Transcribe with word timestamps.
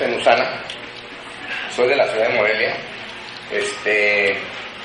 Nueve 0.00 0.04
años 0.14 0.14
en 0.14 0.14
Usana, 0.20 0.62
soy 1.74 1.88
de 1.88 1.96
la 1.96 2.06
ciudad 2.08 2.28
de 2.28 2.34
Morelia, 2.34 2.76
este, 3.50 4.36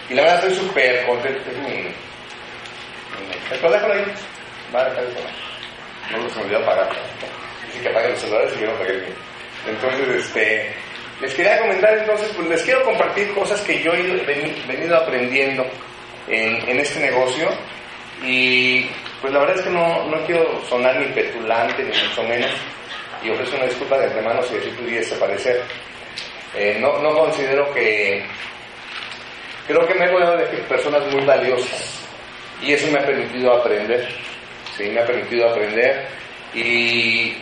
y 0.10 0.14
la 0.14 0.22
verdad 0.24 0.46
estoy 0.48 0.68
súper 0.68 1.06
contento. 1.06 1.50
Es 1.52 1.58
mi, 1.58 1.88
pero 3.50 3.72
déjalo 3.72 3.94
ahí, 3.94 4.06
va 4.74 4.82
a 4.82 4.86
dejar. 4.90 5.04
No 6.12 6.30
se 6.30 6.40
me 6.40 6.46
olvidó 6.46 6.60
apagar. 6.60 6.90
Dice 7.68 7.82
que 7.82 7.90
apaguen 7.90 8.12
los 8.12 8.20
celulares 8.20 8.54
y 8.58 8.62
yo 8.62 8.68
no 8.68 8.74
apagué 8.76 8.92
el. 8.94 9.06
Entonces, 9.68 10.08
este, 10.26 10.74
les 11.22 11.34
quería 11.34 11.60
comentar 11.60 11.98
entonces, 11.98 12.30
pues 12.36 12.48
les 12.50 12.62
quiero 12.64 12.84
compartir 12.84 13.34
cosas 13.34 13.62
que 13.62 13.82
yo 13.82 13.94
he 13.94 14.02
ido- 14.02 14.26
veni- 14.26 14.62
venido 14.68 14.98
aprendiendo 14.98 15.66
en, 16.28 16.70
en 16.70 16.80
este 16.80 17.00
negocio 17.00 17.48
y 18.24 18.90
pues 19.22 19.32
la 19.34 19.40
verdad 19.40 19.56
es 19.58 19.62
que 19.64 19.70
no, 19.70 20.06
no 20.08 20.26
quiero 20.26 20.62
sonar 20.66 20.98
ni 21.00 21.06
petulante 21.14 21.82
ni 21.84 21.90
mucho 21.98 22.24
menos 22.24 22.52
y 23.24 23.30
ofrezco 23.30 23.56
una 23.56 23.66
disculpa 23.66 23.98
de 23.98 24.06
antemano 24.06 24.44
si 24.44 24.56
así 24.56 24.70
pudiese 24.70 25.16
parecer. 25.16 25.62
Eh, 26.56 26.78
no, 26.80 27.00
no 27.00 27.10
considero 27.18 27.74
que... 27.74 28.24
Creo 29.68 29.88
que 29.88 29.94
me 29.94 30.06
he 30.06 30.08
rodeado 30.10 30.38
de 30.38 30.46
personas 30.68 31.10
muy 31.12 31.24
valiosas 31.26 32.04
y 32.62 32.74
eso 32.74 32.88
me 32.92 33.00
ha 33.00 33.06
permitido 33.06 33.54
aprender, 33.54 34.08
sí, 34.78 34.90
me 34.90 35.02
ha 35.02 35.06
permitido 35.06 35.50
aprender 35.50 36.06
y, 36.54 37.38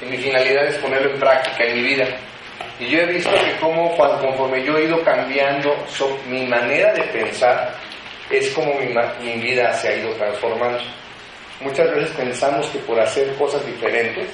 mi 0.00 0.16
finalidad 0.16 0.64
es 0.64 0.76
ponerlo 0.78 1.12
en 1.12 1.20
práctica 1.20 1.62
en 1.62 1.76
mi 1.76 1.88
vida. 1.90 2.06
Y 2.78 2.86
yo 2.86 3.00
he 3.00 3.06
visto 3.06 3.30
que 3.30 3.60
como 3.60 3.94
conforme 3.96 4.64
yo 4.64 4.78
he 4.78 4.84
ido 4.84 5.02
cambiando 5.02 5.76
mi 6.26 6.46
manera 6.46 6.94
de 6.94 7.02
pensar, 7.02 7.74
es 8.30 8.48
como 8.50 8.72
mi, 8.80 8.94
mi 9.22 9.42
vida 9.42 9.74
se 9.74 9.88
ha 9.88 9.96
ido 9.96 10.10
transformando. 10.14 10.80
Muchas 11.60 11.94
veces 11.94 12.10
pensamos 12.16 12.66
que 12.68 12.78
por 12.78 12.98
hacer 12.98 13.34
cosas 13.34 13.64
diferentes, 13.66 14.30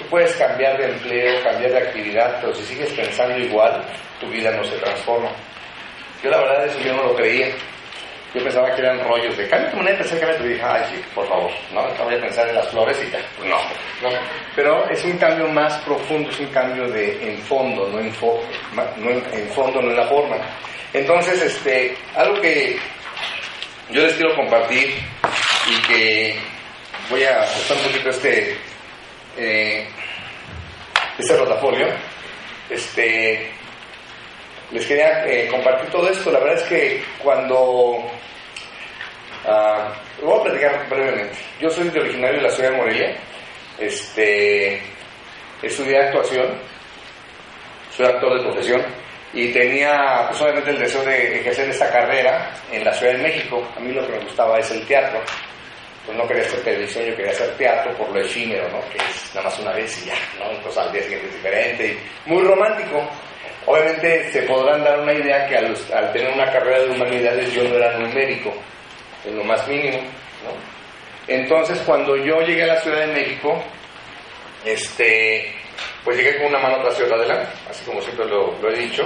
tú 0.00 0.06
puedes 0.10 0.32
cambiar 0.36 0.76
de 0.78 0.86
empleo, 0.90 1.42
cambiar 1.44 1.70
de 1.72 1.78
actividad, 1.78 2.38
pero 2.40 2.54
si 2.54 2.64
sigues 2.64 2.90
pensando 2.94 3.38
igual, 3.38 3.84
tu 4.18 4.26
vida 4.28 4.50
no 4.52 4.64
se 4.64 4.76
transforma. 4.78 5.30
Yo 6.22 6.30
la 6.30 6.38
verdad 6.38 6.66
eso 6.66 6.78
yo 6.80 6.92
no 6.94 7.04
lo 7.04 7.14
creía. 7.14 7.48
Yo 8.32 8.44
pensaba 8.44 8.72
que 8.72 8.80
eran 8.80 9.00
rollos 9.08 9.36
de 9.36 9.48
cambio 9.48 9.70
tu 9.72 9.76
manera 9.78 9.98
de 9.98 10.04
pensar, 10.04 10.42
dije, 10.44 10.62
ay, 10.64 10.82
sí, 10.94 11.02
por 11.16 11.26
favor, 11.26 11.50
no, 11.72 11.82
no 11.88 12.04
voy 12.04 12.14
a 12.14 12.20
pensar 12.20 12.48
en 12.48 12.54
las 12.54 12.68
flores 12.68 12.96
y 13.04 13.10
ya. 13.10 13.18
Pues 13.36 13.48
no, 13.50 13.56
no. 13.56 14.16
Pero 14.54 14.88
es 14.88 15.04
un 15.04 15.18
cambio 15.18 15.48
más 15.48 15.76
profundo, 15.78 16.30
es 16.30 16.38
un 16.38 16.46
cambio 16.46 16.86
de 16.88 17.28
en 17.28 17.38
fondo, 17.38 17.88
no 17.88 17.98
en, 17.98 18.14
fo- 18.14 18.40
no 18.98 19.10
en, 19.10 19.48
fondo, 19.50 19.82
no 19.82 19.90
en 19.90 19.96
la 19.96 20.06
forma. 20.06 20.36
Entonces, 20.92 21.42
este, 21.42 21.96
algo 22.14 22.40
que 22.40 22.76
yo 23.90 24.00
les 24.02 24.12
quiero 24.14 24.36
compartir 24.36 24.94
y 25.68 25.82
que 25.88 26.36
voy 27.10 27.24
a 27.24 27.40
usar 27.42 27.76
un 27.78 27.82
poquito 27.82 28.10
este, 28.10 28.56
eh, 29.40 29.88
este 31.18 31.36
rotafolio. 31.36 31.86
Este, 32.68 33.50
les 34.70 34.86
quería 34.86 35.24
eh, 35.26 35.48
compartir 35.48 35.90
todo 35.90 36.08
esto. 36.08 36.30
La 36.30 36.38
verdad 36.38 36.56
es 36.56 36.68
que 36.68 37.04
cuando... 37.22 38.04
ah, 39.46 39.92
lo 40.20 40.26
voy 40.26 40.40
a 40.40 40.42
platicar 40.44 40.88
brevemente. 40.88 41.36
Yo 41.60 41.70
soy 41.70 41.88
de 41.88 42.00
originario 42.00 42.36
de 42.36 42.42
la 42.42 42.50
ciudad 42.50 42.70
de 42.70 42.76
Morelia. 42.76 43.16
Este, 43.78 44.82
estudié 45.62 45.98
actuación. 45.98 46.46
Soy 47.96 48.06
actor 48.06 48.36
de 48.36 48.44
profesión. 48.44 48.82
Y 49.32 49.52
tenía 49.52 50.28
pues, 50.28 50.40
el 50.66 50.78
deseo 50.78 51.02
de 51.04 51.40
ejercer 51.40 51.70
esta 51.70 51.90
carrera 51.90 52.52
en 52.72 52.84
la 52.84 52.92
Ciudad 52.92 53.12
de 53.12 53.22
México. 53.22 53.66
A 53.76 53.80
mí 53.80 53.92
lo 53.92 54.04
que 54.04 54.12
me 54.12 54.24
gustaba 54.24 54.58
es 54.58 54.70
el 54.72 54.84
teatro. 54.86 55.20
Pues 56.06 56.16
no 56.16 56.26
quería 56.26 56.44
hacer 56.44 56.60
televisión, 56.60 57.04
yo 57.04 57.16
quería 57.16 57.32
hacer 57.32 57.56
teatro 57.56 57.92
por 57.96 58.10
lo 58.10 58.20
efímero, 58.20 58.68
¿no? 58.70 58.80
Que 58.90 58.96
es 58.96 59.34
nada 59.34 59.48
más 59.48 59.58
una 59.58 59.72
vez 59.72 60.02
y 60.02 60.06
ya, 60.06 60.14
¿no? 60.38 60.50
Entonces 60.50 60.78
al 60.78 60.92
día 60.92 61.02
siguiente 61.02 61.26
es 61.28 61.34
diferente 61.34 61.86
y 61.86 62.30
muy 62.30 62.42
romántico. 62.42 63.06
Obviamente 63.66 64.30
se 64.30 64.42
podrán 64.42 64.82
dar 64.82 65.00
una 65.00 65.12
idea 65.12 65.46
que 65.46 65.56
al, 65.56 66.12
tener 66.12 66.32
una 66.32 66.50
carrera 66.50 66.80
de 66.80 66.90
humanidades 66.90 67.52
yo 67.52 67.64
no 67.64 67.76
era 67.76 67.96
un 67.98 68.14
médico, 68.14 68.52
en 69.26 69.36
lo 69.36 69.44
más 69.44 69.66
mínimo, 69.68 69.98
¿no? 69.98 70.52
Entonces 71.28 71.78
cuando 71.84 72.16
yo 72.16 72.40
llegué 72.40 72.64
a 72.64 72.74
la 72.74 72.80
Ciudad 72.80 73.06
de 73.06 73.12
México, 73.12 73.62
este, 74.64 75.54
pues 76.02 76.16
llegué 76.16 76.38
con 76.38 76.46
una 76.46 76.58
mano 76.58 76.82
tras 76.82 77.00
otra 77.00 77.16
adelante, 77.16 77.48
así 77.68 77.84
como 77.84 78.00
siempre 78.00 78.24
lo 78.24 78.68
he 78.70 78.76
dicho, 78.76 79.04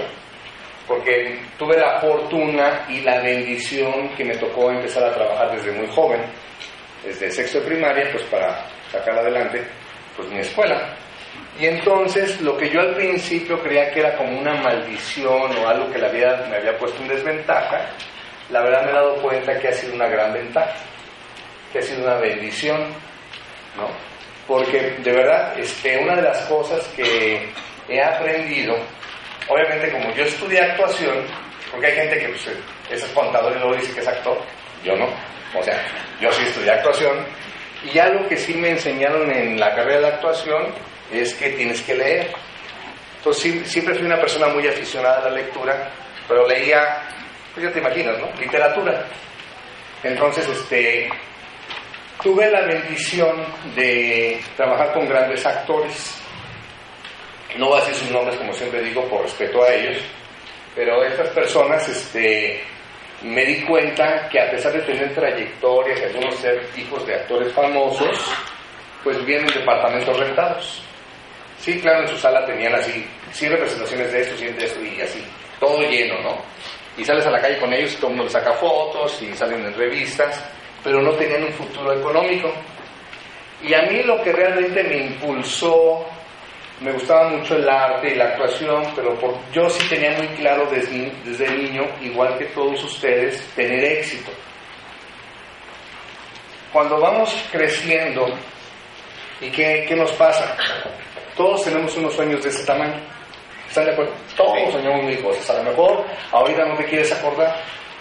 porque 0.86 1.38
tuve 1.58 1.78
la 1.78 2.00
fortuna 2.00 2.86
y 2.88 3.00
la 3.00 3.20
bendición 3.20 4.10
que 4.16 4.24
me 4.24 4.36
tocó 4.36 4.70
empezar 4.70 5.04
a 5.04 5.14
trabajar 5.14 5.56
desde 5.56 5.72
muy 5.72 5.86
joven, 5.88 6.20
desde 7.04 7.30
sexto 7.30 7.60
de 7.60 7.66
primaria, 7.66 8.08
pues 8.10 8.24
para 8.24 8.66
sacar 8.90 9.18
adelante 9.18 9.64
pues 10.16 10.28
mi 10.28 10.38
escuela. 10.38 10.96
Y 11.58 11.66
entonces 11.66 12.40
lo 12.40 12.56
que 12.56 12.68
yo 12.70 12.80
al 12.80 12.94
principio 12.94 13.60
creía 13.62 13.90
que 13.92 14.00
era 14.00 14.16
como 14.16 14.38
una 14.38 14.54
maldición 14.54 15.56
o 15.56 15.68
algo 15.68 15.90
que 15.92 15.98
la 15.98 16.08
vida 16.08 16.46
me 16.50 16.56
había 16.56 16.76
puesto 16.78 17.00
en 17.02 17.08
desventaja, 17.08 17.90
la 18.50 18.62
verdad 18.62 18.84
me 18.84 18.90
he 18.90 18.94
dado 18.94 19.16
cuenta 19.22 19.58
que 19.58 19.68
ha 19.68 19.72
sido 19.72 19.94
una 19.94 20.08
gran 20.08 20.32
ventaja, 20.32 20.74
que 21.72 21.78
ha 21.78 21.82
sido 21.82 22.02
una 22.04 22.16
bendición, 22.16 22.80
¿no? 23.76 23.88
Porque 24.46 24.96
de 24.98 25.12
verdad, 25.12 25.58
este, 25.58 25.98
una 25.98 26.16
de 26.16 26.22
las 26.22 26.40
cosas 26.46 26.86
que 26.96 27.48
he 27.88 28.02
aprendido, 28.02 28.76
obviamente 29.48 29.90
como 29.92 30.12
yo 30.12 30.24
estudié 30.24 30.60
actuación, 30.60 31.24
porque 31.70 31.86
hay 31.86 31.94
gente 31.94 32.18
que 32.18 32.28
pues, 32.28 32.50
es 32.90 33.04
contador 33.12 33.52
y 33.52 33.58
luego 33.60 33.76
dice 33.76 33.94
que 33.94 34.00
es 34.00 34.08
actor, 34.08 34.38
yo 34.84 34.94
no, 34.96 35.06
o 35.54 35.62
sea, 35.62 35.82
yo 36.20 36.30
sí 36.32 36.42
estudié 36.44 36.70
actuación, 36.72 37.24
y 37.92 37.98
algo 37.98 38.26
que 38.28 38.36
sí 38.36 38.54
me 38.54 38.70
enseñaron 38.70 39.30
en 39.30 39.58
la 39.60 39.74
carrera 39.74 40.00
de 40.00 40.06
actuación 40.08 40.74
es 41.12 41.34
que 41.34 41.50
tienes 41.50 41.82
que 41.82 41.94
leer. 41.94 42.30
Entonces 43.18 43.42
sí- 43.42 43.64
siempre 43.66 43.94
fui 43.94 44.04
una 44.04 44.20
persona 44.20 44.48
muy 44.48 44.66
aficionada 44.66 45.18
a 45.18 45.28
la 45.30 45.36
lectura, 45.36 45.90
pero 46.28 46.46
leía, 46.48 47.02
pues 47.54 47.66
ya 47.66 47.72
te 47.72 47.78
imaginas, 47.80 48.18
¿no? 48.18 48.30
Literatura. 48.40 49.04
Entonces, 50.02 50.46
este, 50.48 51.08
tuve 52.22 52.50
la 52.50 52.62
bendición 52.62 53.44
de 53.74 54.40
trabajar 54.56 54.92
con 54.92 55.06
grandes 55.08 55.44
actores. 55.46 56.20
No 57.56 57.68
voy 57.68 57.78
a 57.78 57.84
decir 57.84 57.94
sus 57.96 58.10
nombres, 58.10 58.36
como 58.38 58.52
siempre 58.52 58.82
digo, 58.82 59.04
por 59.08 59.22
respeto 59.22 59.62
a 59.62 59.72
ellos, 59.72 60.02
pero 60.74 61.02
estas 61.04 61.28
personas, 61.28 61.88
este, 61.88 62.62
me 63.24 63.44
di 63.44 63.62
cuenta 63.62 64.28
que 64.28 64.40
a 64.40 64.50
pesar 64.50 64.72
de 64.72 64.80
tener 64.80 65.14
trayectorias 65.14 66.00
y 66.00 66.04
algunos 66.04 66.34
ser 66.36 66.66
hijos 66.76 67.06
de 67.06 67.14
actores 67.14 67.52
famosos, 67.52 68.16
pues 69.02 69.24
vienen 69.24 69.46
de 69.46 69.60
departamentos 69.60 70.18
rentados. 70.18 70.82
Sí, 71.58 71.80
claro, 71.80 72.02
en 72.02 72.08
su 72.08 72.18
sala 72.18 72.44
tenían 72.44 72.74
así, 72.74 73.06
sí 73.32 73.48
representaciones 73.48 74.12
de 74.12 74.20
esto, 74.20 74.36
sí 74.36 74.46
de 74.46 74.64
esto 74.64 74.80
y 74.80 75.00
así, 75.00 75.24
todo 75.58 75.80
lleno, 75.80 76.20
¿no? 76.22 76.38
y 76.96 77.04
sales 77.04 77.26
a 77.26 77.30
la 77.30 77.40
calle 77.40 77.58
con 77.58 77.72
ellos 77.72 77.92
y 77.92 77.96
todo 77.96 78.06
el 78.08 78.16
mundo 78.16 78.24
les 78.24 78.32
saca 78.32 78.52
fotos 78.52 79.20
y 79.22 79.32
salen 79.34 79.64
en 79.64 79.74
revistas, 79.74 80.42
pero 80.82 81.02
no 81.02 81.12
tenían 81.12 81.44
un 81.44 81.52
futuro 81.52 81.92
económico. 81.92 82.52
Y 83.62 83.74
a 83.74 83.82
mí 83.82 84.02
lo 84.02 84.22
que 84.22 84.32
realmente 84.32 84.82
me 84.84 84.98
impulsó, 84.98 86.06
me 86.80 86.92
gustaba 86.92 87.28
mucho 87.30 87.56
el 87.56 87.68
arte 87.68 88.12
y 88.12 88.14
la 88.16 88.24
actuación, 88.24 88.82
pero 88.94 89.14
por, 89.18 89.34
yo 89.52 89.68
sí 89.70 89.88
tenía 89.88 90.16
muy 90.18 90.26
claro 90.28 90.66
desde, 90.70 91.12
desde 91.24 91.48
niño, 91.50 91.84
igual 92.02 92.36
que 92.36 92.46
todos 92.46 92.82
ustedes, 92.82 93.46
tener 93.54 93.84
éxito. 93.84 94.30
Cuando 96.72 97.00
vamos 97.00 97.32
creciendo, 97.52 98.26
¿y 99.40 99.50
qué, 99.50 99.84
qué 99.86 99.94
nos 99.94 100.10
pasa? 100.12 100.56
Todos 101.36 101.64
tenemos 101.64 101.96
unos 101.96 102.14
sueños 102.14 102.42
de 102.42 102.48
ese 102.48 102.66
tamaño. 102.66 103.00
¿Están 103.68 103.84
de 103.86 103.92
acuerdo? 103.92 104.12
Todos 104.36 104.72
soñamos 104.72 105.04
mil 105.04 105.22
cosas. 105.22 105.50
A 105.50 105.62
lo 105.62 105.70
mejor 105.70 106.04
ahorita 106.32 106.64
no 106.64 106.76
te 106.76 106.84
quieres 106.84 107.12
acordar, 107.12 107.56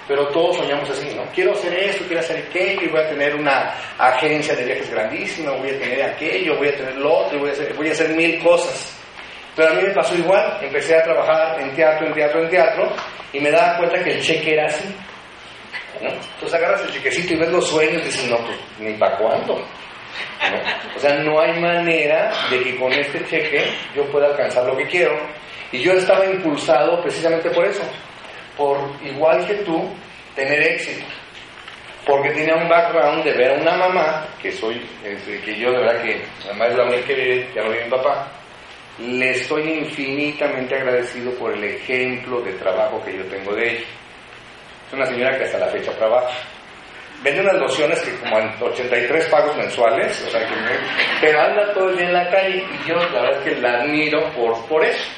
pero 0.08 0.28
todos 0.28 0.58
soñamos 0.58 0.90
así, 0.90 1.14
¿no? 1.16 1.24
Quiero 1.34 1.54
hacer 1.54 1.74
esto, 1.74 2.04
quiero 2.06 2.20
hacer 2.20 2.46
aquello, 2.50 2.82
y 2.84 2.88
voy 2.90 3.02
a 3.02 3.10
tener 3.10 3.36
una 3.36 3.74
agencia 3.98 4.56
de 4.56 4.66
viajes 4.66 4.92
grandísima, 4.92 5.52
voy 5.52 5.70
a 5.70 5.80
tener 5.80 6.04
aquello, 6.04 6.58
voy 6.58 6.68
a 6.68 6.76
tener 6.76 6.98
lo 6.98 7.14
otro, 7.20 7.40
voy 7.40 7.50
a 7.50 7.92
hacer, 7.92 8.10
mil 8.16 8.44
cosas. 8.44 9.00
Pero 9.56 9.70
a 9.70 9.74
mí 9.74 9.84
me 9.84 9.94
pasó 9.94 10.16
igual, 10.16 10.58
empecé 10.62 10.98
a 10.98 11.04
trabajar 11.04 11.62
en 11.62 11.76
teatro, 11.76 12.08
en 12.08 12.14
teatro, 12.14 12.44
en 12.44 12.50
teatro, 12.50 12.94
y 13.32 13.40
me 13.40 13.52
daba 13.52 13.78
cuenta 13.78 14.04
que 14.04 14.12
el 14.12 14.22
cheque 14.22 14.54
era 14.54 14.66
así. 14.66 14.96
¿no? 16.02 16.10
Entonces 16.10 16.54
agarras 16.54 16.82
el 16.82 16.92
chequecito 16.92 17.34
y 17.34 17.38
ves 17.38 17.50
los 17.50 17.68
sueños 17.68 18.02
y 18.02 18.06
dices, 18.06 18.30
no, 18.30 18.38
pues 18.38 18.58
ni 18.80 18.94
para 18.98 19.18
cuándo. 19.18 19.56
¿no? 19.56 20.96
O 20.96 21.00
sea, 21.00 21.16
no 21.20 21.40
hay 21.40 21.60
manera 21.60 22.32
de 22.50 22.64
que 22.64 22.76
con 22.76 22.92
este 22.92 23.24
cheque 23.26 23.66
yo 23.96 24.04
pueda 24.12 24.28
alcanzar 24.28 24.66
lo 24.66 24.76
que 24.76 24.88
quiero. 24.88 25.16
Y 25.72 25.80
yo 25.80 25.94
estaba 25.94 26.26
impulsado 26.26 27.02
precisamente 27.02 27.50
por 27.50 27.66
eso, 27.66 27.82
por 28.58 28.78
igual 29.04 29.46
que 29.46 29.56
tú, 29.56 29.90
tener 30.36 30.62
éxito. 30.62 31.06
Porque 32.06 32.32
tenía 32.32 32.56
un 32.56 32.68
background 32.68 33.24
de 33.24 33.32
ver 33.32 33.52
a 33.52 33.62
una 33.62 33.78
mamá, 33.78 34.28
que 34.42 34.52
soy, 34.52 34.82
que 35.02 35.58
yo 35.58 35.72
de 35.72 35.78
verdad 35.78 36.02
que, 36.04 36.22
además 36.46 36.70
es 36.72 36.78
la 36.78 36.84
única 36.84 37.08
que 37.08 37.16
vive, 37.16 37.50
ya 37.56 37.64
no 37.64 37.70
vive 37.70 37.86
mi 37.86 37.92
papá, 37.92 38.28
le 39.00 39.30
estoy 39.32 39.64
infinitamente 39.70 40.76
agradecido 40.76 41.32
por 41.36 41.54
el 41.54 41.64
ejemplo 41.64 42.42
de 42.42 42.54
trabajo 42.54 43.02
que 43.04 43.18
yo 43.18 43.24
tengo 43.26 43.56
de 43.56 43.72
ella. 43.72 43.86
Es 44.88 44.94
una 44.94 45.06
señora 45.06 45.38
que 45.38 45.46
hasta 45.46 45.60
la 45.60 45.68
fecha 45.68 45.92
trabaja. 45.94 46.30
Vende 47.24 47.40
unas 47.40 47.56
lociones 47.56 48.02
que 48.02 48.16
como 48.18 48.38
en 48.38 48.52
83 48.62 49.26
pagos 49.30 49.56
mensuales, 49.56 50.22
o 50.28 50.30
sea 50.30 50.42
que 50.42 50.54
pero 51.22 51.42
anda 51.42 51.74
todo 51.74 51.90
el 51.90 51.98
día 51.98 52.08
en 52.08 52.14
la 52.14 52.30
calle 52.30 52.66
y 52.70 52.90
yo 52.90 52.96
la 52.96 53.22
verdad 53.22 53.38
es 53.38 53.54
que 53.54 53.62
la 53.62 53.82
admiro 53.82 54.30
por, 54.34 54.68
por 54.68 54.84
eso, 54.84 55.10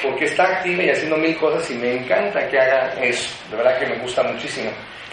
porque 0.00 0.24
está 0.24 0.44
activa 0.44 0.82
y 0.82 0.90
haciendo 0.90 1.16
mil 1.16 1.36
cosas 1.36 1.68
y 1.70 1.74
me 1.74 1.94
encanta 1.96 2.46
que 2.48 2.58
haga 2.58 2.94
eso, 3.02 3.34
de 3.50 3.56
verdad 3.56 3.78
que 3.78 3.86
me 3.86 3.98
gusta 3.98 4.22
muchísimo. 4.22 4.70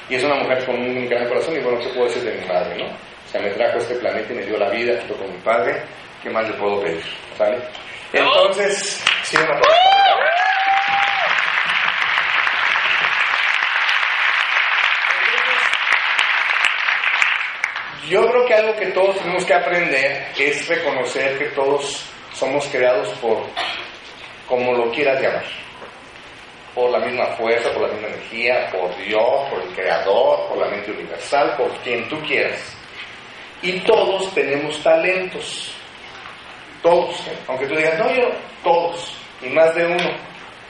Y 0.10 0.16
es 0.16 0.24
una 0.24 0.36
mujer 0.36 0.66
con 0.66 0.76
un 0.76 1.08
gran 1.08 1.28
corazón 1.28 1.56
y 1.56 1.60
bueno, 1.60 1.80
¿qué 1.80 1.90
puedo 1.90 2.06
decir 2.06 2.24
de 2.24 2.40
mi 2.40 2.48
madre, 2.48 2.78
no? 2.78 2.86
O 2.86 3.32
sea, 3.32 3.42
me 3.42 3.50
trajo 3.52 3.78
este 3.78 3.96
planeta 3.96 4.34
y 4.34 4.36
me 4.38 4.46
dio 4.46 4.58
la 4.58 4.70
vida 4.70 4.98
junto 5.00 5.16
con 5.18 5.32
mi 5.32 5.38
padre, 5.40 5.84
¿qué 6.24 6.30
más 6.30 6.48
le 6.48 6.54
puedo 6.56 6.82
pedir? 6.82 7.04
¿Sale? 7.38 7.58
Entonces, 8.14 9.04
sí, 9.24 9.38
una. 9.38 9.60
Yo 18.08 18.28
creo 18.28 18.46
que 18.48 18.54
algo 18.56 18.76
que 18.76 18.88
todos 18.88 19.20
tenemos 19.20 19.46
que 19.46 19.54
aprender 19.54 20.26
es 20.40 20.68
reconocer 20.68 21.38
que 21.38 21.46
todos 21.50 22.04
somos 22.34 22.66
creados 22.70 23.08
por, 23.20 23.46
como 24.50 24.74
lo 24.74 24.92
quieras 24.92 25.22
llamar, 25.22 25.46
por 26.74 26.90
la 26.90 27.06
misma 27.06 27.28
fuerza, 27.38 27.72
por 27.72 27.84
la 27.84 27.94
misma 27.94 28.08
energía, 28.08 28.68
por 28.72 28.96
Dios, 28.98 29.50
por 29.50 29.62
el 29.62 29.76
Creador, 29.76 30.50
por 30.50 30.58
la 30.58 30.68
mente 30.68 30.92
universal, 30.92 31.56
por 31.56 31.72
quien 31.78 32.10
tú 32.10 32.20
quieras. 32.22 32.76
Y 33.62 33.80
todos 33.82 34.34
tenemos 34.34 34.82
talentos, 34.82 35.72
todos, 36.82 37.24
aunque 37.48 37.68
tú 37.68 37.76
digas, 37.76 38.00
no, 38.00 38.10
yo, 38.14 38.30
todos, 38.64 39.14
y 39.42 39.50
más 39.50 39.76
de 39.76 39.86
uno, 39.86 40.10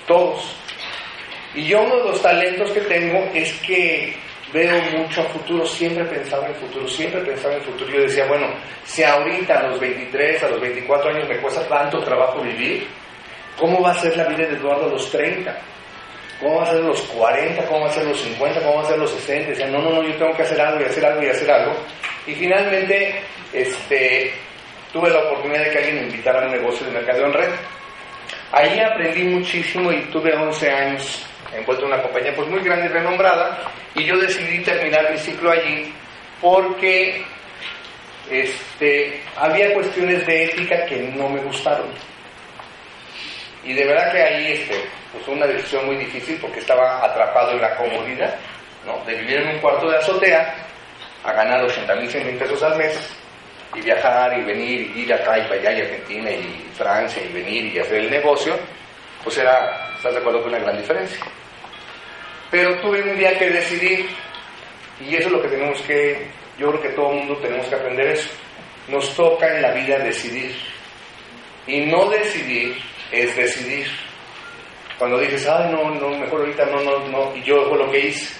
todos. 0.05 0.55
Y 1.55 1.65
yo 1.65 1.81
uno 1.81 1.95
de 1.97 2.03
los 2.03 2.21
talentos 2.21 2.71
que 2.71 2.81
tengo 2.81 3.17
es 3.33 3.53
que 3.61 4.13
veo 4.51 4.81
mucho 4.97 5.21
a 5.21 5.25
futuro, 5.25 5.65
siempre 5.65 6.03
pensaba 6.05 6.45
en 6.47 6.53
el 6.53 6.59
futuro, 6.59 6.87
siempre 6.87 7.21
pensaba 7.21 7.53
en 7.53 7.59
el 7.59 7.65
futuro. 7.65 7.91
Yo 7.91 8.01
decía, 8.01 8.27
bueno, 8.27 8.47
si 8.83 9.03
ahorita 9.03 9.59
a 9.59 9.67
los 9.67 9.79
23, 9.79 10.43
a 10.43 10.49
los 10.49 10.59
24 10.59 11.11
años 11.11 11.29
me 11.29 11.37
cuesta 11.37 11.67
tanto 11.67 11.99
trabajo 11.99 12.41
vivir, 12.41 12.87
¿cómo 13.59 13.81
va 13.81 13.91
a 13.91 13.95
ser 13.95 14.15
la 14.17 14.25
vida 14.25 14.47
de 14.47 14.55
Eduardo 14.55 14.85
a 14.85 14.89
los 14.89 15.11
30? 15.11 15.55
¿Cómo 16.39 16.55
va 16.55 16.63
a 16.63 16.71
ser 16.71 16.81
los 16.81 17.01
40? 17.01 17.65
¿Cómo 17.65 17.81
va 17.81 17.89
a 17.89 17.93
ser 17.93 18.05
los 18.05 18.21
50? 18.21 18.61
¿Cómo 18.61 18.75
va 18.75 18.81
a 18.83 18.85
ser 18.85 18.97
los 18.97 19.11
60? 19.11 19.49
Decía, 19.49 19.67
no, 19.67 19.79
no, 19.79 19.89
no, 19.91 20.03
yo 20.03 20.15
tengo 20.15 20.33
que 20.35 20.43
hacer 20.43 20.61
algo 20.61 20.81
y 20.81 20.85
hacer 20.85 21.05
algo 21.05 21.23
y 21.23 21.27
hacer 21.27 21.51
algo. 21.51 21.75
Y 22.25 22.33
finalmente, 22.33 23.21
este, 23.51 24.33
tuve 24.93 25.09
la 25.09 25.19
oportunidad 25.19 25.65
de 25.65 25.71
que 25.71 25.77
alguien 25.77 25.95
me 25.95 26.03
invitara 26.03 26.41
a 26.41 26.45
un 26.45 26.51
negocio 26.51 26.85
de 26.85 26.93
mercadeo 26.93 27.25
en 27.25 27.33
red. 27.33 27.51
Ahí 28.51 28.79
aprendí 28.79 29.23
muchísimo 29.23 29.91
y 29.91 30.01
tuve 30.11 30.33
11 30.33 30.71
años 30.71 31.25
envuelto 31.55 31.85
en 31.85 31.93
una 31.93 32.01
compañía 32.01 32.33
pues 32.35 32.47
muy 32.47 32.61
grande 32.61 32.85
y 32.85 32.89
renombrada 32.89 33.59
y 33.95 34.05
yo 34.05 34.17
decidí 34.17 34.63
terminar 34.63 35.11
mi 35.11 35.17
ciclo 35.17 35.51
allí 35.51 35.91
porque 36.41 37.23
este, 38.29 39.21
había 39.35 39.73
cuestiones 39.73 40.25
de 40.25 40.45
ética 40.45 40.85
que 40.85 40.97
no 41.15 41.29
me 41.29 41.41
gustaron. 41.41 41.87
Y 43.63 43.73
de 43.73 43.85
verdad 43.85 44.11
que 44.11 44.21
ahí 44.21 44.51
este, 44.53 44.75
pues 45.11 45.25
fue 45.25 45.35
una 45.35 45.47
decisión 45.47 45.85
muy 45.85 45.97
difícil 45.97 46.37
porque 46.41 46.59
estaba 46.59 47.03
atrapado 47.03 47.51
en 47.51 47.61
la 47.61 47.75
comodidad, 47.75 48.35
¿no? 48.85 49.03
De 49.05 49.15
vivir 49.15 49.37
en 49.37 49.49
un 49.49 49.59
cuarto 49.59 49.89
de 49.89 49.97
azotea 49.97 50.55
a 51.23 51.33
ganar 51.33 51.63
80 51.63 51.95
mil, 51.95 52.09
100 52.09 52.27
mil 52.27 52.37
pesos 52.37 52.63
al 52.63 52.77
mes 52.77 52.97
y 53.75 53.81
viajar 53.81 54.37
y 54.39 54.43
venir 54.43 54.91
y 54.95 55.01
ir 55.01 55.13
acá 55.13 55.37
y 55.37 55.41
para 55.43 55.55
allá 55.55 55.71
y 55.73 55.81
Argentina 55.81 56.31
y 56.31 56.69
Francia 56.75 57.21
y 57.23 57.33
venir 57.33 57.65
y 57.65 57.79
hacer 57.79 57.97
el 57.97 58.09
negocio, 58.09 58.57
pues 59.23 59.37
era, 59.37 59.91
¿estás 59.95 60.13
de 60.13 60.19
acuerdo 60.19 60.45
una 60.45 60.59
gran 60.59 60.77
diferencia? 60.77 61.19
Pero 62.49 62.79
tuve 62.79 63.01
un 63.01 63.17
día 63.17 63.37
que 63.37 63.49
decidir 63.49 64.09
y 64.99 65.15
eso 65.15 65.27
es 65.27 65.31
lo 65.33 65.41
que 65.41 65.49
tenemos 65.49 65.81
que, 65.81 66.27
yo 66.57 66.69
creo 66.69 66.81
que 66.81 66.89
todo 66.89 67.11
el 67.11 67.17
mundo 67.19 67.37
tenemos 67.37 67.67
que 67.67 67.75
aprender 67.75 68.07
eso. 68.07 68.29
Nos 68.87 69.15
toca 69.15 69.55
en 69.55 69.61
la 69.61 69.71
vida 69.71 69.99
decidir. 69.99 70.55
Y 71.67 71.81
no 71.81 72.09
decidir 72.09 72.75
es 73.11 73.35
decidir. 73.35 73.87
Cuando 74.97 75.17
dices, 75.19 75.47
ay, 75.47 75.71
no, 75.71 75.89
no, 75.95 76.09
mejor 76.17 76.41
ahorita 76.41 76.65
no, 76.65 76.81
no, 76.81 77.07
no, 77.07 77.35
y 77.35 77.43
yo 77.43 77.67
fue 77.69 77.77
lo 77.77 77.89
que 77.89 78.07
hice. 78.07 78.33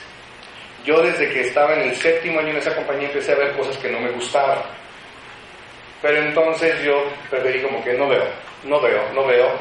Yo 0.86 1.02
desde 1.02 1.30
que 1.30 1.42
estaba 1.42 1.74
en 1.76 1.90
el 1.90 1.96
séptimo 1.96 2.40
año 2.40 2.50
en 2.50 2.58
esa 2.58 2.76
compañía 2.76 3.08
empecé 3.08 3.32
a 3.32 3.36
ver 3.36 3.56
cosas 3.56 3.78
que 3.78 3.90
no 3.90 4.00
me 4.00 4.12
gustaban. 4.12 4.60
Pero 6.02 6.18
entonces 6.18 6.82
yo 6.84 7.04
preferí 7.30 7.62
como 7.62 7.84
que 7.84 7.94
no 7.94 8.08
veo, 8.08 8.26
no 8.64 8.80
veo, 8.80 9.14
no 9.14 9.26
veo. 9.26 9.52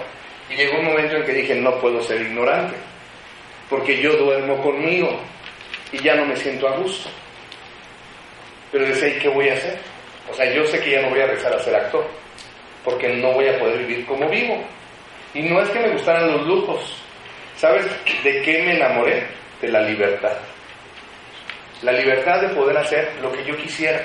Y 0.48 0.54
llegó 0.54 0.78
un 0.78 0.86
momento 0.86 1.16
en 1.16 1.24
que 1.24 1.32
dije, 1.32 1.54
no 1.56 1.78
puedo 1.80 2.00
ser 2.02 2.22
ignorante, 2.22 2.76
porque 3.68 4.00
yo 4.00 4.12
duermo 4.16 4.62
conmigo 4.62 5.20
y 5.92 6.02
ya 6.02 6.14
no 6.14 6.24
me 6.24 6.36
siento 6.36 6.68
a 6.68 6.76
gusto. 6.76 7.10
Pero 8.70 8.86
decía, 8.86 9.08
¿y 9.08 9.18
qué 9.18 9.28
voy 9.28 9.48
a 9.48 9.54
hacer? 9.54 9.78
O 10.30 10.34
sea, 10.34 10.52
yo 10.52 10.64
sé 10.66 10.80
que 10.80 10.90
ya 10.92 11.02
no 11.02 11.10
voy 11.10 11.20
a 11.20 11.26
regresar 11.26 11.52
a 11.52 11.58
ser 11.58 11.74
actor, 11.74 12.06
porque 12.84 13.08
no 13.08 13.32
voy 13.32 13.48
a 13.48 13.58
poder 13.58 13.78
vivir 13.78 14.06
como 14.06 14.28
vivo. 14.28 14.62
Y 15.38 15.42
no 15.42 15.62
es 15.62 15.70
que 15.70 15.78
me 15.78 15.90
gustaran 15.90 16.32
los 16.32 16.44
lujos. 16.48 17.00
¿Sabes 17.56 17.86
de 18.24 18.42
qué 18.42 18.60
me 18.64 18.74
enamoré? 18.74 19.24
De 19.60 19.68
la 19.68 19.82
libertad. 19.82 20.36
La 21.82 21.92
libertad 21.92 22.40
de 22.40 22.48
poder 22.48 22.76
hacer 22.76 23.12
lo 23.22 23.30
que 23.30 23.44
yo 23.44 23.56
quisiera. 23.56 24.00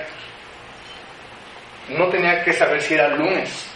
No 1.89 2.07
tenía 2.09 2.43
que 2.43 2.53
saber 2.53 2.79
si 2.79 2.93
era 2.93 3.07
lunes. 3.07 3.67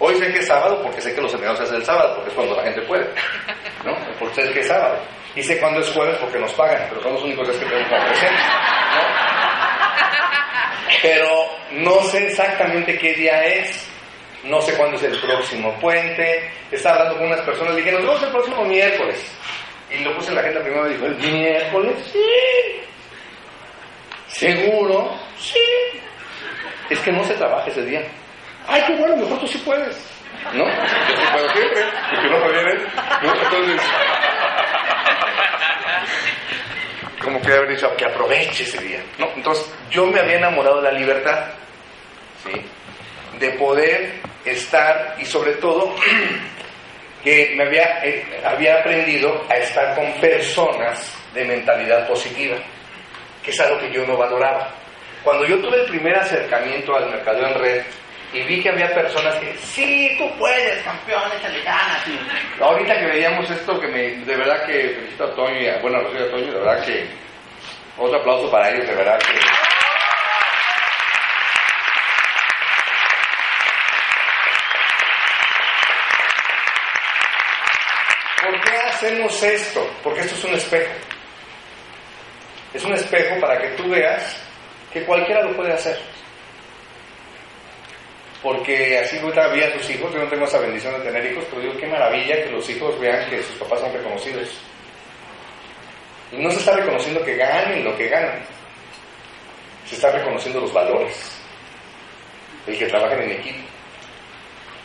Hoy 0.00 0.16
sé 0.16 0.32
que 0.32 0.40
es 0.40 0.48
sábado 0.48 0.82
porque 0.82 1.00
sé 1.00 1.14
que 1.14 1.20
los 1.20 1.32
empleados 1.32 1.58
se 1.58 1.64
hacen 1.64 1.76
el 1.76 1.84
sábado, 1.84 2.16
porque 2.16 2.30
es 2.30 2.34
cuando 2.34 2.56
la 2.56 2.64
gente 2.64 2.82
puede. 2.82 3.06
¿no? 3.84 3.96
Porque 4.18 4.42
sé 4.42 4.52
que 4.52 4.60
es 4.60 4.66
sábado. 4.66 4.98
Y 5.36 5.44
sé 5.44 5.60
cuándo 5.60 5.78
es 5.78 5.88
jueves 5.92 6.16
porque 6.18 6.40
nos 6.40 6.52
pagan, 6.54 6.88
pero 6.88 7.02
son 7.04 7.14
los 7.14 7.22
únicos 7.22 7.46
días 7.46 7.60
que 7.60 7.66
tenemos 7.66 7.88
como 7.88 8.04
presentes. 8.04 8.46
¿no? 8.96 9.02
Pero 11.02 11.28
no 11.70 12.02
sé 12.08 12.26
exactamente 12.26 12.98
qué 12.98 13.14
día 13.14 13.44
es. 13.44 13.89
No 14.44 14.60
sé 14.62 14.74
cuándo 14.74 14.96
es 14.96 15.02
el 15.02 15.18
próximo 15.18 15.78
puente. 15.80 16.50
Estaba 16.70 16.96
hablando 16.96 17.18
con 17.18 17.26
unas 17.28 17.40
personas, 17.42 17.74
le 17.74 17.82
dije, 17.82 17.92
nos 17.92 18.02
vemos 18.02 18.22
el 18.22 18.30
próximo 18.30 18.64
miércoles. 18.64 19.32
Y 19.90 20.04
lo 20.04 20.14
puse 20.14 20.28
en 20.28 20.36
la 20.36 20.40
agenda 20.40 20.60
primero 20.62 20.88
y 20.88 20.94
dijo, 20.94 21.06
¿el 21.06 21.16
miércoles? 21.16 21.96
Sí. 22.12 22.80
¿Seguro? 24.28 25.14
Sí. 25.36 25.58
Es 26.88 26.98
que 27.00 27.12
no 27.12 27.22
se 27.24 27.34
trabaja 27.34 27.68
ese 27.68 27.84
día. 27.84 28.02
Ay, 28.66 28.82
qué 28.86 28.94
bueno, 28.94 29.16
mejor 29.16 29.38
tú 29.40 29.46
sí 29.46 29.58
puedes. 29.58 29.96
¿No? 30.54 30.64
Yo 30.64 31.16
sí 31.16 31.26
puedo 31.32 31.50
siempre, 31.52 31.82
porque 32.10 32.28
no 32.28 32.40
puede. 32.40 32.74
¿No? 33.22 33.34
Entonces, 33.34 33.82
como 37.22 37.42
que 37.42 37.52
haber 37.52 37.68
dicho 37.68 37.94
que 37.96 38.04
aproveche 38.06 38.62
ese 38.62 38.78
día. 38.78 39.02
¿No? 39.18 39.28
Entonces, 39.36 39.70
yo 39.90 40.06
me 40.06 40.20
había 40.20 40.36
enamorado 40.38 40.80
de 40.80 40.92
la 40.92 40.98
libertad. 40.98 41.46
¿Sí? 42.44 42.64
De 43.40 43.50
poder 43.52 44.20
estar 44.44 45.16
y 45.18 45.24
sobre 45.24 45.54
todo 45.54 45.94
que 47.24 47.54
me 47.56 47.64
había, 47.64 48.04
eh, 48.04 48.40
había 48.44 48.78
aprendido 48.78 49.44
a 49.48 49.56
estar 49.56 49.96
con 49.96 50.12
personas 50.20 51.16
de 51.34 51.44
mentalidad 51.44 52.06
positiva, 52.06 52.56
que 53.42 53.50
es 53.50 53.60
algo 53.60 53.78
que 53.80 53.92
yo 53.92 54.06
no 54.06 54.16
valoraba. 54.16 54.70
Cuando 55.22 55.44
yo 55.46 55.58
tuve 55.58 55.82
el 55.82 55.86
primer 55.88 56.16
acercamiento 56.16 56.96
al 56.96 57.10
mercado 57.10 57.46
en 57.46 57.54
red 57.54 57.82
y 58.32 58.42
vi 58.42 58.62
que 58.62 58.70
había 58.70 58.94
personas 58.94 59.34
que, 59.36 59.54
sí, 59.58 60.16
tú 60.16 60.30
puedes, 60.38 60.82
campeón, 60.82 61.22
échale 61.36 61.62
ganas. 61.62 62.04
ahorita 62.60 62.98
que 62.98 63.06
veíamos 63.06 63.50
esto, 63.50 63.78
que 63.80 63.88
me, 63.88 64.02
de 64.24 64.36
verdad 64.36 64.64
que 64.66 64.90
felicito 64.90 65.24
a 65.24 65.34
Toño 65.34 65.60
y 65.60 65.68
a, 65.68 65.78
bueno, 65.80 65.98
a 65.98 66.02
Rocío 66.02 66.30
Toño, 66.30 66.52
de 66.52 66.58
verdad 66.58 66.84
que 66.84 67.06
otro 67.98 68.18
aplauso 68.18 68.50
para 68.50 68.70
ellos, 68.70 68.86
de 68.86 68.94
verdad 68.94 69.18
que... 69.18 69.69
¿Por 78.50 78.60
qué 78.62 78.76
hacemos 78.88 79.42
esto? 79.44 79.88
Porque 80.02 80.20
esto 80.22 80.34
es 80.34 80.44
un 80.44 80.54
espejo. 80.54 80.92
Es 82.74 82.84
un 82.84 82.94
espejo 82.94 83.40
para 83.40 83.60
que 83.60 83.68
tú 83.76 83.88
veas 83.88 84.42
que 84.92 85.04
cualquiera 85.04 85.44
lo 85.44 85.54
puede 85.54 85.72
hacer. 85.72 85.96
Porque 88.42 88.98
así 88.98 89.18
vi 89.18 89.62
a 89.62 89.72
tus 89.72 89.90
hijos, 89.90 90.12
yo 90.12 90.18
no 90.18 90.28
tengo 90.28 90.46
esa 90.46 90.58
bendición 90.58 90.94
de 90.94 91.00
tener 91.00 91.30
hijos, 91.30 91.44
pero 91.48 91.62
digo, 91.62 91.76
qué 91.76 91.86
maravilla 91.86 92.42
que 92.42 92.50
los 92.50 92.68
hijos 92.70 92.98
vean 92.98 93.28
que 93.30 93.42
sus 93.42 93.56
papás 93.56 93.80
son 93.80 93.92
reconocidos. 93.92 94.48
Y 96.32 96.36
no 96.38 96.50
se 96.50 96.58
está 96.58 96.74
reconociendo 96.74 97.22
que 97.22 97.36
ganen 97.36 97.84
lo 97.84 97.96
que 97.96 98.08
ganan, 98.08 98.40
se 99.86 99.94
está 99.94 100.10
reconociendo 100.10 100.60
los 100.60 100.72
valores, 100.72 101.40
el 102.66 102.78
que 102.78 102.86
trabajan 102.86 103.22
en 103.22 103.32
equipo. 103.32 103.58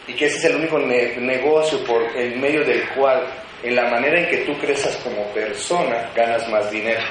Y 0.07 0.13
que 0.13 0.25
ese 0.25 0.37
es 0.37 0.45
el 0.45 0.57
único 0.57 0.77
negocio 0.77 1.83
por 1.83 2.03
el 2.15 2.35
medio 2.37 2.63
del 2.63 2.87
cual, 2.89 3.25
en 3.63 3.75
la 3.75 3.89
manera 3.89 4.19
en 4.19 4.29
que 4.29 4.37
tú 4.45 4.57
creces 4.59 4.95
como 4.97 5.25
persona, 5.33 6.11
ganas 6.15 6.47
más 6.49 6.69
dinero. 6.69 7.01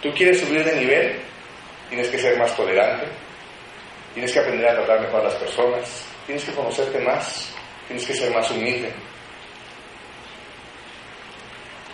Tú 0.00 0.12
quieres 0.12 0.40
subir 0.40 0.64
de 0.64 0.76
nivel, 0.76 1.20
tienes 1.88 2.08
que 2.08 2.18
ser 2.18 2.38
más 2.38 2.56
tolerante, 2.56 3.06
tienes 4.14 4.32
que 4.32 4.40
aprender 4.40 4.68
a 4.68 4.74
tratar 4.76 5.00
mejor 5.00 5.20
a 5.20 5.24
las 5.24 5.34
personas, 5.34 6.06
tienes 6.26 6.44
que 6.44 6.52
conocerte 6.52 6.98
más, 7.00 7.54
tienes 7.86 8.06
que 8.06 8.14
ser 8.14 8.32
más 8.34 8.50
humilde. 8.50 8.92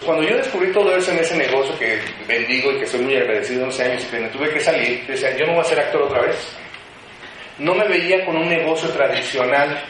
Cuando 0.04 0.22
yo 0.22 0.37
descubrí 0.37 0.72
todo 0.72 0.94
eso 0.96 1.10
en 1.10 1.18
ese 1.18 1.37
negocio 1.37 1.76
que 1.78 2.00
bendigo 2.26 2.70
y 2.70 2.78
que 2.78 2.87
soy 2.87 3.00
muy 3.00 3.16
agradecido 3.16 3.64
11 3.64 3.84
años 3.84 4.04
y 4.04 4.06
que 4.06 4.20
me 4.20 4.28
tuve 4.28 4.50
que 4.50 4.60
salir, 4.60 5.04
decía, 5.06 5.37
yo 5.37 5.46
no 5.46 5.54
voy 5.54 5.62
a 5.62 5.64
ser 5.64 5.80
actor 5.80 6.02
otra 6.02 6.22
vez. 6.22 6.56
No 7.58 7.75
me 7.75 7.88
veía 7.88 8.25
con 8.25 8.37
un 8.37 8.48
negocio 8.48 8.88
tradicional 8.90 9.82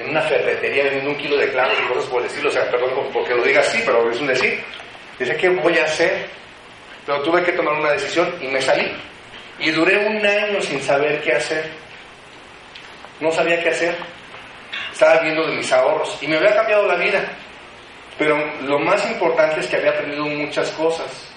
en 0.00 0.10
una 0.10 0.22
ferretería 0.22 0.84
vendiendo 0.84 1.10
un 1.10 1.16
kilo 1.16 1.36
de 1.36 1.50
clavos 1.50 1.74
y 1.78 1.88
cosas 1.88 2.06
por 2.06 2.22
el 2.22 2.26
estilo. 2.26 2.48
O 2.48 2.52
sea, 2.52 2.70
perdón 2.70 2.90
porque 3.12 3.34
lo 3.34 3.42
diga 3.42 3.60
así, 3.60 3.82
pero 3.84 4.10
es 4.10 4.20
un 4.20 4.26
decir. 4.26 4.62
Dice, 5.18 5.36
¿qué 5.36 5.48
voy 5.50 5.76
a 5.78 5.84
hacer? 5.84 6.26
Pero 7.04 7.22
tuve 7.22 7.42
que 7.44 7.52
tomar 7.52 7.74
una 7.74 7.92
decisión 7.92 8.34
y 8.40 8.48
me 8.48 8.60
salí. 8.62 8.90
Y 9.58 9.70
duré 9.70 10.06
un 10.06 10.24
año 10.24 10.60
sin 10.62 10.80
saber 10.80 11.20
qué 11.20 11.32
hacer. 11.32 11.70
No 13.20 13.30
sabía 13.30 13.62
qué 13.62 13.68
hacer. 13.68 13.94
Estaba 14.92 15.20
viendo 15.20 15.46
de 15.46 15.56
mis 15.56 15.70
ahorros 15.72 16.16
y 16.22 16.26
me 16.26 16.38
había 16.38 16.54
cambiado 16.54 16.86
la 16.86 16.96
vida. 16.96 17.22
Pero 18.16 18.38
lo 18.62 18.78
más 18.78 19.08
importante 19.10 19.60
es 19.60 19.66
que 19.66 19.76
había 19.76 19.90
aprendido 19.90 20.24
muchas 20.24 20.70
cosas. 20.72 21.30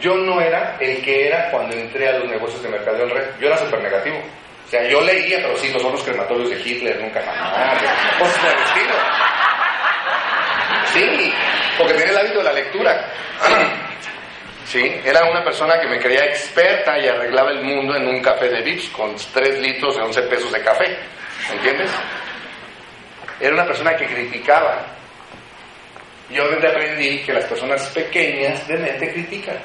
Yo 0.00 0.14
no 0.14 0.40
era 0.40 0.76
el 0.78 1.02
que 1.02 1.28
era 1.28 1.50
cuando 1.50 1.76
entré 1.76 2.08
a 2.08 2.18
los 2.18 2.28
negocios 2.28 2.62
de 2.62 2.68
mercado 2.68 3.02
en 3.02 3.10
red. 3.10 3.26
Yo 3.40 3.46
era 3.46 3.56
súper 3.56 3.82
negativo. 3.82 4.18
O 4.68 4.70
sea, 4.70 4.86
yo 4.86 5.00
leía, 5.00 5.38
pero 5.38 5.56
sí, 5.56 5.70
no 5.72 5.78
son 5.80 5.92
los 5.92 6.02
crematorios 6.02 6.50
de 6.50 6.60
Hitler, 6.60 7.00
nunca 7.00 7.22
jamás. 7.22 7.82
Cosas 8.18 8.38
por 8.38 8.50
el 8.50 8.58
estilo. 8.58 8.94
Sí, 10.92 11.32
porque 11.78 11.94
tenía 11.94 12.10
el 12.10 12.18
hábito 12.18 12.38
de 12.38 12.44
la 12.44 12.52
lectura. 12.52 13.08
¿sí? 14.66 15.00
Era 15.02 15.24
una 15.24 15.42
persona 15.42 15.80
que 15.80 15.88
me 15.88 15.98
creía 15.98 16.26
experta 16.26 16.98
y 16.98 17.08
arreglaba 17.08 17.50
el 17.50 17.62
mundo 17.62 17.96
en 17.96 18.08
un 18.08 18.20
café 18.20 18.50
de 18.50 18.60
Vips 18.60 18.90
con 18.90 19.16
3 19.16 19.58
litros 19.60 19.96
de 19.96 20.02
11 20.02 20.22
pesos 20.24 20.52
de 20.52 20.62
café, 20.62 20.98
¿entiendes? 21.50 21.90
Era 23.40 23.54
una 23.54 23.64
persona 23.64 23.96
que 23.96 24.04
criticaba. 24.04 24.84
Yo 26.28 26.44
aprendí 26.44 27.20
que 27.20 27.32
las 27.32 27.46
personas 27.46 27.86
pequeñas 27.88 28.68
de 28.68 28.76
mente 28.76 29.12
critican 29.14 29.56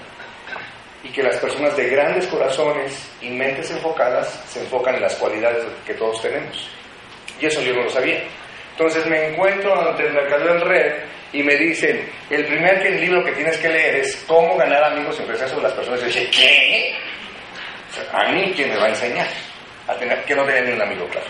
y 1.03 1.09
que 1.09 1.21
las 1.21 1.37
personas 1.37 1.75
de 1.75 1.89
grandes 1.89 2.27
corazones 2.27 3.11
y 3.21 3.29
mentes 3.29 3.69
enfocadas 3.71 4.43
se 4.47 4.61
enfocan 4.61 4.95
en 4.95 5.01
las 5.01 5.15
cualidades 5.15 5.65
que 5.85 5.93
todos 5.95 6.21
tenemos. 6.21 6.69
Y 7.39 7.45
eso 7.45 7.61
yo 7.61 7.73
no 7.73 7.83
lo 7.83 7.89
sabía. 7.89 8.23
Entonces 8.71 9.05
me 9.05 9.27
encuentro 9.29 9.77
ante 9.87 10.07
el 10.07 10.13
mercado 10.13 10.49
en 10.49 10.61
red 10.61 10.93
y 11.33 11.43
me 11.43 11.55
dicen, 11.55 12.09
el 12.29 12.45
primer 12.45 12.89
libro 12.99 13.23
que 13.23 13.33
tienes 13.33 13.57
que 13.57 13.69
leer 13.69 13.95
es 13.97 14.15
Cómo 14.27 14.55
ganar 14.57 14.83
amigos 14.83 15.19
en 15.19 15.27
presencia 15.27 15.57
de 15.57 15.63
las 15.63 15.73
personas. 15.73 15.99
Y 15.99 16.03
yo 16.03 16.07
dije, 16.07 16.29
¿qué? 16.31 16.95
a 18.11 18.31
mí, 18.31 18.51
¿quién 18.55 18.69
me 18.69 18.77
va 18.77 18.85
a 18.85 18.89
enseñar? 18.89 19.27
A 19.87 19.93
tener, 19.95 20.23
que 20.23 20.35
no 20.35 20.45
tenía 20.45 20.61
ni 20.61 20.71
un 20.71 20.81
amigo, 20.81 21.07
claro. 21.07 21.27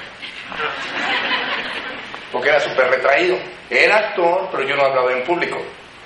Porque 2.32 2.50
era 2.50 2.60
súper 2.60 2.88
retraído. 2.88 3.38
Era 3.70 3.98
actor, 3.98 4.50
pero 4.52 4.68
yo 4.68 4.76
no 4.76 4.86
hablaba 4.86 5.12
en 5.12 5.24
público. 5.24 5.58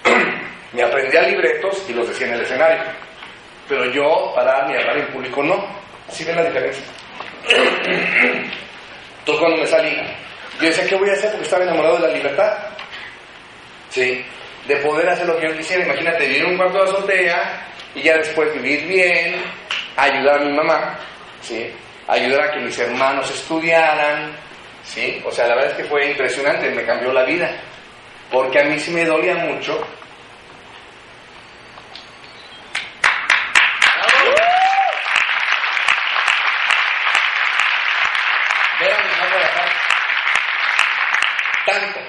me 0.74 0.84
aprendía 0.84 1.24
libretos 1.24 1.86
y 1.90 1.94
los 1.94 2.08
decía 2.08 2.28
en 2.28 2.34
el 2.34 2.42
escenario. 2.42 2.82
Pero 3.68 3.86
yo, 3.92 4.34
para 4.36 4.68
ni 4.68 4.76
hablar 4.76 4.98
en 4.98 5.08
público, 5.08 5.44
no. 5.44 5.66
Así 6.08 6.24
ven 6.24 6.36
la 6.36 6.44
diferencia. 6.44 6.84
Entonces 9.20 9.40
cuando 9.40 9.58
me 9.58 9.68
salí, 9.68 9.96
yo 10.60 10.68
decía, 10.68 10.88
¿qué 10.88 10.96
voy 10.96 11.10
a 11.10 11.14
hacer? 11.14 11.32
Porque 11.32 11.44
estaba 11.44 11.64
enamorado 11.64 11.98
de 11.98 12.08
la 12.08 12.14
libertad. 12.14 12.58
¿sí? 13.90 14.24
De 14.68 14.76
poder 14.78 15.10
hacer 15.10 15.28
lo 15.28 15.38
que 15.38 15.48
yo 15.50 15.58
quisiera. 15.58 15.86
Imagínate, 15.86 16.28
vivir 16.28 16.44
en 16.44 16.52
un 16.52 16.58
cuarto 16.58 16.84
de 16.84 16.90
azotea 16.92 17.68
y 17.96 18.02
ya 18.02 18.18
después 18.18 18.54
vivir 18.54 18.86
bien, 18.88 19.42
ayudar 19.96 20.42
a 20.42 20.46
mi 20.46 20.54
mamá, 20.54 21.00
¿sí? 21.42 21.72
Ayudar 22.08 22.42
a 22.42 22.52
que 22.52 22.60
mis 22.60 22.78
hermanos 22.78 23.30
estudiaran, 23.32 24.34
¿sí? 24.84 25.22
O 25.26 25.32
sea, 25.32 25.48
la 25.48 25.56
verdad 25.56 25.72
es 25.72 25.78
que 25.78 25.84
fue 25.86 26.12
impresionante, 26.12 26.70
me 26.72 26.84
cambió 26.84 27.12
la 27.12 27.24
vida. 27.24 27.50
Porque 28.32 28.60
a 28.60 28.66
mí 28.66 28.78
sí 28.80 28.92
me 28.92 29.06
dolía 29.06 29.36
mucho 29.36 29.80
tanto 41.66 42.00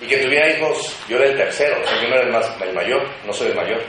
y 0.00 0.06
que 0.06 0.16
tuviera 0.18 0.48
hijos, 0.48 0.96
yo 1.08 1.18
era 1.18 1.26
el 1.26 1.36
tercero, 1.36 1.80
o 1.80 1.86
sea, 1.86 2.00
yo 2.00 2.08
no 2.08 2.14
era 2.14 2.24
el, 2.24 2.32
más, 2.32 2.50
el 2.62 2.72
mayor, 2.72 3.06
no 3.24 3.32
soy 3.32 3.48
el 3.48 3.54
mayor. 3.54 3.82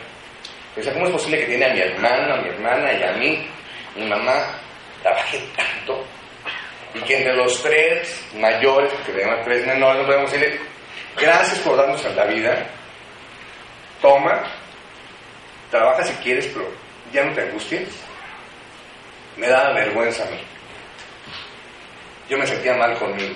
O 0.78 0.94
¿cómo 0.94 1.06
es 1.06 1.12
posible 1.12 1.40
que 1.40 1.46
tiene 1.46 1.66
a 1.66 1.74
mi 1.74 1.82
hermano, 1.82 2.34
a 2.34 2.38
mi 2.42 2.50
hermana 2.50 2.94
y 2.94 3.04
a 3.04 3.12
mí, 3.14 3.48
mi 3.96 4.06
mamá, 4.06 4.60
trabaje 5.02 5.42
tanto? 5.56 6.06
Y 6.94 7.00
que 7.02 7.18
entre 7.18 7.36
los 7.36 7.62
tres 7.64 8.26
mayores, 8.36 8.92
que 9.06 9.14
tenemos 9.14 9.44
tres 9.46 9.66
menores, 9.66 10.02
no 10.02 10.06
podemos 10.06 10.32
decirle, 10.32 10.60
gracias 11.18 11.60
por 11.60 11.78
darnos 11.78 12.04
la 12.16 12.26
vida, 12.26 12.68
toma, 14.02 14.44
trabaja 15.70 16.04
si 16.04 16.14
quieres, 16.16 16.48
pero 16.48 16.70
ya 17.14 17.24
no 17.24 17.34
te 17.34 17.42
angusties. 17.42 17.90
Me 19.38 19.48
da 19.48 19.72
vergüenza 19.74 20.24
a 20.24 20.32
mí. 20.32 20.42
Yo 22.32 22.38
me 22.38 22.48
sentía 22.48 22.74
mal 22.76 22.98
conmigo. 22.98 23.36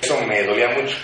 Eso 0.00 0.18
me 0.22 0.42
dolía 0.42 0.70
mucho. 0.70 0.96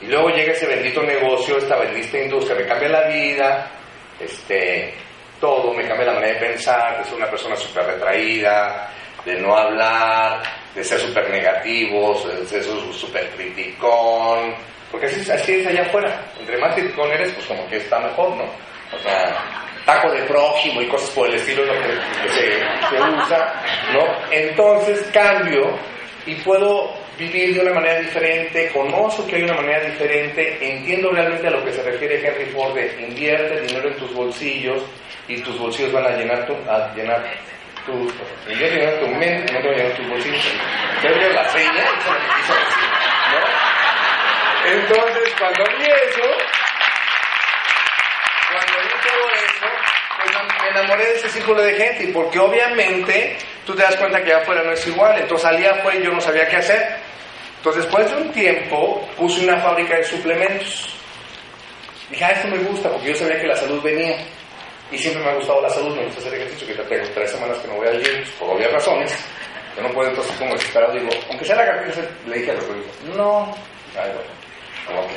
Y 0.00 0.06
luego 0.06 0.30
llega 0.30 0.52
ese 0.52 0.66
bendito 0.66 1.02
negocio, 1.02 1.58
esta 1.58 1.76
bendita 1.76 2.16
industria, 2.16 2.56
me 2.56 2.66
cambia 2.66 2.88
la 2.88 3.08
vida, 3.08 3.70
este, 4.18 4.94
todo, 5.38 5.74
me 5.74 5.86
cambia 5.86 6.06
la 6.06 6.14
manera 6.14 6.32
de 6.32 6.46
pensar, 6.46 6.96
de 6.96 7.04
ser 7.04 7.14
una 7.16 7.28
persona 7.28 7.54
súper 7.56 7.84
retraída, 7.84 8.90
de 9.22 9.34
no 9.34 9.54
hablar, 9.54 10.40
de 10.74 10.82
ser 10.82 10.98
súper 10.98 11.28
negativo, 11.28 12.18
de 12.26 12.46
ser 12.46 12.64
súper 12.64 13.28
criticón, 13.36 14.54
porque 14.90 15.08
así, 15.08 15.30
así, 15.30 15.56
es 15.56 15.66
allá 15.66 15.82
afuera. 15.82 16.24
Entre 16.40 16.56
más 16.56 16.74
criticón 16.74 17.10
eres, 17.12 17.32
pues 17.32 17.44
como 17.44 17.68
que 17.68 17.76
está 17.76 17.98
mejor, 17.98 18.30
¿no? 18.30 18.44
O 18.96 18.98
sea, 19.02 19.59
taco 19.90 20.12
de 20.12 20.22
prójimo 20.22 20.80
y 20.80 20.86
cosas 20.86 21.10
por 21.10 21.28
el 21.28 21.34
estilo 21.34 21.62
es 21.62 21.68
lo 21.68 21.74
que, 21.74 21.88
se, 22.30 22.62
usa, 22.96 23.54
¿no? 23.92 24.06
Entonces 24.30 25.10
cambio 25.12 25.76
y 26.26 26.34
puedo 26.36 26.94
vivir 27.18 27.54
de 27.54 27.60
una 27.60 27.74
manera 27.74 28.00
diferente, 28.00 28.70
conozco 28.72 29.26
que 29.26 29.36
hay 29.36 29.42
una 29.42 29.54
manera 29.54 29.80
diferente, 29.80 30.58
entiendo 30.60 31.10
realmente 31.10 31.48
a 31.48 31.50
lo 31.50 31.64
que 31.64 31.72
se 31.72 31.82
refiere 31.82 32.24
Henry 32.24 32.46
Ford 32.52 32.74
de 32.74 33.02
invierte 33.02 33.60
dinero 33.62 33.88
en 33.88 33.96
tus 33.96 34.14
bolsillos 34.14 34.82
y 35.28 35.40
tus 35.42 35.58
bolsillos 35.58 35.92
van 35.92 36.06
a 36.06 36.10
llenar 36.10 36.46
tu, 36.46 36.54
a 36.70 36.94
llenar 36.94 37.22
tu, 37.84 37.92
invierte 38.50 38.76
dinero 38.76 38.92
en 38.92 39.00
tu 39.00 39.08
mente, 39.18 39.52
no 39.52 39.60
te 39.60 39.68
van 39.68 39.74
a 39.74 39.82
llenar 39.82 39.96
tus 39.96 40.08
bolsillos. 40.08 40.52
Ya 41.02 41.10
la 41.10 41.48
seña, 41.48 41.72
¿no? 43.32 43.40
Entonces, 44.72 45.34
cuando 45.38 45.64
vi 45.78 45.88
cuando 48.50 48.80
vi 48.82 48.89
me 50.62 50.68
enamoré 50.70 51.04
de 51.06 51.14
ese 51.16 51.28
círculo 51.28 51.62
de 51.62 51.74
gente, 51.74 52.10
porque 52.12 52.38
obviamente 52.38 53.36
tú 53.64 53.74
te 53.74 53.82
das 53.82 53.96
cuenta 53.96 54.22
que 54.22 54.32
allá 54.32 54.42
afuera 54.42 54.62
no 54.62 54.72
es 54.72 54.86
igual. 54.86 55.18
Entonces 55.18 55.48
salía 55.48 55.72
afuera 55.72 55.98
y 55.98 56.04
yo 56.04 56.12
no 56.12 56.20
sabía 56.20 56.48
qué 56.48 56.56
hacer. 56.56 56.96
Entonces 57.56 57.84
después 57.84 58.10
de 58.10 58.16
un 58.16 58.32
tiempo 58.32 59.08
puse 59.16 59.44
una 59.44 59.58
fábrica 59.60 59.96
de 59.96 60.04
suplementos. 60.04 60.94
Dije, 62.10 62.24
ah, 62.24 62.30
esto 62.30 62.48
me 62.48 62.58
gusta 62.58 62.90
porque 62.90 63.08
yo 63.08 63.14
sabía 63.14 63.40
que 63.40 63.46
la 63.46 63.56
salud 63.56 63.82
venía. 63.82 64.16
Y 64.90 64.98
siempre 64.98 65.22
me 65.22 65.30
ha 65.30 65.34
gustado 65.34 65.62
la 65.62 65.68
salud, 65.68 65.94
me 65.94 66.04
gusta 66.04 66.20
hacer 66.20 66.34
ejercicio, 66.34 66.66
que 66.66 66.74
ya 66.74 66.88
tengo 66.88 67.08
tres 67.14 67.30
semanas 67.30 67.58
que 67.58 67.68
no 67.68 67.74
voy 67.74 67.86
al 67.86 68.02
gym, 68.02 68.24
por 68.38 68.56
obvias 68.56 68.72
razones. 68.72 69.14
Yo 69.76 69.82
no 69.82 69.88
puedo 69.90 70.08
entonces 70.10 70.36
como 70.36 70.52
desesperado, 70.54 70.92
digo, 70.94 71.10
aunque 71.28 71.44
sea 71.44 71.54
la 71.54 71.64
cartera, 71.64 72.08
le 72.26 72.38
dije 72.38 72.50
al 72.50 72.56
doctor, 72.56 72.76
digo, 72.76 73.16
no, 73.16 73.54
Ay, 73.96 74.10
bueno, 74.12 75.02
no, 75.02 75.08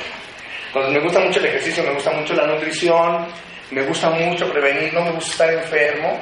Entonces 0.68 0.92
me 0.92 1.00
gusta 1.00 1.20
mucho 1.20 1.38
el 1.40 1.46
ejercicio, 1.46 1.84
me 1.84 1.92
gusta 1.92 2.10
mucho 2.12 2.34
la 2.34 2.46
nutrición, 2.46 3.26
me 3.70 3.82
gusta 3.82 4.10
mucho 4.10 4.50
prevenir, 4.52 4.92
no 4.92 5.02
me 5.02 5.12
gusta 5.12 5.30
estar 5.30 5.52
enfermo. 5.52 6.20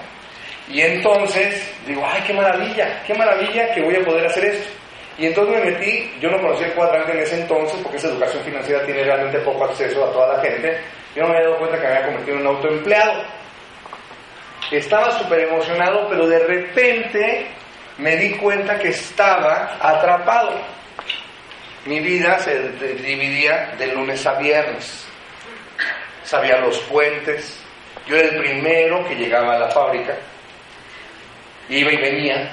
Y 0.68 0.80
entonces 0.80 1.72
digo, 1.86 2.02
ay, 2.06 2.22
qué 2.26 2.32
maravilla, 2.32 3.02
qué 3.06 3.14
maravilla 3.14 3.74
que 3.74 3.82
voy 3.82 3.96
a 3.96 4.04
poder 4.04 4.26
hacer 4.26 4.44
esto. 4.44 4.70
Y 5.18 5.26
entonces 5.26 5.62
me 5.62 5.70
metí, 5.70 6.10
yo 6.20 6.30
no 6.30 6.40
conocía 6.40 6.68
el 6.68 6.72
cuadrante 6.72 7.12
en 7.12 7.18
ese 7.18 7.40
entonces, 7.40 7.78
porque 7.82 7.98
esa 7.98 8.08
educación 8.08 8.42
financiera 8.44 8.84
tiene 8.84 9.04
realmente 9.04 9.38
poco 9.40 9.64
acceso 9.64 10.04
a 10.04 10.12
toda 10.12 10.36
la 10.36 10.42
gente. 10.42 10.80
Yo 11.14 11.22
no 11.22 11.28
me 11.28 11.36
había 11.36 11.48
dado 11.48 11.58
cuenta 11.58 11.76
que 11.76 11.86
me 11.86 11.92
había 11.92 12.06
convertido 12.06 12.36
en 12.36 12.46
un 12.46 12.56
autoempleado. 12.56 13.24
Estaba 14.70 15.10
súper 15.18 15.40
emocionado, 15.40 16.08
pero 16.08 16.26
de 16.26 16.38
repente 16.46 17.46
me 17.98 18.16
di 18.16 18.30
cuenta 18.36 18.78
que 18.78 18.88
estaba 18.88 19.76
atrapado. 19.78 20.58
Mi 21.84 22.00
vida 22.00 22.38
se 22.38 22.70
dividía 22.70 23.74
de 23.76 23.88
lunes 23.88 24.26
a 24.26 24.38
viernes. 24.38 25.11
Sabía 26.32 26.56
los 26.60 26.78
puentes. 26.84 27.62
Yo 28.06 28.16
era 28.16 28.30
el 28.30 28.38
primero 28.38 29.06
que 29.06 29.14
llegaba 29.14 29.54
a 29.54 29.58
la 29.58 29.68
fábrica. 29.68 30.16
Iba 31.68 31.92
y 31.92 31.96
venía. 31.96 32.50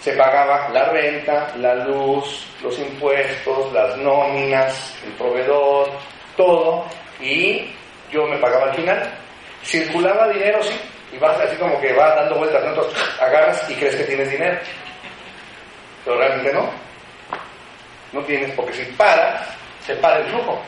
Se 0.00 0.14
pagaba 0.14 0.68
la 0.70 0.86
renta, 0.86 1.54
la 1.58 1.76
luz, 1.76 2.48
los 2.60 2.76
impuestos, 2.80 3.72
las 3.72 3.96
nóminas, 3.98 4.98
el 5.06 5.12
proveedor, 5.12 5.92
todo. 6.36 6.86
Y 7.20 7.70
yo 8.10 8.26
me 8.26 8.38
pagaba 8.38 8.72
al 8.72 8.74
final. 8.74 9.14
Circulaba 9.62 10.26
dinero, 10.30 10.60
sí, 10.60 10.74
y 11.12 11.18
vas 11.18 11.38
así 11.38 11.54
como 11.54 11.80
que 11.80 11.92
va 11.92 12.16
dando 12.16 12.34
vueltas, 12.34 12.64
entonces 12.64 12.98
agarras 13.20 13.70
y 13.70 13.76
crees 13.76 13.94
que 13.94 14.04
tienes 14.04 14.28
dinero. 14.28 14.58
Pero 16.04 16.18
realmente 16.18 16.52
no. 16.52 16.68
No 18.12 18.20
tienes, 18.22 18.52
porque 18.56 18.72
si 18.72 18.82
para, 18.94 19.40
se 19.86 19.94
para 19.94 20.18
el 20.18 20.24
flujo. 20.24 20.60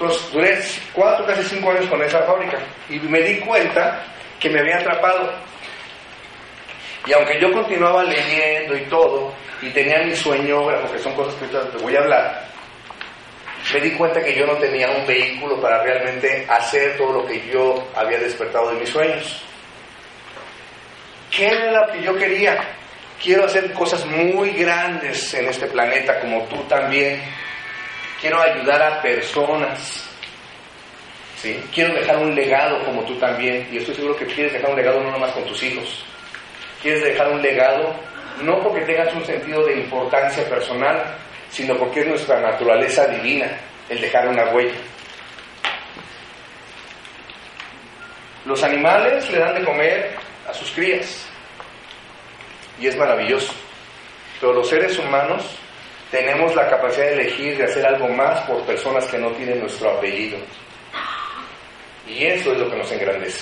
Entonces 0.00 0.32
duré 0.32 0.58
cuatro, 0.94 1.26
casi 1.26 1.42
cinco 1.42 1.70
años 1.72 1.86
con 1.90 2.02
esa 2.02 2.22
fábrica 2.22 2.58
y 2.88 2.98
me 3.00 3.20
di 3.20 3.38
cuenta 3.40 4.02
que 4.38 4.48
me 4.48 4.60
había 4.60 4.78
atrapado. 4.78 5.30
Y 7.06 7.12
aunque 7.12 7.38
yo 7.38 7.52
continuaba 7.52 8.02
leyendo 8.04 8.76
y 8.78 8.82
todo, 8.84 9.34
y 9.60 9.68
tenía 9.68 10.02
mi 10.02 10.16
sueño, 10.16 10.62
porque 10.62 10.98
son 11.00 11.14
cosas 11.14 11.34
que 11.34 11.46
te 11.46 11.84
voy 11.84 11.94
a 11.96 12.00
hablar, 12.00 12.46
me 13.74 13.80
di 13.80 13.90
cuenta 13.90 14.22
que 14.22 14.34
yo 14.34 14.46
no 14.46 14.54
tenía 14.54 14.88
un 14.90 15.06
vehículo 15.06 15.60
para 15.60 15.82
realmente 15.82 16.46
hacer 16.48 16.96
todo 16.96 17.20
lo 17.20 17.26
que 17.26 17.46
yo 17.52 17.86
había 17.94 18.18
despertado 18.18 18.70
de 18.70 18.80
mis 18.80 18.88
sueños. 18.88 19.42
¿Qué 21.30 21.46
era 21.46 21.72
lo 21.72 21.92
que 21.92 22.02
yo 22.02 22.16
quería? 22.16 22.58
Quiero 23.22 23.44
hacer 23.44 23.70
cosas 23.74 24.06
muy 24.06 24.52
grandes 24.52 25.34
en 25.34 25.46
este 25.46 25.66
planeta, 25.66 26.20
como 26.20 26.42
tú 26.44 26.56
también. 26.64 27.20
Quiero 28.20 28.40
ayudar 28.40 28.82
a 28.82 29.02
personas. 29.02 30.08
¿sí? 31.36 31.62
Quiero 31.72 31.94
dejar 31.94 32.18
un 32.18 32.34
legado 32.34 32.84
como 32.84 33.02
tú 33.04 33.14
también. 33.18 33.68
Y 33.72 33.78
estoy 33.78 33.94
seguro 33.94 34.16
que 34.16 34.26
quieres 34.26 34.52
dejar 34.52 34.70
un 34.70 34.76
legado 34.76 35.00
no 35.00 35.10
nomás 35.10 35.32
con 35.32 35.44
tus 35.44 35.62
hijos. 35.62 36.04
Quieres 36.82 37.02
dejar 37.02 37.28
un 37.28 37.40
legado 37.40 37.94
no 38.42 38.60
porque 38.60 38.80
tengas 38.82 39.12
un 39.14 39.24
sentido 39.24 39.64
de 39.64 39.80
importancia 39.80 40.48
personal, 40.48 41.16
sino 41.50 41.76
porque 41.76 42.00
es 42.00 42.06
nuestra 42.06 42.40
naturaleza 42.40 43.06
divina 43.06 43.50
el 43.88 44.00
dejar 44.00 44.28
una 44.28 44.46
huella. 44.50 44.78
Los 48.46 48.62
animales 48.62 49.28
le 49.30 49.38
dan 49.38 49.54
de 49.54 49.64
comer 49.64 50.16
a 50.48 50.54
sus 50.54 50.70
crías 50.70 51.26
y 52.80 52.86
es 52.86 52.96
maravilloso, 52.96 53.52
pero 54.40 54.54
los 54.54 54.68
seres 54.68 54.98
humanos 54.98 55.44
tenemos 56.10 56.54
la 56.56 56.68
capacidad 56.68 57.06
de 57.06 57.12
elegir 57.14 57.56
de 57.56 57.64
hacer 57.64 57.86
algo 57.86 58.08
más 58.08 58.40
por 58.40 58.62
personas 58.62 59.06
que 59.06 59.18
no 59.18 59.30
tienen 59.32 59.60
nuestro 59.60 59.90
apellido. 59.90 60.38
Y 62.06 62.26
eso 62.26 62.52
es 62.52 62.58
lo 62.58 62.68
que 62.68 62.76
nos 62.76 62.90
engrandece. 62.90 63.40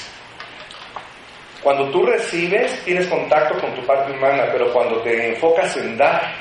Cuando 1.63 1.91
tú 1.91 2.05
recibes, 2.05 2.85
tienes 2.85 3.07
contacto 3.07 3.59
con 3.61 3.75
tu 3.75 3.85
parte 3.85 4.13
humana, 4.13 4.45
pero 4.53 4.73
cuando 4.73 5.01
te 5.01 5.31
enfocas 5.31 5.77
en 5.77 5.97
dar, 5.97 6.35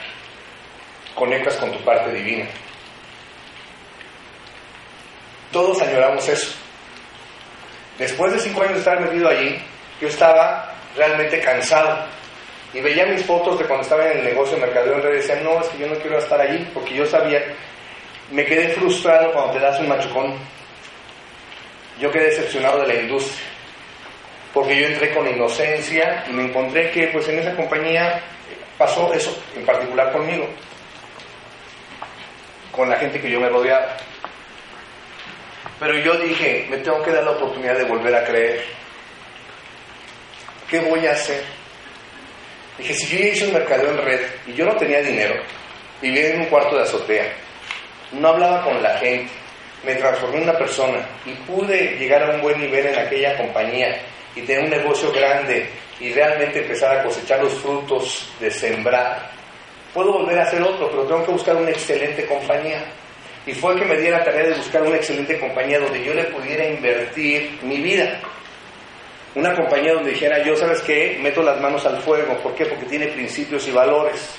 conectas 1.15 1.55
con 1.55 1.71
tu 1.71 1.79
parte 1.83 2.11
divina. 2.11 2.45
Todos 5.51 5.81
añoramos 5.81 6.27
eso. 6.27 6.55
Después 7.97 8.33
de 8.33 8.39
cinco 8.39 8.61
años 8.61 8.73
de 8.73 8.79
estar 8.79 8.99
metido 8.99 9.29
allí, 9.29 9.59
yo 9.99 10.07
estaba 10.07 10.75
realmente 10.95 11.39
cansado. 11.39 12.05
Y 12.73 12.81
veía 12.81 13.05
mis 13.05 13.23
fotos 13.23 13.57
de 13.57 13.65
cuando 13.65 13.83
estaba 13.83 14.11
en 14.11 14.19
el 14.19 14.25
negocio 14.25 14.55
de 14.55 14.65
mercadeo 14.65 14.95
en 14.95 15.01
red 15.01 15.13
y 15.13 15.17
decía, 15.17 15.39
no, 15.43 15.61
es 15.61 15.67
que 15.69 15.77
yo 15.77 15.87
no 15.87 15.95
quiero 15.95 16.17
estar 16.17 16.39
allí, 16.39 16.67
porque 16.73 16.95
yo 16.95 17.05
sabía, 17.05 17.43
me 18.31 18.45
quedé 18.45 18.69
frustrado 18.69 19.31
cuando 19.31 19.53
te 19.53 19.59
das 19.59 19.79
un 19.79 19.87
machucón. 19.87 20.35
Yo 21.99 22.11
quedé 22.11 22.25
decepcionado 22.25 22.81
de 22.81 22.87
la 22.87 23.01
industria, 23.01 23.47
porque 24.53 24.79
yo 24.79 24.87
entré 24.87 25.13
con 25.13 25.27
inocencia 25.27 26.25
y 26.29 26.33
me 26.33 26.43
encontré 26.43 26.91
que 26.91 27.07
pues 27.07 27.27
en 27.29 27.39
esa 27.39 27.55
compañía 27.55 28.21
pasó 28.77 29.11
eso, 29.13 29.35
en 29.55 29.65
particular 29.65 30.11
conmigo 30.11 30.47
con 32.77 32.89
la 32.89 32.97
gente 32.97 33.19
que 33.19 33.31
yo 33.31 33.41
me 33.41 33.49
rodeaba. 33.49 33.97
Pero 35.79 35.97
yo 35.97 36.15
dije, 36.19 36.67
me 36.69 36.77
tengo 36.77 37.01
que 37.01 37.11
dar 37.11 37.23
la 37.23 37.31
oportunidad 37.31 37.75
de 37.75 37.83
volver 37.85 38.15
a 38.15 38.23
creer. 38.23 38.63
¿Qué 40.69 40.79
voy 40.79 41.05
a 41.07 41.11
hacer? 41.11 41.43
Dije, 42.77 42.93
si 42.93 43.17
yo 43.17 43.25
hice 43.25 43.47
un 43.47 43.53
mercadeo 43.53 43.89
en 43.89 43.97
red 43.97 44.21
y 44.45 44.53
yo 44.53 44.65
no 44.65 44.75
tenía 44.75 45.01
dinero, 45.01 45.35
vivía 46.01 46.29
en 46.29 46.41
un 46.41 46.45
cuarto 46.47 46.75
de 46.75 46.83
azotea, 46.83 47.33
no 48.11 48.27
hablaba 48.27 48.63
con 48.63 48.81
la 48.81 48.97
gente, 48.97 49.31
me 49.83 49.95
transformé 49.95 50.37
en 50.37 50.43
una 50.43 50.57
persona 50.57 51.05
y 51.25 51.31
pude 51.49 51.97
llegar 51.97 52.23
a 52.23 52.35
un 52.35 52.41
buen 52.41 52.59
nivel 52.59 52.87
en 52.87 52.99
aquella 52.99 53.37
compañía 53.37 53.99
y 54.35 54.41
tener 54.41 54.63
un 54.63 54.69
negocio 54.69 55.11
grande 55.11 55.69
y 55.99 56.13
realmente 56.13 56.61
empezar 56.61 56.97
a 56.97 57.03
cosechar 57.03 57.41
los 57.43 57.53
frutos 57.55 58.29
de 58.39 58.51
sembrar 58.51 59.37
puedo 59.97 60.13
volver 60.13 60.37
a 60.37 60.43
hacer 60.43 60.61
otro, 60.61 60.91
pero 60.91 61.03
tengo 61.05 61.25
que 61.25 61.31
buscar 61.31 61.55
una 61.55 61.71
excelente 61.71 62.23
compañía. 62.27 62.83
Y 63.47 63.53
fue 63.53 63.75
que 63.75 63.85
me 63.85 63.97
di 63.97 64.09
la 64.09 64.23
tarea 64.23 64.43
de 64.43 64.53
buscar 64.53 64.83
una 64.83 64.97
excelente 64.97 65.39
compañía 65.39 65.79
donde 65.79 66.03
yo 66.03 66.13
le 66.13 66.25
pudiera 66.25 66.67
invertir 66.67 67.57
mi 67.63 67.77
vida. 67.77 68.19
Una 69.35 69.55
compañía 69.55 69.93
donde 69.93 70.11
dijera, 70.11 70.43
yo 70.43 70.55
sabes 70.55 70.81
qué, 70.81 71.19
meto 71.21 71.43
las 71.43 71.59
manos 71.61 71.85
al 71.85 72.01
fuego. 72.01 72.35
¿Por 72.37 72.55
qué? 72.55 72.65
Porque 72.65 72.85
tiene 72.85 73.07
principios 73.07 73.67
y 73.67 73.71
valores. 73.71 74.35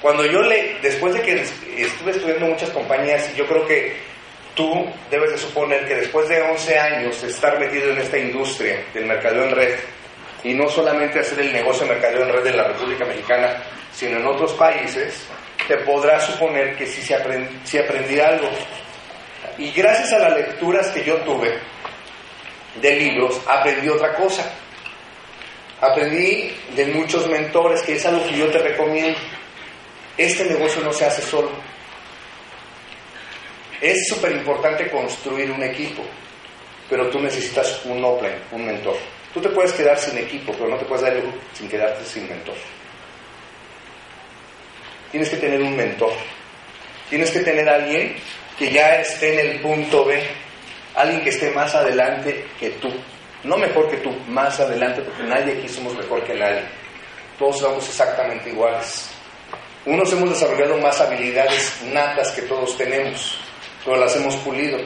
Cuando 0.00 0.24
yo 0.24 0.42
le, 0.42 0.78
después 0.82 1.14
de 1.14 1.22
que 1.22 1.40
estuve 1.78 2.10
estudiando 2.10 2.46
muchas 2.46 2.70
compañías, 2.70 3.34
yo 3.36 3.46
creo 3.46 3.66
que 3.66 3.96
tú 4.54 4.86
debes 5.10 5.32
de 5.32 5.38
suponer 5.38 5.86
que 5.86 5.96
después 5.96 6.28
de 6.28 6.40
11 6.42 6.78
años 6.78 7.22
de 7.22 7.28
estar 7.28 7.58
metido 7.58 7.90
en 7.90 7.98
esta 7.98 8.18
industria 8.18 8.84
del 8.92 9.06
mercado 9.06 9.44
en 9.44 9.50
red, 9.50 9.74
y 10.44 10.52
no 10.52 10.68
solamente 10.68 11.18
hacer 11.18 11.40
el 11.40 11.52
negocio 11.52 11.86
de 11.86 11.94
mercadeo 11.94 12.22
en 12.22 12.32
red 12.32 12.46
en 12.46 12.56
la 12.56 12.64
República 12.64 13.04
Mexicana, 13.06 13.62
sino 13.92 14.18
en 14.18 14.26
otros 14.26 14.52
países, 14.52 15.26
te 15.66 15.78
podrás 15.78 16.26
suponer 16.26 16.76
que 16.76 16.86
si 16.86 17.00
se 17.00 17.16
si 17.64 17.78
aprendí 17.78 18.20
algo. 18.20 18.48
Y 19.56 19.72
gracias 19.72 20.12
a 20.12 20.18
las 20.18 20.36
lecturas 20.36 20.88
que 20.88 21.02
yo 21.02 21.16
tuve 21.18 21.58
de 22.80 22.96
libros, 22.96 23.40
aprendí 23.46 23.88
otra 23.88 24.14
cosa. 24.14 24.52
Aprendí 25.80 26.54
de 26.74 26.86
muchos 26.86 27.28
mentores, 27.28 27.82
que 27.82 27.96
es 27.96 28.06
algo 28.06 28.26
que 28.26 28.38
yo 28.38 28.50
te 28.50 28.58
recomiendo. 28.58 29.18
Este 30.16 30.44
negocio 30.44 30.82
no 30.82 30.92
se 30.92 31.04
hace 31.04 31.22
solo. 31.22 31.50
Es 33.80 34.08
súper 34.08 34.32
importante 34.32 34.90
construir 34.90 35.50
un 35.50 35.62
equipo, 35.62 36.02
pero 36.88 37.10
tú 37.10 37.20
necesitas 37.20 37.84
un 37.84 38.02
offline, 38.04 38.38
un 38.52 38.64
mentor. 38.64 38.96
Tú 39.34 39.40
te 39.40 39.48
puedes 39.48 39.72
quedar 39.72 39.98
sin 39.98 40.16
equipo, 40.16 40.52
pero 40.52 40.68
no 40.68 40.76
te 40.76 40.84
puedes 40.84 41.02
dar 41.02 41.20
sin 41.52 41.68
quedarte 41.68 42.04
sin 42.04 42.28
mentor. 42.28 42.54
Tienes 45.10 45.28
que 45.28 45.36
tener 45.36 45.60
un 45.60 45.76
mentor. 45.76 46.12
Tienes 47.10 47.30
que 47.30 47.40
tener 47.40 47.68
alguien 47.68 48.16
que 48.58 48.70
ya 48.70 49.00
esté 49.00 49.34
en 49.34 49.50
el 49.50 49.60
punto 49.60 50.04
B, 50.04 50.22
alguien 50.94 51.22
que 51.22 51.30
esté 51.30 51.50
más 51.50 51.74
adelante 51.74 52.46
que 52.58 52.70
tú. 52.70 52.88
No 53.42 53.56
mejor 53.56 53.90
que 53.90 53.98
tú, 53.98 54.10
más 54.28 54.58
adelante, 54.58 55.02
porque 55.02 55.22
nadie 55.24 55.58
aquí 55.58 55.68
somos 55.68 55.94
mejor 55.94 56.24
que 56.24 56.34
nadie. 56.34 56.62
Todos 57.38 57.58
somos 57.58 57.86
exactamente 57.86 58.50
iguales. 58.50 59.10
Unos 59.84 60.10
hemos 60.12 60.30
desarrollado 60.30 60.78
más 60.78 60.98
habilidades 61.00 61.82
natas 61.92 62.30
que 62.30 62.42
todos 62.42 62.76
tenemos, 62.78 63.38
pero 63.84 63.96
las 63.98 64.16
hemos 64.16 64.34
pulido 64.36 64.78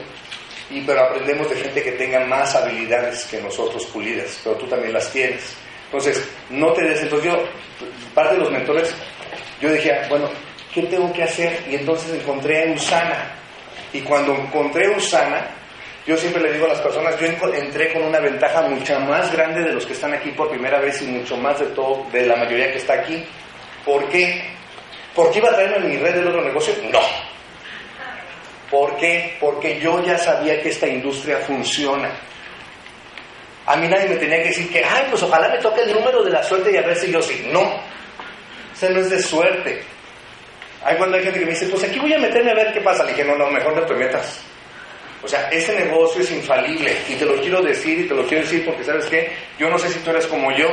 y 0.69 0.81
pero 0.81 1.01
aprendemos 1.01 1.49
de 1.49 1.55
gente 1.55 1.81
que 1.81 1.93
tenga 1.93 2.19
más 2.25 2.55
habilidades 2.55 3.25
que 3.25 3.41
nosotros 3.41 3.85
pulidas, 3.87 4.39
pero 4.43 4.55
tú 4.57 4.67
también 4.67 4.93
las 4.93 5.11
tienes. 5.11 5.55
Entonces, 5.85 6.29
no 6.49 6.71
te 6.73 6.83
des. 6.83 7.01
Entonces, 7.01 7.31
yo, 7.31 7.43
parte 8.13 8.35
de 8.35 8.41
los 8.41 8.51
mentores, 8.51 8.93
yo 9.59 9.71
dije, 9.71 9.91
bueno, 10.07 10.29
¿qué 10.73 10.83
tengo 10.83 11.11
que 11.11 11.23
hacer? 11.23 11.63
Y 11.67 11.75
entonces 11.75 12.13
encontré 12.21 12.69
a 12.69 12.73
Usana. 12.73 13.35
Y 13.91 14.01
cuando 14.01 14.35
encontré 14.35 14.93
a 14.93 14.97
Usana, 14.97 15.49
yo 16.09 16.17
siempre 16.17 16.41
le 16.41 16.53
digo 16.53 16.65
a 16.65 16.69
las 16.69 16.79
personas, 16.79 17.19
yo 17.19 17.27
entré 17.27 17.93
con 17.93 18.01
una 18.01 18.19
ventaja 18.19 18.63
mucha 18.63 18.97
más 18.97 19.31
grande 19.31 19.61
de 19.61 19.73
los 19.73 19.85
que 19.85 19.93
están 19.93 20.11
aquí 20.11 20.31
por 20.31 20.49
primera 20.49 20.79
vez 20.79 21.03
y 21.03 21.05
mucho 21.05 21.37
más 21.37 21.59
de 21.59 21.67
todo, 21.67 22.07
de 22.11 22.25
la 22.25 22.35
mayoría 22.35 22.71
que 22.71 22.79
está 22.79 22.93
aquí. 22.93 23.23
¿Por 23.85 24.09
qué? 24.09 24.41
¿Por 25.13 25.31
qué 25.31 25.37
iba 25.37 25.51
a 25.51 25.53
traerme 25.53 25.87
mi 25.87 25.97
red 25.97 26.15
del 26.15 26.27
otro 26.29 26.41
negocio? 26.41 26.73
No. 26.91 26.99
¿Por 28.71 28.97
qué? 28.97 29.37
Porque 29.39 29.79
yo 29.79 30.03
ya 30.03 30.17
sabía 30.17 30.59
que 30.59 30.69
esta 30.69 30.87
industria 30.87 31.37
funciona. 31.45 32.09
A 33.67 33.75
mí 33.75 33.87
nadie 33.87 34.09
me 34.09 34.15
tenía 34.15 34.41
que 34.41 34.49
decir 34.49 34.71
que, 34.71 34.83
ay, 34.83 35.05
pues 35.11 35.21
ojalá 35.21 35.47
me 35.49 35.59
toque 35.59 35.81
el 35.81 35.93
número 35.93 36.23
de 36.23 36.31
la 36.31 36.41
suerte 36.41 36.71
y 36.71 36.77
a 36.77 36.81
ver 36.81 36.95
si 36.95 37.11
yo 37.11 37.21
sí. 37.21 37.47
No. 37.53 37.83
Ese 38.73 38.89
no 38.89 38.99
es 38.99 39.11
de 39.11 39.21
suerte. 39.21 39.83
Hay 40.83 40.97
cuando 40.97 41.17
hay 41.17 41.23
gente 41.23 41.37
que 41.37 41.45
me 41.45 41.51
dice, 41.51 41.67
pues 41.67 41.83
aquí 41.83 41.99
voy 41.99 42.15
a 42.15 42.17
meterme 42.17 42.49
a 42.49 42.55
ver 42.55 42.73
qué 42.73 42.81
pasa. 42.81 43.03
Le 43.03 43.11
dije, 43.11 43.25
no, 43.25 43.35
no, 43.35 43.51
mejor 43.51 43.75
no 43.75 43.83
te 43.83 43.93
metas. 43.93 44.48
O 45.21 45.27
sea, 45.27 45.49
ese 45.49 45.77
negocio 45.77 46.21
es 46.21 46.31
infalible. 46.31 46.95
Y 47.07 47.15
te 47.15 47.25
lo 47.25 47.35
quiero 47.41 47.61
decir 47.61 47.99
y 47.99 48.07
te 48.07 48.13
lo 48.13 48.25
quiero 48.25 48.43
decir 48.43 48.65
porque, 48.65 48.83
¿sabes 48.83 49.05
qué? 49.05 49.31
Yo 49.57 49.69
no 49.69 49.77
sé 49.77 49.89
si 49.89 49.99
tú 49.99 50.11
eres 50.11 50.25
como 50.27 50.51
yo. 50.51 50.67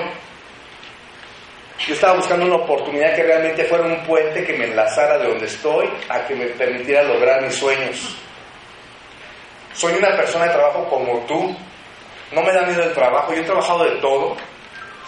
Yo 1.87 1.94
estaba 1.94 2.14
buscando 2.14 2.46
una 2.46 2.56
oportunidad 2.56 3.14
que 3.14 3.22
realmente 3.22 3.64
fuera 3.64 3.85
un 3.85 4.02
puente 4.04 4.44
que 4.44 4.54
me 4.54 4.64
enlazara 4.64 5.18
de 5.18 5.28
donde 5.28 5.46
estoy 5.46 5.88
a 6.09 6.24
que 6.26 6.35
me 6.35 6.46
permitiera 6.46 7.02
lograr 7.02 7.42
mis 7.42 7.54
sueños. 7.54 8.16
Soy 9.74 9.92
una 9.94 10.16
persona 10.16 10.46
de 10.46 10.52
trabajo 10.52 10.88
como 10.88 11.20
tú. 11.26 11.54
No 12.32 12.42
me 12.42 12.52
da 12.52 12.62
miedo 12.62 12.82
el 12.82 12.92
trabajo. 12.92 13.35
Yo 13.35 13.42
he 13.42 13.44
trabajado 13.44 13.85
de 13.85 14.00
todo. 14.00 14.37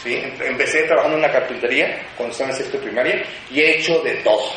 ¿sí? 0.03 0.23
Empecé 0.41 0.83
trabajando 0.83 1.17
en 1.17 1.25
una 1.25 1.33
carpintería 1.33 2.07
cuando 2.17 2.33
estaba 2.33 2.51
en 2.51 2.57
sexto 2.57 2.79
primaria 2.79 3.25
y 3.51 3.61
he 3.61 3.79
hecho 3.79 4.01
de 4.01 4.17
todo. 4.17 4.51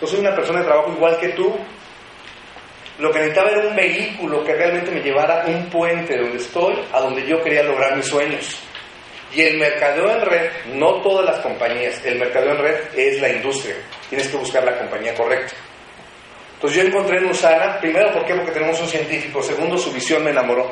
Yo 0.00 0.06
soy 0.06 0.20
una 0.20 0.34
persona 0.34 0.60
de 0.60 0.66
trabajo 0.66 0.92
igual 0.92 1.18
que 1.18 1.28
tú. 1.30 1.56
Lo 2.98 3.12
que 3.12 3.18
necesitaba 3.18 3.50
era 3.50 3.68
un 3.68 3.76
vehículo 3.76 4.42
que 4.42 4.54
realmente 4.54 4.90
me 4.90 5.00
llevara 5.00 5.44
un 5.46 5.68
puente 5.68 6.14
de 6.14 6.22
donde 6.22 6.38
estoy 6.38 6.74
a 6.92 7.00
donde 7.00 7.26
yo 7.26 7.42
quería 7.42 7.62
lograr 7.62 7.94
mis 7.94 8.06
sueños. 8.06 8.58
Y 9.34 9.42
el 9.42 9.58
mercadeo 9.58 10.10
en 10.10 10.20
red, 10.22 10.50
no 10.72 11.02
todas 11.02 11.26
las 11.26 11.40
compañías, 11.40 12.02
el 12.04 12.18
mercadeo 12.18 12.52
en 12.52 12.58
red 12.58 12.76
es 12.96 13.20
la 13.20 13.28
industria. 13.28 13.74
Tienes 14.08 14.28
que 14.28 14.36
buscar 14.36 14.64
la 14.64 14.78
compañía 14.78 15.14
correcta. 15.14 15.52
Entonces 16.54 16.82
yo 16.82 16.88
encontré 16.88 17.18
en 17.18 17.26
Usana, 17.26 17.78
primero, 17.80 18.12
¿por 18.12 18.24
qué? 18.24 18.34
Porque 18.34 18.52
tenemos 18.52 18.80
un 18.80 18.88
científico. 18.88 19.42
Segundo, 19.42 19.76
su 19.76 19.92
visión 19.92 20.24
me 20.24 20.30
enamoró. 20.30 20.70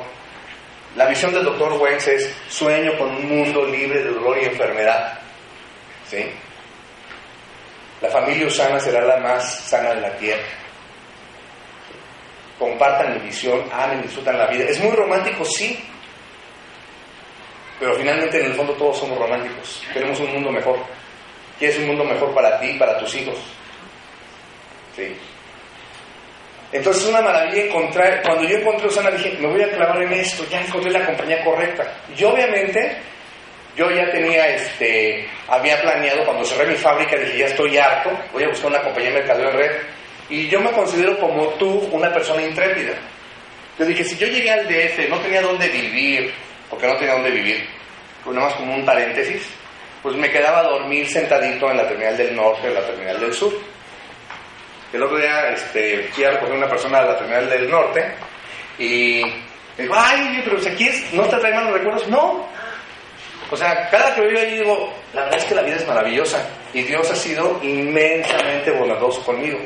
La 0.96 1.06
visión 1.06 1.34
del 1.34 1.44
doctor 1.44 1.72
Wentz 1.74 2.08
es 2.08 2.34
sueño 2.48 2.96
con 2.96 3.10
un 3.10 3.28
mundo 3.28 3.66
libre 3.66 4.02
de 4.02 4.10
dolor 4.10 4.38
y 4.40 4.46
enfermedad. 4.46 5.18
¿Sí? 6.08 6.24
La 8.00 8.08
familia 8.08 8.46
Usana 8.46 8.80
será 8.80 9.02
la 9.02 9.18
más 9.18 9.60
sana 9.60 9.94
de 9.94 10.00
la 10.00 10.16
tierra. 10.16 10.63
Compartan 12.58 13.14
mi 13.14 13.20
visión, 13.26 13.64
amen, 13.72 14.02
disfrutan 14.02 14.38
la 14.38 14.46
vida. 14.46 14.64
Es 14.68 14.80
muy 14.80 14.92
romántico, 14.92 15.44
sí, 15.44 15.84
pero 17.78 17.94
finalmente 17.96 18.40
en 18.40 18.46
el 18.46 18.54
fondo 18.54 18.72
todos 18.74 18.98
somos 18.98 19.18
románticos. 19.18 19.82
Queremos 19.92 20.18
un 20.20 20.32
mundo 20.32 20.50
mejor. 20.50 20.78
Quieres 21.58 21.78
un 21.78 21.88
mundo 21.88 22.04
mejor 22.04 22.32
para 22.34 22.58
ti 22.60 22.74
para 22.78 22.98
tus 22.98 23.14
hijos. 23.14 23.38
¿Sí? 24.96 25.16
Entonces 26.72 27.04
es 27.04 27.08
una 27.08 27.20
maravilla 27.20 27.66
encontrar, 27.66 28.22
cuando 28.22 28.42
yo 28.48 28.58
encontré 28.58 28.88
Usana 28.88 29.10
dije, 29.10 29.36
me 29.38 29.46
voy 29.46 29.62
a 29.62 29.70
clavar 29.70 30.02
en 30.02 30.12
esto, 30.12 30.44
ya 30.50 30.60
encontré 30.60 30.90
la 30.90 31.06
compañía 31.06 31.44
correcta. 31.44 31.84
Y 32.16 32.24
obviamente 32.24 32.96
yo 33.76 33.90
ya 33.90 34.10
tenía, 34.10 34.48
este, 34.48 35.28
había 35.46 35.80
planeado, 35.80 36.24
cuando 36.24 36.44
cerré 36.44 36.70
mi 36.70 36.76
fábrica, 36.76 37.16
dije, 37.16 37.38
ya 37.38 37.46
estoy 37.46 37.76
harto, 37.78 38.10
voy 38.32 38.44
a 38.44 38.48
buscar 38.48 38.70
una 38.70 38.82
compañía 38.82 39.10
de 39.10 39.18
mercadeo 39.18 39.50
en 39.50 39.56
red. 39.56 39.70
Y 40.34 40.48
yo 40.48 40.60
me 40.60 40.72
considero 40.72 41.16
como 41.20 41.46
tú 41.50 41.88
una 41.92 42.12
persona 42.12 42.42
intrépida. 42.42 42.94
Yo 43.78 43.86
dije, 43.86 44.02
si 44.02 44.16
yo 44.16 44.26
llegué 44.26 44.50
al 44.50 44.66
DF, 44.66 45.08
no 45.08 45.20
tenía 45.20 45.40
dónde 45.40 45.68
vivir, 45.68 46.34
porque 46.68 46.88
no 46.88 46.96
tenía 46.96 47.14
dónde 47.14 47.30
vivir, 47.30 47.64
pues 48.24 48.34
nada 48.34 48.48
más 48.48 48.56
como 48.56 48.74
un 48.74 48.84
paréntesis, 48.84 49.48
pues 50.02 50.16
me 50.16 50.28
quedaba 50.32 50.58
a 50.58 50.62
dormir 50.64 51.08
sentadito 51.08 51.70
en 51.70 51.76
la 51.76 51.86
terminal 51.86 52.16
del 52.16 52.34
norte, 52.34 52.66
en 52.66 52.74
la 52.74 52.80
terminal 52.80 53.20
del 53.20 53.32
sur. 53.32 53.52
El 54.92 55.04
otro 55.04 55.18
día 55.18 55.50
este, 55.50 56.08
fui 56.10 56.24
a 56.24 56.32
recoger 56.32 56.56
una 56.56 56.68
persona 56.68 56.98
a 56.98 57.04
la 57.04 57.16
terminal 57.16 57.48
del 57.48 57.70
norte 57.70 58.04
y 58.80 59.22
me 59.78 59.84
dijo, 59.84 59.94
ay, 59.96 60.42
pero 60.44 60.58
si 60.58 60.68
aquí 60.68 60.88
es, 60.88 61.12
¿no 61.12 61.22
te 61.28 61.36
trae 61.36 61.54
malos 61.54 61.74
recuerdos? 61.74 62.08
No. 62.08 62.44
O 63.52 63.56
sea, 63.56 63.88
cada 63.88 64.16
que 64.16 64.20
vivo 64.22 64.40
allí 64.40 64.56
digo, 64.56 64.92
la 65.12 65.22
verdad 65.22 65.38
es 65.38 65.44
que 65.44 65.54
la 65.54 65.62
vida 65.62 65.76
es 65.76 65.86
maravillosa 65.86 66.44
y 66.72 66.82
Dios 66.82 67.08
ha 67.08 67.14
sido 67.14 67.60
inmensamente 67.62 68.72
bondadoso 68.72 69.22
conmigo. 69.22 69.60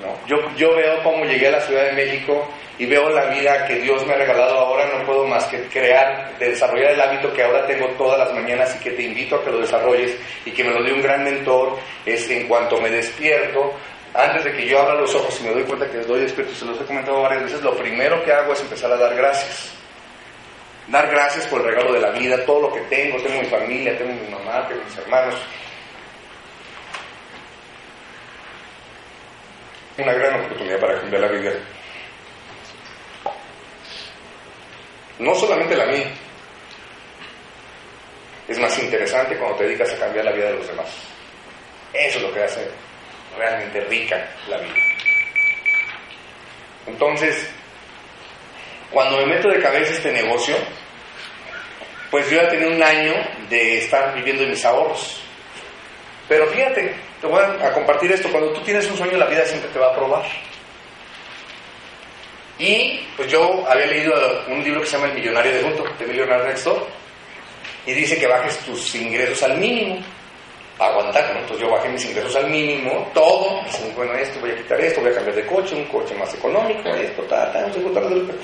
¿No? 0.00 0.18
Yo, 0.26 0.36
yo 0.56 0.74
veo 0.74 1.02
cómo 1.02 1.24
llegué 1.24 1.48
a 1.48 1.52
la 1.52 1.60
Ciudad 1.60 1.84
de 1.84 1.92
México 1.92 2.48
y 2.78 2.86
veo 2.86 3.08
la 3.10 3.26
vida 3.26 3.64
que 3.66 3.76
Dios 3.76 4.04
me 4.06 4.14
ha 4.14 4.16
regalado 4.16 4.58
ahora, 4.58 4.86
no 4.86 5.06
puedo 5.06 5.26
más 5.26 5.44
que 5.44 5.62
crear, 5.68 6.36
de 6.38 6.50
desarrollar 6.50 6.90
el 6.92 7.00
hábito 7.00 7.32
que 7.32 7.42
ahora 7.44 7.64
tengo 7.66 7.86
todas 7.90 8.18
las 8.18 8.32
mañanas 8.34 8.74
y 8.74 8.82
que 8.82 8.90
te 8.90 9.02
invito 9.02 9.36
a 9.36 9.44
que 9.44 9.50
lo 9.50 9.60
desarrolles 9.60 10.16
y 10.44 10.50
que 10.50 10.64
me 10.64 10.72
lo 10.72 10.82
dé 10.82 10.92
un 10.92 11.00
gran 11.00 11.22
mentor, 11.22 11.78
es 12.04 12.28
en 12.28 12.48
cuanto 12.48 12.80
me 12.80 12.90
despierto, 12.90 13.72
antes 14.14 14.44
de 14.44 14.52
que 14.52 14.66
yo 14.66 14.80
abra 14.80 14.94
los 14.94 15.14
ojos 15.14 15.40
y 15.40 15.44
me 15.44 15.50
doy 15.50 15.64
cuenta 15.64 15.90
que 15.90 16.00
estoy 16.00 16.20
despierto, 16.20 16.54
se 16.54 16.64
los 16.64 16.80
he 16.80 16.84
comentado 16.84 17.22
varias 17.22 17.44
veces, 17.44 17.62
lo 17.62 17.76
primero 17.76 18.22
que 18.24 18.32
hago 18.32 18.52
es 18.52 18.60
empezar 18.60 18.90
a 18.92 18.96
dar 18.96 19.14
gracias. 19.14 19.72
Dar 20.88 21.08
gracias 21.10 21.46
por 21.46 21.60
el 21.60 21.68
regalo 21.68 21.94
de 21.94 22.00
la 22.00 22.10
vida, 22.10 22.44
todo 22.44 22.68
lo 22.68 22.72
que 22.72 22.80
tengo, 22.82 23.16
tengo 23.22 23.40
mi 23.40 23.46
familia, 23.46 23.96
tengo 23.96 24.12
mi 24.12 24.28
mamá, 24.28 24.68
tengo 24.68 24.82
mis 24.84 24.96
hermanos. 24.98 25.34
Una 29.96 30.12
gran 30.12 30.40
oportunidad 30.44 30.80
para 30.80 31.00
cambiar 31.00 31.22
la 31.22 31.28
vida. 31.28 31.52
No 35.18 35.34
solamente 35.34 35.76
la 35.76 35.86
mía. 35.86 36.10
Es 38.48 38.58
más 38.58 38.76
interesante 38.78 39.36
cuando 39.38 39.56
te 39.58 39.64
dedicas 39.64 39.92
a 39.92 39.98
cambiar 39.98 40.24
la 40.24 40.32
vida 40.32 40.46
de 40.46 40.56
los 40.56 40.66
demás. 40.66 40.88
Eso 41.92 42.18
es 42.18 42.24
lo 42.24 42.32
que 42.32 42.42
hace 42.42 42.68
realmente 43.36 43.80
rica 43.82 44.28
la 44.48 44.58
vida. 44.58 44.74
Entonces, 46.86 47.48
cuando 48.90 49.18
me 49.18 49.26
meto 49.26 49.48
de 49.48 49.60
cabeza 49.60 49.92
este 49.92 50.12
negocio, 50.12 50.56
pues 52.10 52.28
yo 52.30 52.42
ya 52.42 52.48
tenía 52.48 52.68
un 52.68 52.82
año 52.82 53.14
de 53.48 53.78
estar 53.78 54.14
viviendo 54.14 54.42
en 54.42 54.50
mis 54.50 54.64
ahorros. 54.64 55.20
Pero 56.28 56.46
fíjate, 56.48 56.94
te 57.24 57.30
voy 57.30 57.40
a 57.40 57.72
compartir 57.72 58.12
esto, 58.12 58.28
cuando 58.30 58.50
tú 58.50 58.60
tienes 58.60 58.86
un 58.90 58.98
sueño 58.98 59.16
la 59.16 59.24
vida 59.24 59.46
siempre 59.46 59.70
te 59.70 59.78
va 59.78 59.86
a 59.86 59.94
probar. 59.94 60.24
Y 62.58 63.00
pues 63.16 63.32
yo 63.32 63.64
había 63.66 63.86
leído 63.86 64.12
un 64.48 64.62
libro 64.62 64.82
que 64.82 64.86
se 64.86 64.96
llama 64.98 65.08
El 65.08 65.14
Millonario 65.14 65.52
de 65.52 65.62
Junto, 65.62 65.84
de 65.98 66.06
Millionaire 66.06 66.44
Next 66.44 66.64
Door, 66.64 66.86
y 67.86 67.92
dice 67.94 68.18
que 68.18 68.26
bajes 68.26 68.58
tus 68.58 68.94
ingresos 68.94 69.42
al 69.42 69.56
mínimo, 69.56 70.04
aguantar. 70.78 71.34
Entonces 71.34 71.60
yo 71.60 71.72
bajé 71.72 71.88
mis 71.88 72.04
ingresos 72.04 72.36
al 72.36 72.50
mínimo, 72.50 73.10
todo, 73.14 73.62
bueno, 73.96 74.12
esto, 74.12 74.38
voy 74.40 74.50
a 74.50 74.56
quitar 74.56 74.78
esto, 74.82 75.00
voy 75.00 75.10
a 75.10 75.14
cambiar 75.14 75.36
de 75.36 75.46
coche, 75.46 75.74
un 75.74 75.86
coche 75.86 76.14
más 76.16 76.34
económico, 76.34 76.90
esto, 76.90 77.22
tal, 77.22 77.50
tal, 77.54 77.72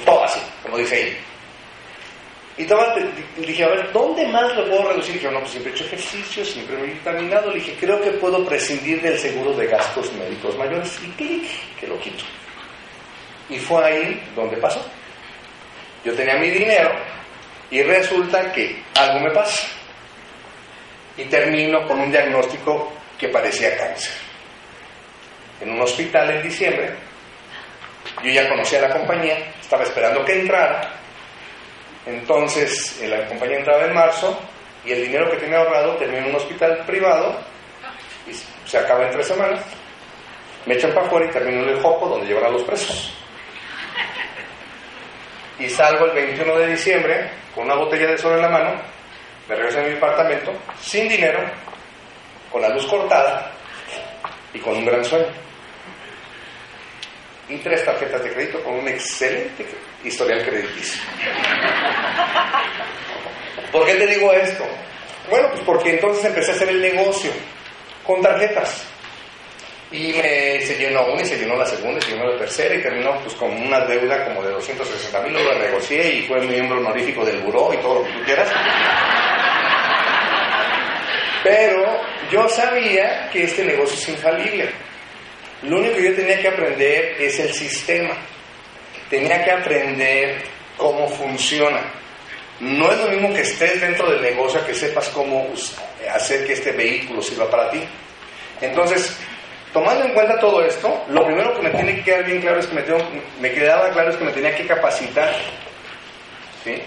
todo 0.06 0.24
así, 0.24 0.40
como 0.62 0.78
dice 0.78 0.96
ahí. 0.96 1.18
Y 2.60 2.64
estaba, 2.64 2.94
dije, 3.38 3.64
a 3.64 3.68
ver, 3.68 3.90
¿dónde 3.90 4.26
más 4.26 4.54
lo 4.54 4.68
puedo 4.68 4.90
reducir? 4.90 5.14
Dije, 5.14 5.30
no, 5.30 5.38
pues 5.38 5.52
siempre 5.52 5.72
he 5.72 5.74
hecho 5.74 5.84
ejercicio, 5.86 6.44
siempre 6.44 6.76
me 6.76 6.88
he 6.88 6.92
vitaminado. 6.92 7.48
Le 7.48 7.54
dije, 7.54 7.74
creo 7.80 7.98
que 8.02 8.10
puedo 8.10 8.44
prescindir 8.44 9.00
del 9.00 9.18
seguro 9.18 9.54
de 9.54 9.66
gastos 9.66 10.12
médicos 10.12 10.58
mayores. 10.58 11.00
Y 11.02 11.08
clic, 11.12 11.48
que 11.80 11.86
lo 11.86 11.98
quito. 11.98 12.22
Y 13.48 13.58
fue 13.58 13.82
ahí 13.82 14.30
donde 14.36 14.58
pasó. 14.58 14.84
Yo 16.04 16.12
tenía 16.12 16.36
mi 16.36 16.50
dinero 16.50 16.90
y 17.70 17.82
resulta 17.82 18.52
que 18.52 18.82
algo 18.94 19.20
me 19.20 19.30
pasa. 19.30 19.66
Y 21.16 21.24
termino 21.24 21.86
con 21.86 21.98
un 21.98 22.10
diagnóstico 22.10 22.92
que 23.18 23.28
parecía 23.28 23.74
cáncer. 23.78 24.12
En 25.62 25.70
un 25.70 25.80
hospital 25.80 26.28
en 26.28 26.42
diciembre, 26.42 26.90
yo 28.22 28.30
ya 28.30 28.46
conocía 28.50 28.82
la 28.82 28.90
compañía, 28.90 29.50
estaba 29.58 29.84
esperando 29.84 30.22
que 30.26 30.40
entrara. 30.40 30.99
Entonces 32.06 33.00
la 33.06 33.26
compañía 33.26 33.58
entraba 33.58 33.84
en 33.84 33.94
marzo 33.94 34.38
y 34.84 34.92
el 34.92 35.02
dinero 35.02 35.30
que 35.30 35.36
tenía 35.36 35.58
ahorrado 35.58 35.96
terminó 35.96 36.24
en 36.24 36.30
un 36.30 36.36
hospital 36.36 36.84
privado 36.86 37.38
y 38.26 38.32
se 38.68 38.78
acaba 38.78 39.04
en 39.04 39.10
tres 39.10 39.26
semanas. 39.26 39.60
Me 40.66 40.74
echan 40.74 40.92
para 40.92 41.06
afuera 41.06 41.26
y 41.26 41.30
termino 41.30 41.62
en 41.62 41.70
el 41.70 41.80
Joco 41.80 42.08
donde 42.08 42.26
llevan 42.26 42.44
a 42.44 42.50
los 42.50 42.62
presos 42.62 43.14
y 45.60 45.68
salgo 45.68 46.06
el 46.06 46.12
21 46.12 46.56
de 46.56 46.66
diciembre 46.68 47.30
con 47.54 47.64
una 47.64 47.74
botella 47.74 48.10
de 48.10 48.18
sol 48.18 48.32
en 48.32 48.42
la 48.42 48.48
mano, 48.48 48.80
me 49.48 49.54
regreso 49.54 49.80
a 49.80 49.82
mi 49.82 49.94
apartamento 49.94 50.52
sin 50.80 51.08
dinero, 51.08 51.40
con 52.50 52.62
la 52.62 52.70
luz 52.70 52.86
cortada 52.86 53.52
y 54.54 54.58
con 54.58 54.76
un 54.76 54.86
gran 54.86 55.04
sueño. 55.04 55.26
Y 57.50 57.56
tres 57.58 57.84
tarjetas 57.84 58.22
de 58.22 58.32
crédito 58.32 58.62
con 58.62 58.74
un 58.74 58.88
excelente 58.88 59.66
historial 60.04 60.44
crediticio. 60.44 61.02
¿Por 63.72 63.84
qué 63.86 63.94
te 63.94 64.06
digo 64.06 64.32
esto? 64.32 64.64
Bueno, 65.28 65.48
pues 65.50 65.62
porque 65.64 65.90
entonces 65.90 66.24
empecé 66.24 66.52
a 66.52 66.54
hacer 66.54 66.68
el 66.68 66.80
negocio 66.80 67.30
con 68.04 68.22
tarjetas. 68.22 68.86
Y 69.92 70.12
me, 70.12 70.60
se 70.60 70.76
llenó 70.78 71.04
una 71.06 71.22
y 71.22 71.24
se 71.24 71.36
llenó 71.36 71.56
la 71.56 71.66
segunda 71.66 71.98
y 71.98 72.02
se 72.02 72.12
llenó 72.12 72.30
la 72.30 72.38
tercera 72.38 72.74
y 72.76 72.82
terminó 72.82 73.20
pues 73.22 73.34
con 73.34 73.50
una 73.50 73.80
deuda 73.80 74.24
como 74.24 74.42
de 74.42 74.52
260 74.52 75.20
mil, 75.22 75.32
lo 75.32 75.58
negocié 75.58 76.14
y 76.14 76.22
fue 76.28 76.40
miembro 76.42 76.78
honorífico 76.78 77.24
del 77.24 77.40
buró 77.40 77.74
y 77.74 77.78
todo 77.78 78.00
lo 78.00 78.04
que 78.04 78.12
tú 78.12 78.24
quieras. 78.24 78.48
Pero 81.42 82.00
yo 82.30 82.48
sabía 82.48 83.28
que 83.32 83.44
este 83.44 83.64
negocio 83.64 83.98
es 83.98 84.08
infalible. 84.08 84.70
Lo 85.62 85.78
único 85.78 85.96
que 85.96 86.04
yo 86.04 86.14
tenía 86.14 86.40
que 86.40 86.48
aprender 86.48 87.16
es 87.20 87.38
el 87.38 87.52
sistema. 87.52 88.14
Tenía 89.08 89.44
que 89.44 89.50
aprender 89.50 90.42
cómo 90.76 91.08
funciona. 91.08 91.80
No 92.60 92.90
es 92.92 92.98
lo 92.98 93.08
mismo 93.08 93.32
que 93.32 93.42
estés 93.42 93.80
dentro 93.80 94.10
del 94.10 94.22
negocio 94.22 94.64
que 94.66 94.74
sepas 94.74 95.08
cómo 95.10 95.46
hacer 96.12 96.46
que 96.46 96.54
este 96.54 96.72
vehículo 96.72 97.22
sirva 97.22 97.50
para 97.50 97.70
ti. 97.70 97.82
Entonces, 98.60 99.16
tomando 99.72 100.04
en 100.04 100.12
cuenta 100.12 100.38
todo 100.38 100.64
esto, 100.64 101.04
lo 101.08 101.24
primero 101.24 101.54
que 101.54 101.62
me 101.62 101.70
tiene 101.70 101.96
que 101.96 102.02
quedar 102.02 102.24
bien 102.24 102.40
claro 102.40 102.60
es 102.60 102.66
que 102.66 102.74
me, 102.74 102.82
tengo, 102.82 103.00
me 103.40 103.52
quedaba 103.52 103.90
claro 103.90 104.10
es 104.10 104.16
que 104.16 104.24
me 104.24 104.32
tenía 104.32 104.54
que 104.54 104.66
capacitar. 104.66 105.34
¿sí? 106.64 106.82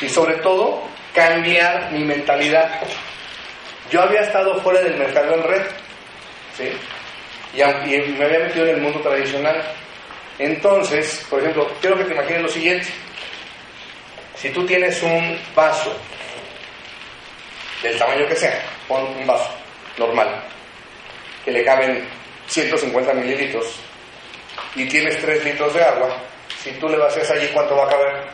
Y 0.00 0.08
sobre 0.08 0.36
todo, 0.36 0.82
cambiar 1.14 1.92
mi 1.92 2.04
mentalidad. 2.04 2.80
Yo 3.90 4.02
había 4.02 4.22
estado 4.22 4.60
fuera 4.60 4.80
del 4.80 4.96
mercado 4.96 5.34
en 5.34 5.42
red, 5.42 5.62
¿sí? 6.56 6.72
Y, 7.56 8.12
me 8.12 8.24
había 8.24 8.40
metido 8.40 8.66
en 8.66 8.74
el 8.76 8.80
mundo 8.82 9.00
tradicional. 9.00 9.62
Entonces, 10.38 11.24
por 11.30 11.40
ejemplo, 11.40 11.70
quiero 11.80 11.96
que 11.96 12.04
te 12.04 12.12
imagines 12.12 12.42
lo 12.42 12.48
siguiente. 12.48 12.88
Si 14.34 14.50
tú 14.50 14.66
tienes 14.66 15.02
un 15.02 15.38
vaso, 15.54 15.96
del 17.82 17.98
tamaño 17.98 18.26
que 18.26 18.36
sea, 18.36 18.60
pon 18.86 19.04
un 19.18 19.26
vaso 19.26 19.50
normal, 19.96 20.42
que 21.44 21.52
le 21.52 21.64
caben 21.64 22.06
150 22.48 23.14
mililitros, 23.14 23.80
y 24.74 24.86
tienes 24.86 25.20
3 25.20 25.44
litros 25.44 25.72
de 25.72 25.82
agua, 25.82 26.16
si 26.62 26.70
tú 26.72 26.88
le 26.88 26.98
vacías 26.98 27.30
allí, 27.30 27.48
¿cuánto 27.48 27.76
va 27.76 27.84
a 27.84 27.88
caber? 27.88 28.26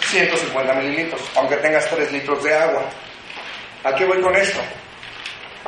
150 0.00 0.74
mililitros, 0.74 1.22
aunque 1.36 1.56
tengas 1.56 1.88
3 1.88 2.12
litros 2.12 2.42
de 2.42 2.54
agua. 2.54 2.84
¿A 3.84 3.94
qué 3.94 4.04
voy 4.04 4.20
con 4.20 4.34
esto? 4.36 4.60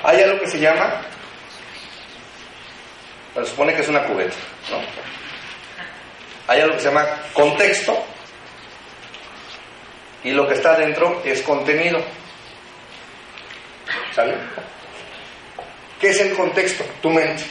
Hay 0.03 0.21
algo 0.21 0.41
que 0.41 0.49
se 0.49 0.59
llama, 0.59 1.01
se 3.35 3.47
supone 3.47 3.75
que 3.75 3.83
es 3.83 3.89
una 3.89 4.05
cubeta, 4.05 4.37
¿no? 4.71 4.79
Hay 6.49 6.61
algo 6.61 6.75
que 6.75 6.83
se 6.83 6.89
llama 6.89 7.07
contexto 7.33 8.05
y 10.25 10.33
lo 10.33 10.47
que 10.47 10.55
está 10.55 10.77
dentro 10.77 11.23
es 11.25 11.41
contenido. 11.43 11.99
¿Sale? 14.15 14.35
¿Qué 16.01 16.11
es 16.11 16.21
el 16.21 16.35
contexto? 16.35 16.85
Tu 17.01 17.11
mente, 17.11 17.45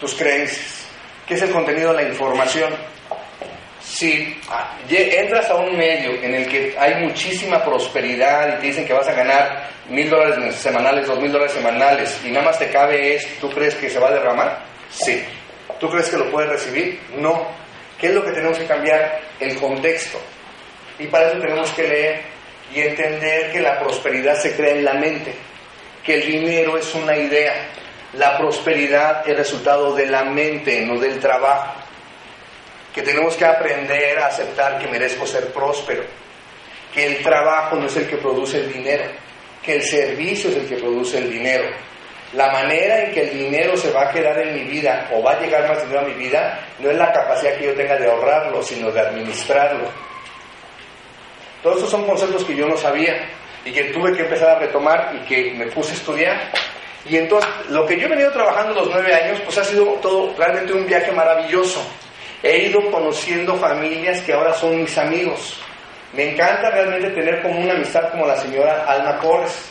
tus 0.00 0.14
creencias. 0.14 0.86
¿Qué 1.26 1.34
es 1.34 1.42
el 1.42 1.50
contenido? 1.50 1.92
La 1.92 2.02
información 2.02 2.74
si 3.98 4.32
entras 4.88 5.50
a 5.50 5.56
un 5.56 5.76
medio 5.76 6.22
en 6.22 6.32
el 6.32 6.48
que 6.48 6.76
hay 6.78 7.04
muchísima 7.04 7.64
prosperidad 7.64 8.56
y 8.56 8.60
te 8.60 8.66
dicen 8.68 8.86
que 8.86 8.92
vas 8.92 9.08
a 9.08 9.12
ganar 9.12 9.70
mil 9.88 10.08
dólares 10.08 10.54
semanales, 10.54 11.04
dos 11.04 11.18
mil 11.18 11.32
dólares 11.32 11.52
semanales 11.52 12.20
y 12.24 12.30
nada 12.30 12.46
más 12.46 12.60
te 12.60 12.70
cabe 12.70 13.16
esto, 13.16 13.48
¿tú 13.48 13.50
crees 13.50 13.74
que 13.74 13.90
se 13.90 13.98
va 13.98 14.06
a 14.06 14.12
derramar? 14.12 14.60
Sí. 14.88 15.20
¿Tú 15.80 15.88
crees 15.88 16.10
que 16.10 16.16
lo 16.16 16.30
puedes 16.30 16.48
recibir? 16.48 17.00
No. 17.16 17.48
¿Qué 18.00 18.06
es 18.06 18.14
lo 18.14 18.24
que 18.24 18.30
tenemos 18.30 18.56
que 18.56 18.66
cambiar? 18.66 19.20
El 19.40 19.56
contexto. 19.56 20.20
Y 21.00 21.08
para 21.08 21.30
eso 21.30 21.40
tenemos 21.40 21.68
que 21.72 21.88
leer 21.88 22.20
y 22.72 22.80
entender 22.82 23.50
que 23.50 23.58
la 23.58 23.80
prosperidad 23.80 24.36
se 24.36 24.54
crea 24.54 24.76
en 24.76 24.84
la 24.84 24.94
mente, 24.94 25.34
que 26.04 26.14
el 26.14 26.24
dinero 26.24 26.78
es 26.78 26.94
una 26.94 27.16
idea. 27.16 27.66
La 28.12 28.38
prosperidad 28.38 29.28
es 29.28 29.36
resultado 29.36 29.92
de 29.96 30.06
la 30.06 30.22
mente, 30.22 30.86
no 30.86 31.00
del 31.00 31.18
trabajo 31.18 31.87
que 32.94 33.02
tenemos 33.02 33.36
que 33.36 33.44
aprender 33.44 34.18
a 34.18 34.26
aceptar 34.26 34.78
que 34.78 34.88
merezco 34.88 35.26
ser 35.26 35.52
próspero, 35.52 36.04
que 36.92 37.06
el 37.06 37.22
trabajo 37.22 37.76
no 37.76 37.86
es 37.86 37.96
el 37.96 38.08
que 38.08 38.16
produce 38.16 38.58
el 38.58 38.72
dinero, 38.72 39.04
que 39.62 39.76
el 39.76 39.82
servicio 39.82 40.50
es 40.50 40.56
el 40.56 40.68
que 40.68 40.76
produce 40.76 41.18
el 41.18 41.30
dinero. 41.30 41.68
La 42.32 42.50
manera 42.50 43.04
en 43.04 43.12
que 43.12 43.22
el 43.22 43.38
dinero 43.38 43.76
se 43.76 43.90
va 43.90 44.02
a 44.02 44.10
quedar 44.10 44.38
en 44.40 44.54
mi 44.54 44.64
vida 44.64 45.08
o 45.12 45.22
va 45.22 45.32
a 45.32 45.40
llegar 45.40 45.66
más 45.66 45.80
dinero 45.82 46.00
a 46.00 46.08
mi 46.08 46.14
vida 46.14 46.60
no 46.78 46.90
es 46.90 46.96
la 46.96 47.10
capacidad 47.10 47.56
que 47.56 47.64
yo 47.66 47.74
tenga 47.74 47.96
de 47.96 48.10
ahorrarlo, 48.10 48.62
sino 48.62 48.90
de 48.90 49.00
administrarlo. 49.00 49.88
Todos 51.62 51.76
estos 51.76 51.90
son 51.90 52.06
conceptos 52.06 52.44
que 52.44 52.54
yo 52.54 52.66
no 52.66 52.76
sabía 52.76 53.28
y 53.64 53.72
que 53.72 53.84
tuve 53.84 54.12
que 54.14 54.22
empezar 54.22 54.50
a 54.50 54.58
retomar 54.58 55.14
y 55.14 55.26
que 55.26 55.52
me 55.54 55.66
puse 55.66 55.92
a 55.92 55.94
estudiar. 55.94 56.52
Y 57.08 57.16
entonces, 57.16 57.50
lo 57.70 57.86
que 57.86 57.98
yo 57.98 58.06
he 58.06 58.10
venido 58.10 58.30
trabajando 58.30 58.74
los 58.74 58.90
nueve 58.90 59.14
años, 59.14 59.40
pues 59.44 59.56
ha 59.58 59.64
sido 59.64 59.84
todo 60.02 60.34
realmente 60.36 60.72
un 60.72 60.86
viaje 60.86 61.10
maravilloso. 61.12 61.80
He 62.42 62.68
ido 62.68 62.90
conociendo 62.90 63.56
familias 63.56 64.20
que 64.22 64.32
ahora 64.32 64.54
son 64.54 64.80
mis 64.82 64.96
amigos. 64.96 65.58
Me 66.12 66.32
encanta 66.32 66.70
realmente 66.70 67.10
tener 67.10 67.42
como 67.42 67.60
una 67.60 67.74
amistad 67.74 68.10
como 68.10 68.26
la 68.26 68.36
señora 68.36 68.84
Alma 68.86 69.18
Corres, 69.18 69.70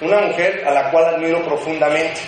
una 0.00 0.20
mujer 0.20 0.64
a 0.66 0.72
la 0.72 0.90
cual 0.90 1.14
admiro 1.14 1.44
profundamente, 1.44 2.20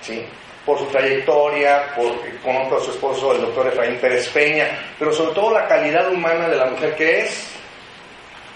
¿sí? 0.00 0.24
por 0.64 0.78
su 0.78 0.86
trayectoria, 0.86 1.92
por, 1.96 2.12
conozco 2.40 2.76
a 2.76 2.80
su 2.80 2.90
esposo, 2.92 3.32
el 3.32 3.40
doctor 3.40 3.66
Efraín 3.66 3.96
Pérez 3.96 4.28
Peña, 4.28 4.68
pero 4.98 5.12
sobre 5.12 5.34
todo 5.34 5.52
la 5.54 5.66
calidad 5.66 6.10
humana 6.12 6.48
de 6.48 6.56
la 6.56 6.66
mujer 6.66 6.94
que 6.94 7.20
es. 7.20 7.48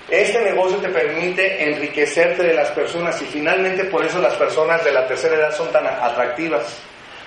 Este 0.09 0.40
negocio 0.40 0.77
te 0.77 0.88
permite 0.88 1.64
enriquecerte 1.64 2.44
de 2.44 2.55
las 2.55 2.68
personas 2.70 3.20
y 3.22 3.25
finalmente 3.25 3.85
por 3.85 4.05
eso 4.05 4.20
las 4.20 4.35
personas 4.35 4.85
de 4.85 4.92
la 4.92 5.05
tercera 5.09 5.35
edad 5.35 5.57
son 5.57 5.72
tan 5.72 5.85
atractivas 5.85 6.81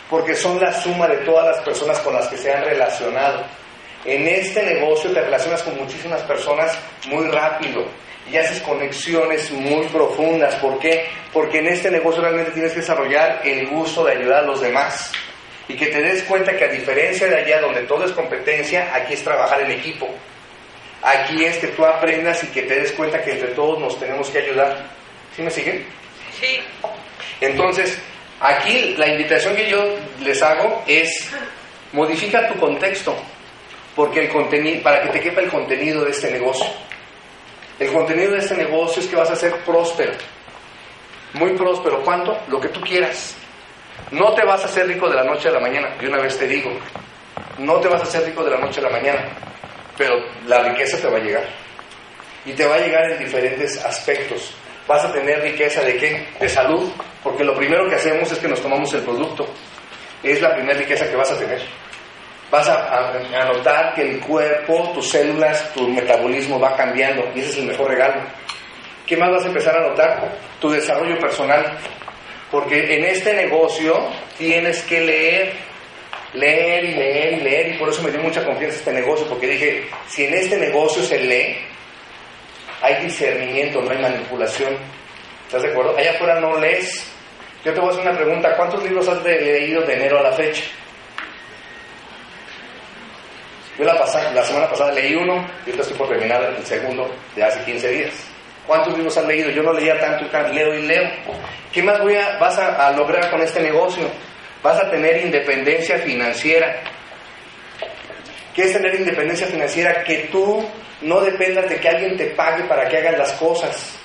porque 0.09 0.35
son 0.35 0.59
la 0.59 0.73
suma 0.73 1.07
de 1.07 1.17
todas 1.17 1.45
las 1.45 1.63
personas 1.63 1.99
con 1.99 2.13
las 2.13 2.27
que 2.27 2.37
se 2.37 2.51
han 2.51 2.63
relacionado. 2.63 3.45
En 4.05 4.27
este 4.27 4.63
negocio 4.63 5.11
te 5.11 5.21
relacionas 5.21 5.61
con 5.61 5.77
muchísimas 5.77 6.21
personas 6.23 6.77
muy 7.07 7.27
rápido 7.27 7.85
y 8.31 8.37
haces 8.37 8.61
conexiones 8.61 9.51
muy 9.51 9.85
profundas. 9.87 10.55
¿Por 10.55 10.79
qué? 10.79 11.07
Porque 11.33 11.59
en 11.59 11.67
este 11.67 11.91
negocio 11.91 12.21
realmente 12.21 12.51
tienes 12.51 12.71
que 12.71 12.79
desarrollar 12.79 13.41
el 13.43 13.67
gusto 13.67 14.05
de 14.05 14.13
ayudar 14.13 14.43
a 14.43 14.47
los 14.47 14.61
demás 14.61 15.11
y 15.67 15.75
que 15.75 15.87
te 15.87 16.01
des 16.01 16.23
cuenta 16.23 16.57
que 16.57 16.65
a 16.65 16.69
diferencia 16.69 17.27
de 17.27 17.37
allá 17.37 17.61
donde 17.61 17.81
todo 17.83 18.05
es 18.05 18.11
competencia, 18.11 18.93
aquí 18.93 19.13
es 19.13 19.23
trabajar 19.23 19.61
en 19.61 19.71
equipo. 19.71 20.09
Aquí 21.01 21.45
es 21.45 21.57
que 21.57 21.67
tú 21.67 21.85
aprendas 21.85 22.43
y 22.43 22.47
que 22.47 22.63
te 22.63 22.75
des 22.75 22.91
cuenta 22.93 23.21
que 23.21 23.31
entre 23.31 23.49
todos 23.49 23.79
nos 23.79 23.99
tenemos 23.99 24.29
que 24.29 24.39
ayudar. 24.39 24.89
¿Sí 25.35 25.43
me 25.43 25.51
siguen? 25.51 25.85
Sí. 26.39 26.59
Entonces, 27.39 27.99
Aquí 28.41 28.95
la 28.97 29.07
invitación 29.07 29.55
que 29.55 29.69
yo 29.69 29.83
les 30.21 30.41
hago 30.41 30.83
es 30.87 31.29
modifica 31.91 32.47
tu 32.47 32.59
contexto, 32.59 33.15
porque 33.95 34.21
el 34.21 34.29
contenido, 34.29 34.81
para 34.81 35.01
que 35.01 35.09
te 35.09 35.19
quepa 35.19 35.41
el 35.41 35.49
contenido 35.49 36.05
de 36.05 36.11
este 36.11 36.31
negocio. 36.31 36.65
El 37.79 37.91
contenido 37.91 38.31
de 38.31 38.39
este 38.39 38.55
negocio 38.55 39.01
es 39.01 39.07
que 39.07 39.15
vas 39.15 39.29
a 39.29 39.35
ser 39.35 39.53
próspero, 39.65 40.13
muy 41.33 41.53
próspero. 41.57 42.01
¿Cuánto? 42.03 42.37
Lo 42.47 42.59
que 42.59 42.69
tú 42.69 42.81
quieras. 42.81 43.35
No 44.11 44.33
te 44.33 44.45
vas 44.45 44.61
a 44.61 44.65
hacer 44.65 44.87
rico 44.87 45.09
de 45.09 45.15
la 45.15 45.23
noche 45.23 45.49
a 45.49 45.51
la 45.51 45.59
mañana, 45.59 45.95
y 46.01 46.05
una 46.05 46.21
vez 46.21 46.37
te 46.37 46.47
digo, 46.47 46.71
no 47.57 47.79
te 47.79 47.89
vas 47.89 48.01
a 48.01 48.03
hacer 48.03 48.25
rico 48.25 48.43
de 48.43 48.51
la 48.51 48.57
noche 48.57 48.79
a 48.79 48.83
la 48.83 48.89
mañana, 48.89 49.29
pero 49.97 50.15
la 50.47 50.63
riqueza 50.69 50.97
te 50.97 51.07
va 51.07 51.17
a 51.17 51.21
llegar. 51.21 51.43
Y 52.45 52.53
te 52.53 52.65
va 52.65 52.75
a 52.75 52.79
llegar 52.79 53.11
en 53.11 53.19
diferentes 53.19 53.83
aspectos 53.83 54.55
vas 54.89 55.05
a 55.05 55.13
tener 55.13 55.39
riqueza 55.43 55.81
de 55.83 55.97
qué? 55.97 56.27
De 56.39 56.49
salud, 56.49 56.91
porque 57.23 57.43
lo 57.43 57.55
primero 57.55 57.87
que 57.89 57.95
hacemos 57.95 58.31
es 58.31 58.39
que 58.39 58.47
nos 58.47 58.61
tomamos 58.61 58.93
el 58.93 59.01
producto. 59.01 59.45
Es 60.23 60.41
la 60.41 60.53
primera 60.55 60.77
riqueza 60.77 61.09
que 61.09 61.15
vas 61.15 61.31
a 61.31 61.37
tener. 61.37 61.61
Vas 62.51 62.67
a, 62.67 63.13
notar 63.53 63.93
que 63.93 64.01
el 64.01 64.19
cuerpo, 64.19 64.91
tus 64.93 65.09
células, 65.09 65.71
tu 65.73 65.87
metabolismo 65.87 66.59
va 66.59 66.75
cambiando 66.75 67.23
y 67.35 67.39
ese 67.39 67.49
es 67.49 67.57
el 67.57 67.65
mejor 67.65 67.89
regalo. 67.89 68.21
¿Qué 69.05 69.15
más 69.17 69.31
vas 69.31 69.45
a 69.45 69.47
empezar 69.47 69.77
a 69.77 69.87
notar? 69.87 70.37
Tu 70.59 70.69
desarrollo 70.69 71.17
personal. 71.19 71.77
Porque 72.49 72.95
en 72.95 73.05
este 73.05 73.33
negocio 73.33 73.95
tienes 74.37 74.81
que 74.83 75.01
leer, 75.01 75.53
leer 76.33 76.83
y 76.85 76.93
leer 76.95 77.33
y 77.33 77.41
leer 77.41 77.75
y 77.75 77.77
por 77.77 77.89
eso 77.89 78.01
me 78.01 78.11
dio 78.11 78.21
mucha 78.21 78.43
confianza 78.43 78.77
este 78.77 78.93
negocio, 78.93 79.27
porque 79.27 79.47
dije, 79.47 79.87
si 80.07 80.25
en 80.25 80.33
este 80.33 80.57
negocio 80.57 81.03
se 81.03 81.19
lee, 81.19 81.57
hay 82.81 83.03
discernimiento, 83.03 83.81
no 83.81 83.91
hay 83.91 83.99
manipulación. 83.99 84.75
¿Estás 85.49 85.63
de 85.63 85.71
acuerdo? 85.71 85.97
Allá 85.97 86.11
afuera 86.11 86.39
no 86.39 86.59
lees. 86.59 87.03
Yo 87.65 87.73
te 87.73 87.79
voy 87.79 87.89
a 87.89 87.91
hacer 87.93 88.07
una 88.07 88.15
pregunta. 88.15 88.55
¿Cuántos 88.55 88.83
libros 88.83 89.07
has 89.07 89.23
leído 89.23 89.81
de 89.81 89.95
enero 89.95 90.19
a 90.19 90.21
la 90.21 90.31
fecha? 90.33 90.61
Yo 93.75 93.83
la, 93.83 93.95
la 93.95 94.43
semana 94.43 94.69
pasada 94.69 94.91
leí 94.91 95.15
uno 95.15 95.37
y 95.65 95.71
ahorita 95.71 95.81
estoy 95.81 95.97
por 95.97 96.07
terminar 96.07 96.53
el 96.55 96.63
segundo 96.63 97.09
de 97.35 97.43
hace 97.43 97.63
15 97.63 97.89
días. 97.89 98.13
¿Cuántos 98.67 98.95
libros 98.95 99.17
has 99.17 99.25
leído? 99.25 99.49
Yo 99.49 99.63
no 99.63 99.73
leía 99.73 99.99
tanto 99.99 100.23
y 100.25 100.53
leo 100.53 100.75
y 100.75 100.83
leo. 100.83 101.09
¿Qué 101.73 101.81
más 101.81 101.99
voy 101.99 102.13
a, 102.13 102.37
vas 102.37 102.59
a 102.59 102.91
lograr 102.91 103.31
con 103.31 103.41
este 103.41 103.61
negocio? 103.61 104.07
Vas 104.61 104.79
a 104.79 104.91
tener 104.91 105.25
independencia 105.25 105.97
financiera. 105.97 106.79
¿Qué 108.53 108.65
es 108.65 108.73
tener 108.73 108.93
independencia 108.93 109.47
financiera? 109.47 110.03
Que 110.03 110.29
tú 110.31 110.63
no 111.01 111.21
dependas 111.21 111.67
de 111.67 111.79
que 111.79 111.89
alguien 111.89 112.15
te 112.15 112.25
pague 112.35 112.65
para 112.65 112.87
que 112.87 112.97
hagas 112.97 113.17
las 113.17 113.31
cosas. 113.31 113.98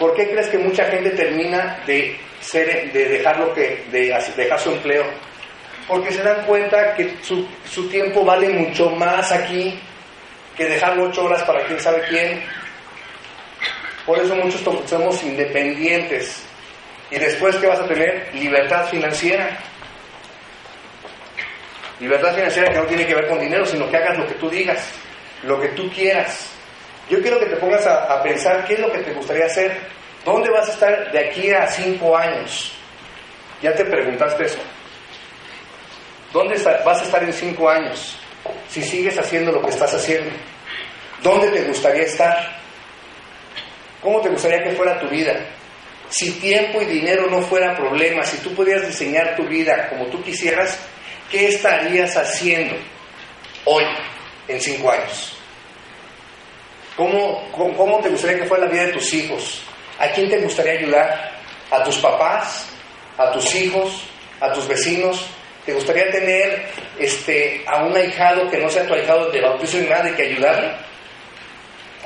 ¿Por 0.00 0.16
qué 0.16 0.30
crees 0.30 0.48
que 0.48 0.56
mucha 0.56 0.86
gente 0.86 1.10
termina 1.10 1.82
de, 1.86 2.18
ser, 2.40 2.90
de, 2.90 3.04
dejar, 3.04 3.38
lo 3.38 3.52
que, 3.52 3.84
de 3.92 4.18
dejar 4.34 4.58
su 4.58 4.70
empleo? 4.70 5.04
Porque 5.86 6.10
se 6.10 6.22
dan 6.22 6.46
cuenta 6.46 6.94
que 6.94 7.16
su, 7.20 7.46
su 7.70 7.86
tiempo 7.90 8.24
vale 8.24 8.48
mucho 8.48 8.88
más 8.88 9.30
aquí 9.30 9.78
que 10.56 10.64
dejar 10.64 10.98
ocho 10.98 11.26
horas 11.26 11.42
para 11.42 11.66
quién 11.66 11.78
sabe 11.78 12.02
quién. 12.08 12.42
Por 14.06 14.18
eso 14.18 14.34
muchos 14.36 14.62
somos 14.88 15.22
independientes. 15.22 16.46
Y 17.10 17.18
después, 17.18 17.56
¿qué 17.56 17.66
vas 17.66 17.80
a 17.80 17.86
tener? 17.86 18.34
Libertad 18.34 18.88
financiera. 18.88 19.58
Libertad 21.98 22.34
financiera 22.36 22.72
que 22.72 22.78
no 22.78 22.86
tiene 22.86 23.06
que 23.06 23.14
ver 23.14 23.28
con 23.28 23.38
dinero, 23.38 23.66
sino 23.66 23.90
que 23.90 23.98
hagas 23.98 24.16
lo 24.16 24.26
que 24.26 24.34
tú 24.34 24.48
digas, 24.48 24.82
lo 25.42 25.60
que 25.60 25.68
tú 25.68 25.90
quieras. 25.90 26.50
Yo 27.10 27.20
quiero 27.20 27.40
que 27.40 27.46
te 27.46 27.56
pongas 27.56 27.84
a, 27.88 28.22
pensar 28.22 28.64
qué 28.66 28.74
es 28.74 28.80
lo 28.80 28.92
que 28.92 28.98
te 28.98 29.12
gustaría 29.12 29.46
hacer. 29.46 29.76
¿Dónde 30.24 30.48
vas 30.48 30.68
a 30.68 30.72
estar 30.72 31.10
de 31.10 31.18
aquí 31.18 31.50
a 31.50 31.66
cinco 31.66 32.16
años? 32.16 32.72
¿Ya 33.60 33.74
te 33.74 33.84
preguntaste 33.84 34.44
eso? 34.44 34.60
¿Dónde 36.32 36.54
vas 36.84 37.00
a 37.00 37.04
estar 37.04 37.24
en 37.24 37.32
cinco 37.32 37.68
años 37.68 38.16
si 38.68 38.80
sigues 38.82 39.18
haciendo 39.18 39.50
lo 39.50 39.60
que 39.60 39.70
estás 39.70 39.92
haciendo? 39.92 40.30
¿Dónde 41.20 41.48
te 41.48 41.64
gustaría 41.64 42.04
estar? 42.04 42.60
¿Cómo 44.00 44.20
te 44.20 44.28
gustaría 44.28 44.62
que 44.62 44.76
fuera 44.76 45.00
tu 45.00 45.08
vida? 45.08 45.34
Si 46.10 46.30
tiempo 46.38 46.80
y 46.80 46.84
dinero 46.84 47.26
no 47.28 47.42
fuera 47.42 47.74
problema, 47.76 48.22
si 48.22 48.36
tú 48.38 48.54
pudieras 48.54 48.86
diseñar 48.86 49.34
tu 49.34 49.48
vida 49.48 49.88
como 49.88 50.06
tú 50.06 50.22
quisieras, 50.22 50.78
¿qué 51.28 51.48
estarías 51.48 52.16
haciendo 52.16 52.76
hoy, 53.64 53.84
en 54.46 54.60
cinco 54.60 54.92
años? 54.92 55.39
¿Cómo, 56.96 57.48
cómo, 57.52 58.00
te 58.00 58.08
gustaría 58.08 58.38
que 58.38 58.46
fuera 58.46 58.66
la 58.66 58.70
vida 58.70 58.86
de 58.86 58.92
tus 58.92 59.12
hijos? 59.14 59.62
¿A 59.98 60.08
quién 60.08 60.28
te 60.28 60.38
gustaría 60.38 60.72
ayudar? 60.72 61.32
¿A 61.70 61.82
tus 61.84 61.98
papás? 61.98 62.68
¿A 63.16 63.30
tus 63.32 63.54
hijos? 63.54 64.02
¿A 64.40 64.52
tus 64.52 64.66
vecinos? 64.66 65.26
¿Te 65.64 65.72
gustaría 65.74 66.10
tener 66.10 66.66
este, 66.98 67.62
a 67.66 67.84
un 67.84 67.96
ahijado 67.96 68.50
que 68.50 68.58
no 68.58 68.68
sea 68.68 68.86
tu 68.86 68.94
ahijado 68.94 69.30
de 69.30 69.40
bautizo 69.40 69.78
y 69.78 69.86
nada 69.86 70.08
y 70.08 70.14
que 70.14 70.22
ayudarle? 70.22 70.70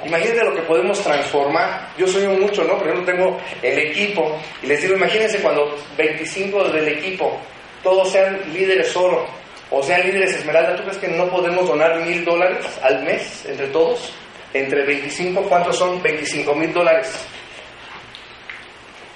Imagínate 0.04 0.44
lo 0.44 0.54
que 0.54 0.62
podemos 0.62 1.00
transformar. 1.02 1.88
Yo 1.96 2.06
soy 2.06 2.24
un 2.24 2.40
mucho, 2.40 2.64
¿no? 2.64 2.78
Por 2.78 2.88
ejemplo, 2.88 3.12
tengo 3.12 3.40
el 3.62 3.78
equipo 3.78 4.38
y 4.62 4.66
les 4.66 4.82
digo, 4.82 4.96
imagínense 4.96 5.40
cuando 5.40 5.76
25 5.96 6.64
del 6.64 6.88
equipo 6.88 7.40
todos 7.82 8.10
sean 8.10 8.40
líderes 8.52 8.94
oro 8.96 9.26
o 9.70 9.82
sean 9.82 10.02
líderes 10.02 10.34
esmeralda. 10.34 10.76
¿Tú 10.76 10.82
crees 10.82 10.98
que 10.98 11.08
no 11.08 11.28
podemos 11.30 11.66
donar 11.66 12.00
mil 12.00 12.24
dólares 12.24 12.66
al 12.82 13.02
mes 13.04 13.44
entre 13.46 13.68
todos? 13.68 14.12
Entre 14.54 14.86
25, 14.86 15.42
¿cuántos 15.42 15.76
son 15.76 16.00
25 16.00 16.54
mil 16.54 16.72
dólares? 16.72 17.12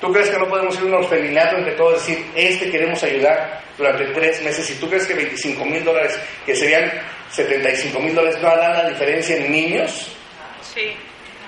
¿Tú 0.01 0.13
crees 0.13 0.31
que 0.31 0.39
no 0.39 0.49
podemos 0.49 0.75
ir 0.77 0.83
a 0.83 0.87
un 0.87 0.95
orfelinato 0.95 1.57
entre 1.57 1.73
todos 1.73 1.95
decir, 1.95 2.25
este 2.35 2.71
queremos 2.71 3.01
ayudar 3.05 3.63
durante 3.77 4.05
tres 4.07 4.43
meses? 4.43 4.69
Y 4.71 4.75
tú 4.75 4.89
crees 4.89 5.07
que 5.07 5.15
25 5.15 5.65
mil 5.65 5.85
dólares, 5.85 6.19
que 6.45 6.57
serían 6.57 6.91
75 7.31 8.01
mil 8.01 8.15
dólares, 8.15 8.41
no 8.43 8.49
harán 8.49 8.73
la 8.75 8.89
diferencia 8.89 9.37
en 9.37 9.53
niños? 9.53 10.13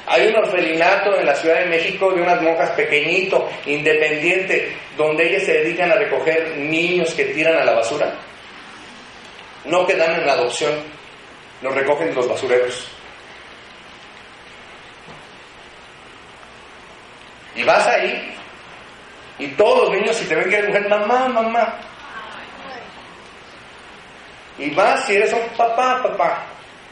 Hay 0.07 0.27
un 0.29 0.37
orfelinato 0.37 1.17
en 1.19 1.27
la 1.27 1.35
Ciudad 1.35 1.61
de 1.61 1.67
México 1.67 2.13
de 2.13 2.23
unas 2.23 2.41
monjas 2.43 2.71
pequeñito, 2.71 3.49
independiente, 3.67 4.73
donde 4.97 5.29
ellas 5.29 5.45
se 5.45 5.53
dedican 5.53 5.91
a 5.91 5.97
recoger 5.97 6.57
niños 6.57 7.13
que 7.15 7.27
tiran 7.27 7.57
a 7.57 7.65
la 7.65 7.75
basura. 7.75 8.13
No 9.65 9.87
quedan 9.87 10.21
en 10.21 10.29
adopción, 10.29 10.73
los 11.61 11.75
recogen 11.75 12.15
los 12.15 12.29
basureros. 12.29 13.00
Y 17.55 17.63
vas 17.65 17.87
ahí 17.87 18.37
y 19.41 19.49
todos 19.53 19.89
los 19.89 19.91
niños 19.97 20.17
si 20.17 20.27
te 20.27 20.35
ven 20.35 20.51
que 20.51 20.57
eres 20.57 20.69
mujer, 20.69 20.89
mamá, 20.89 21.27
mamá. 21.29 21.75
Y 24.59 24.69
vas 24.71 25.07
si 25.07 25.17
eres 25.17 25.33
un 25.33 25.49
papá, 25.57 26.03
papá. 26.03 26.45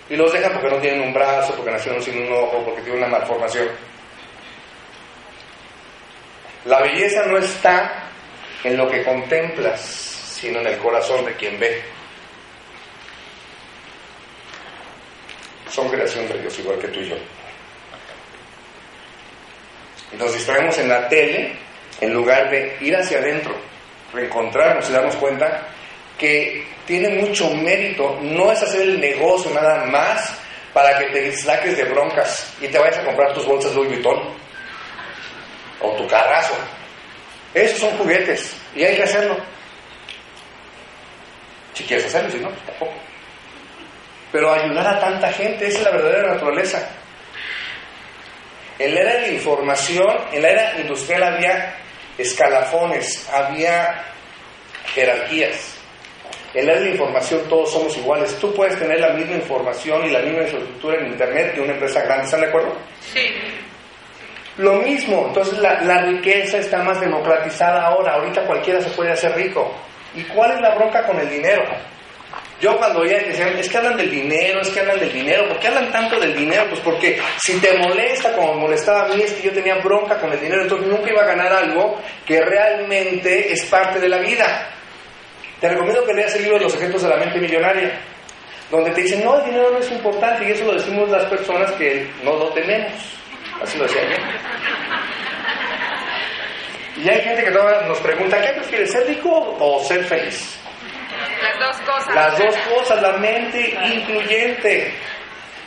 Y 0.09 0.17
los 0.17 0.33
dejan 0.33 0.53
porque 0.53 0.71
no 0.71 0.81
tienen 0.81 1.03
un 1.03 1.13
brazo, 1.13 1.55
porque 1.55 1.71
nacieron 1.71 2.03
sin 2.03 2.27
un 2.27 2.33
ojo, 2.33 2.65
porque 2.65 2.81
tienen 2.81 3.03
una 3.03 3.19
malformación. 3.19 3.69
La 6.65 6.81
belleza 6.81 7.27
no 7.27 7.37
está 7.37 8.09
en 8.65 8.79
lo 8.79 8.89
que 8.89 9.05
contemplas, 9.05 9.81
sino 9.81 10.61
en 10.61 10.69
el 10.69 10.79
corazón 10.79 11.27
de 11.27 11.35
quien 11.35 11.61
ve. 11.61 11.83
Son 15.69 15.87
creación 15.91 16.27
de 16.29 16.39
Dios 16.39 16.59
igual 16.59 16.79
que 16.79 16.89
tú 16.89 17.01
y 17.01 17.11
yo. 17.11 17.17
Nos 20.13 20.33
distraemos 20.33 20.79
en 20.79 20.89
la 20.89 21.09
tele 21.09 21.53
en 22.01 22.15
lugar 22.15 22.51
de 22.51 22.77
ir 22.81 22.97
hacia 22.97 23.19
adentro, 23.19 23.55
reencontrarnos 24.13 24.89
y 24.89 24.93
darnos 24.93 25.17
cuenta 25.17 25.69
que 26.17 26.67
tiene 26.87 27.11
mucho 27.11 27.51
mérito, 27.51 28.19
no 28.23 28.51
es 28.51 28.63
hacer 28.63 28.83
el 28.83 29.01
negocio 29.01 29.53
nada 29.53 29.85
más 29.87 30.35
para 30.73 30.99
que 30.99 31.07
te 31.07 31.37
saques 31.37 31.77
de 31.77 31.85
broncas 31.85 32.55
y 32.61 32.69
te 32.69 32.79
vayas 32.79 32.99
a 32.99 33.05
comprar 33.05 33.33
tus 33.35 33.47
bolsas 33.47 33.75
Louis 33.75 33.91
Vuitton 33.91 34.35
o 35.81 35.91
tu 35.93 36.07
carrazo. 36.09 36.55
Esos 37.55 37.79
son 37.79 37.97
juguetes 37.99 38.57
y 38.75 38.85
hay 38.85 38.97
que 38.97 39.03
hacerlo. 39.03 39.37
Si 41.75 41.85
quieres 41.85 42.07
hacerlo, 42.07 42.31
si 42.31 42.39
no, 42.39 42.49
pues 42.49 42.63
tampoco. 42.67 42.95
Pero 44.33 44.53
ayudar 44.53 44.87
a 44.87 45.01
tanta 45.01 45.33
gente, 45.33 45.67
es 45.67 45.83
la 45.83 45.91
verdadera 45.91 46.35
naturaleza. 46.35 46.89
En 48.79 48.95
la 48.95 49.01
era 49.01 49.15
de 49.15 49.21
la 49.23 49.29
información, 49.29 50.17
en 50.33 50.43
la 50.43 50.49
era 50.51 50.81
industrial 50.81 51.23
había 51.23 51.75
escalafones, 52.17 53.29
había 53.33 54.05
jerarquías. 54.95 55.75
En 56.55 56.67
la 56.67 56.77
de 56.77 56.91
información 56.91 57.43
todos 57.49 57.73
somos 57.73 57.97
iguales. 57.97 58.35
Tú 58.41 58.55
puedes 58.55 58.79
tener 58.79 59.01
la 59.01 59.11
misma 59.11 59.35
información 59.35 60.07
y 60.07 60.11
la 60.11 60.21
misma 60.21 60.43
infraestructura 60.43 60.99
en 60.99 61.09
Internet 61.09 61.55
que 61.55 61.61
una 61.61 61.75
empresa 61.75 62.03
grande. 62.03 62.25
¿Están 62.25 62.41
de 62.41 62.47
acuerdo? 62.47 62.75
Sí. 63.01 63.27
Lo 64.57 64.75
mismo, 64.75 65.27
entonces 65.29 65.59
la, 65.59 65.83
la, 65.83 66.03
riqueza 66.03 66.59
está 66.59 66.83
más 66.83 67.01
democratizada 67.01 67.87
ahora. 67.87 68.15
Ahorita 68.15 68.45
cualquiera 68.47 68.81
se 68.81 68.91
puede 68.91 69.13
hacer 69.13 69.37
rico. 69.37 69.73
¿Y 70.15 70.25
cuál 70.25 70.53
es 70.53 70.61
la 70.61 70.75
bronca 70.75 71.07
con 71.07 71.21
el 71.21 71.29
dinero? 71.29 71.63
Yo 72.61 72.77
cuando 72.77 73.01
oía 73.01 73.19
decían, 73.19 73.57
es 73.57 73.69
que 73.69 73.77
hablan 73.77 73.97
del 73.97 74.11
dinero, 74.11 74.61
es 74.61 74.69
que 74.71 74.81
hablan 74.81 74.99
del 74.99 75.13
dinero. 75.13 75.47
¿Por 75.47 75.61
qué 75.61 75.69
hablan 75.69 75.93
tanto 75.93 76.19
del 76.19 76.35
dinero? 76.35 76.65
Pues 76.69 76.81
porque 76.81 77.21
si 77.41 77.61
te 77.61 77.79
molesta 77.79 78.33
como 78.33 78.55
molestaba 78.55 79.05
a 79.05 79.09
mí, 79.09 79.23
es 79.23 79.33
que 79.35 79.43
yo 79.43 79.53
tenía 79.53 79.77
bronca 79.77 80.19
con 80.19 80.33
el 80.33 80.41
dinero, 80.41 80.63
entonces 80.63 80.89
nunca 80.89 81.09
iba 81.09 81.23
a 81.23 81.27
ganar 81.27 81.53
algo 81.53 82.01
que 82.27 82.41
realmente 82.41 83.53
es 83.53 83.65
parte 83.67 84.01
de 84.01 84.09
la 84.09 84.19
vida. 84.19 84.71
Te 85.61 85.69
recomiendo 85.69 86.05
que 86.05 86.15
leas 86.15 86.35
el 86.35 86.43
libro 86.43 86.59
de 86.59 86.65
los 86.65 86.75
ejemplos 86.75 87.03
de 87.03 87.09
la 87.09 87.17
mente 87.17 87.39
millonaria, 87.39 88.01
donde 88.71 88.91
te 88.91 89.03
dicen, 89.03 89.25
no, 89.25 89.39
el 89.39 89.45
dinero 89.45 89.71
no 89.71 89.79
es 89.79 89.91
importante, 89.93 90.49
y 90.49 90.53
eso 90.53 90.65
lo 90.65 90.75
decimos 90.75 91.09
las 91.11 91.27
personas 91.27 91.71
que 91.73 92.11
no 92.25 92.35
lo 92.35 92.49
tenemos. 92.51 92.93
Así 93.63 93.79
lo 93.79 93.85
decía 93.85 94.03
yo. 94.03 94.17
Y 97.03 97.09
hay 97.09 97.21
gente 97.21 97.45
que 97.45 97.51
nos 97.51 97.99
pregunta, 97.99 98.41
¿qué 98.41 98.53
prefieres, 98.55 98.91
ser 98.91 99.07
rico 99.07 99.57
o 99.61 99.85
ser 99.85 100.05
feliz? 100.05 100.59
Las 101.43 101.59
dos 101.59 101.77
cosas. 101.87 102.15
Las 102.15 102.39
dos 102.39 102.57
cosas, 102.75 103.03
la 103.03 103.13
mente 103.19 103.77
incluyente. 103.95 104.93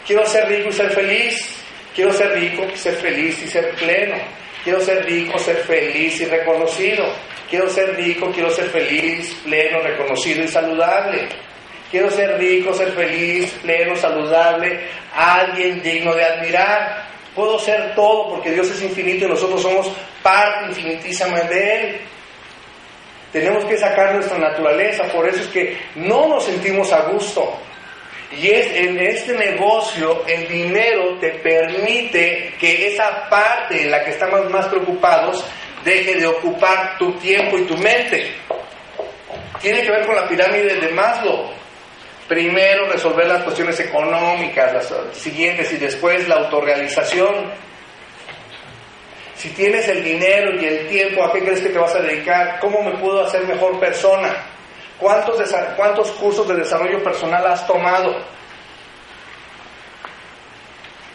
Quiero 0.06 0.26
ser 0.26 0.48
rico 0.48 0.70
y 0.70 0.74
ser 0.74 0.92
feliz. 0.92 1.58
Quiero 1.96 2.14
ser 2.14 2.32
rico, 2.34 2.68
ser 2.76 2.96
feliz 2.96 3.42
y 3.44 3.48
ser 3.48 3.76
pleno. 3.76 4.16
Quiero 4.64 4.80
ser 4.80 5.04
rico, 5.06 5.38
ser 5.40 5.58
feliz 5.58 6.22
y 6.22 6.26
reconocido. 6.26 7.06
Quiero 7.50 7.70
ser 7.70 7.96
rico, 7.96 8.32
quiero 8.32 8.50
ser 8.50 8.70
feliz, 8.70 9.36
pleno, 9.44 9.80
reconocido 9.80 10.44
y 10.44 10.48
saludable. 10.48 11.28
Quiero 11.90 12.10
ser 12.10 12.38
rico, 12.40 12.74
ser 12.74 12.94
feliz, 12.94 13.52
pleno, 13.62 13.96
saludable, 13.98 14.88
alguien 15.14 15.82
digno 15.82 16.14
de 16.14 16.24
admirar. 16.24 17.06
Puedo 17.36 17.60
ser 17.60 17.94
todo 17.96 18.30
porque 18.30 18.52
Dios 18.52 18.70
es 18.72 18.82
infinito 18.82 19.26
y 19.26 19.30
nosotros 19.30 19.62
somos 19.62 19.92
parte 20.24 20.68
infinitísima 20.70 21.42
de 21.42 21.76
Él. 21.76 22.02
Tenemos 23.32 23.64
que 23.66 23.78
sacar 23.78 24.14
nuestra 24.14 24.38
naturaleza, 24.38 25.04
por 25.06 25.28
eso 25.28 25.42
es 25.42 25.48
que 25.48 25.78
no 25.96 26.28
nos 26.28 26.46
sentimos 26.46 26.92
a 26.92 27.04
gusto. 27.04 27.58
Y 28.38 28.50
es, 28.50 28.68
en 28.76 29.00
este 29.00 29.34
negocio 29.34 30.24
el 30.26 30.48
dinero 30.48 31.18
te 31.20 31.32
permite 31.32 32.54
que 32.60 32.94
esa 32.94 33.30
parte 33.30 33.84
en 33.84 33.92
la 33.92 34.04
que 34.04 34.12
estamos 34.12 34.50
más 34.50 34.68
preocupados 34.68 35.46
deje 35.84 36.16
de 36.16 36.28
ocupar 36.28 36.98
tu 36.98 37.14
tiempo 37.14 37.58
y 37.58 37.64
tu 37.64 37.78
mente. 37.78 38.32
Tiene 39.62 39.82
que 39.82 39.92
ver 39.92 40.06
con 40.06 40.16
la 40.16 40.28
pirámide 40.28 40.76
de 40.76 40.90
Maslow. 40.90 41.52
Primero 42.28 42.88
resolver 42.90 43.28
las 43.28 43.44
cuestiones 43.44 43.80
económicas, 43.80 44.74
las 44.74 44.94
siguientes, 45.18 45.72
y 45.74 45.78
después 45.78 46.28
la 46.28 46.36
autorrealización. 46.36 47.52
Si 49.42 49.50
tienes 49.50 49.88
el 49.88 50.04
dinero 50.04 50.54
y 50.62 50.66
el 50.66 50.88
tiempo, 50.88 51.24
¿a 51.24 51.34
qué 51.34 51.40
crees 51.40 51.62
que 51.62 51.70
te 51.70 51.80
vas 51.80 51.96
a 51.96 52.00
dedicar? 52.00 52.60
¿Cómo 52.60 52.84
me 52.84 52.92
puedo 53.00 53.26
hacer 53.26 53.42
mejor 53.48 53.80
persona? 53.80 54.32
¿Cuántos, 55.00 55.42
¿Cuántos 55.76 56.12
cursos 56.12 56.48
de 56.48 56.58
desarrollo 56.58 57.04
personal 57.04 57.44
has 57.48 57.66
tomado? 57.66 58.24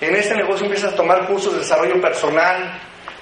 En 0.00 0.16
este 0.16 0.34
negocio 0.34 0.66
empiezas 0.66 0.92
a 0.92 0.96
tomar 0.96 1.24
cursos 1.28 1.52
de 1.52 1.60
desarrollo 1.60 2.00
personal, 2.00 2.76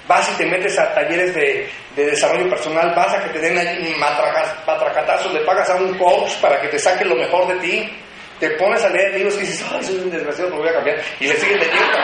vas 0.07 0.27
y 0.31 0.37
te 0.37 0.47
metes 0.47 0.79
a 0.79 0.91
talleres 0.95 1.35
de, 1.35 1.69
de 1.95 2.05
desarrollo 2.07 2.49
personal, 2.49 2.91
vas 2.95 3.13
a 3.13 3.25
que 3.25 3.29
te 3.29 3.39
den 3.39 3.99
matracatazos, 3.99 5.31
le 5.31 5.41
pagas 5.41 5.69
a 5.69 5.75
un 5.75 5.95
coach 5.99 6.33
para 6.41 6.59
que 6.59 6.69
te 6.69 6.79
saque 6.79 7.05
lo 7.05 7.15
mejor 7.15 7.47
de 7.49 7.59
ti, 7.59 7.93
te 8.39 8.49
pones 8.57 8.83
a 8.83 8.89
leer 8.89 9.13
libros 9.13 9.35
y 9.35 9.41
dices, 9.41 9.63
ay, 9.71 9.83
soy 9.83 9.97
un 9.97 10.09
desgraciado, 10.09 10.49
lo 10.49 10.57
voy 10.57 10.69
a 10.69 10.73
cambiar, 10.73 10.99
y 11.19 11.27
le 11.27 11.35
sigues 11.35 11.59
leyendo. 11.59 11.99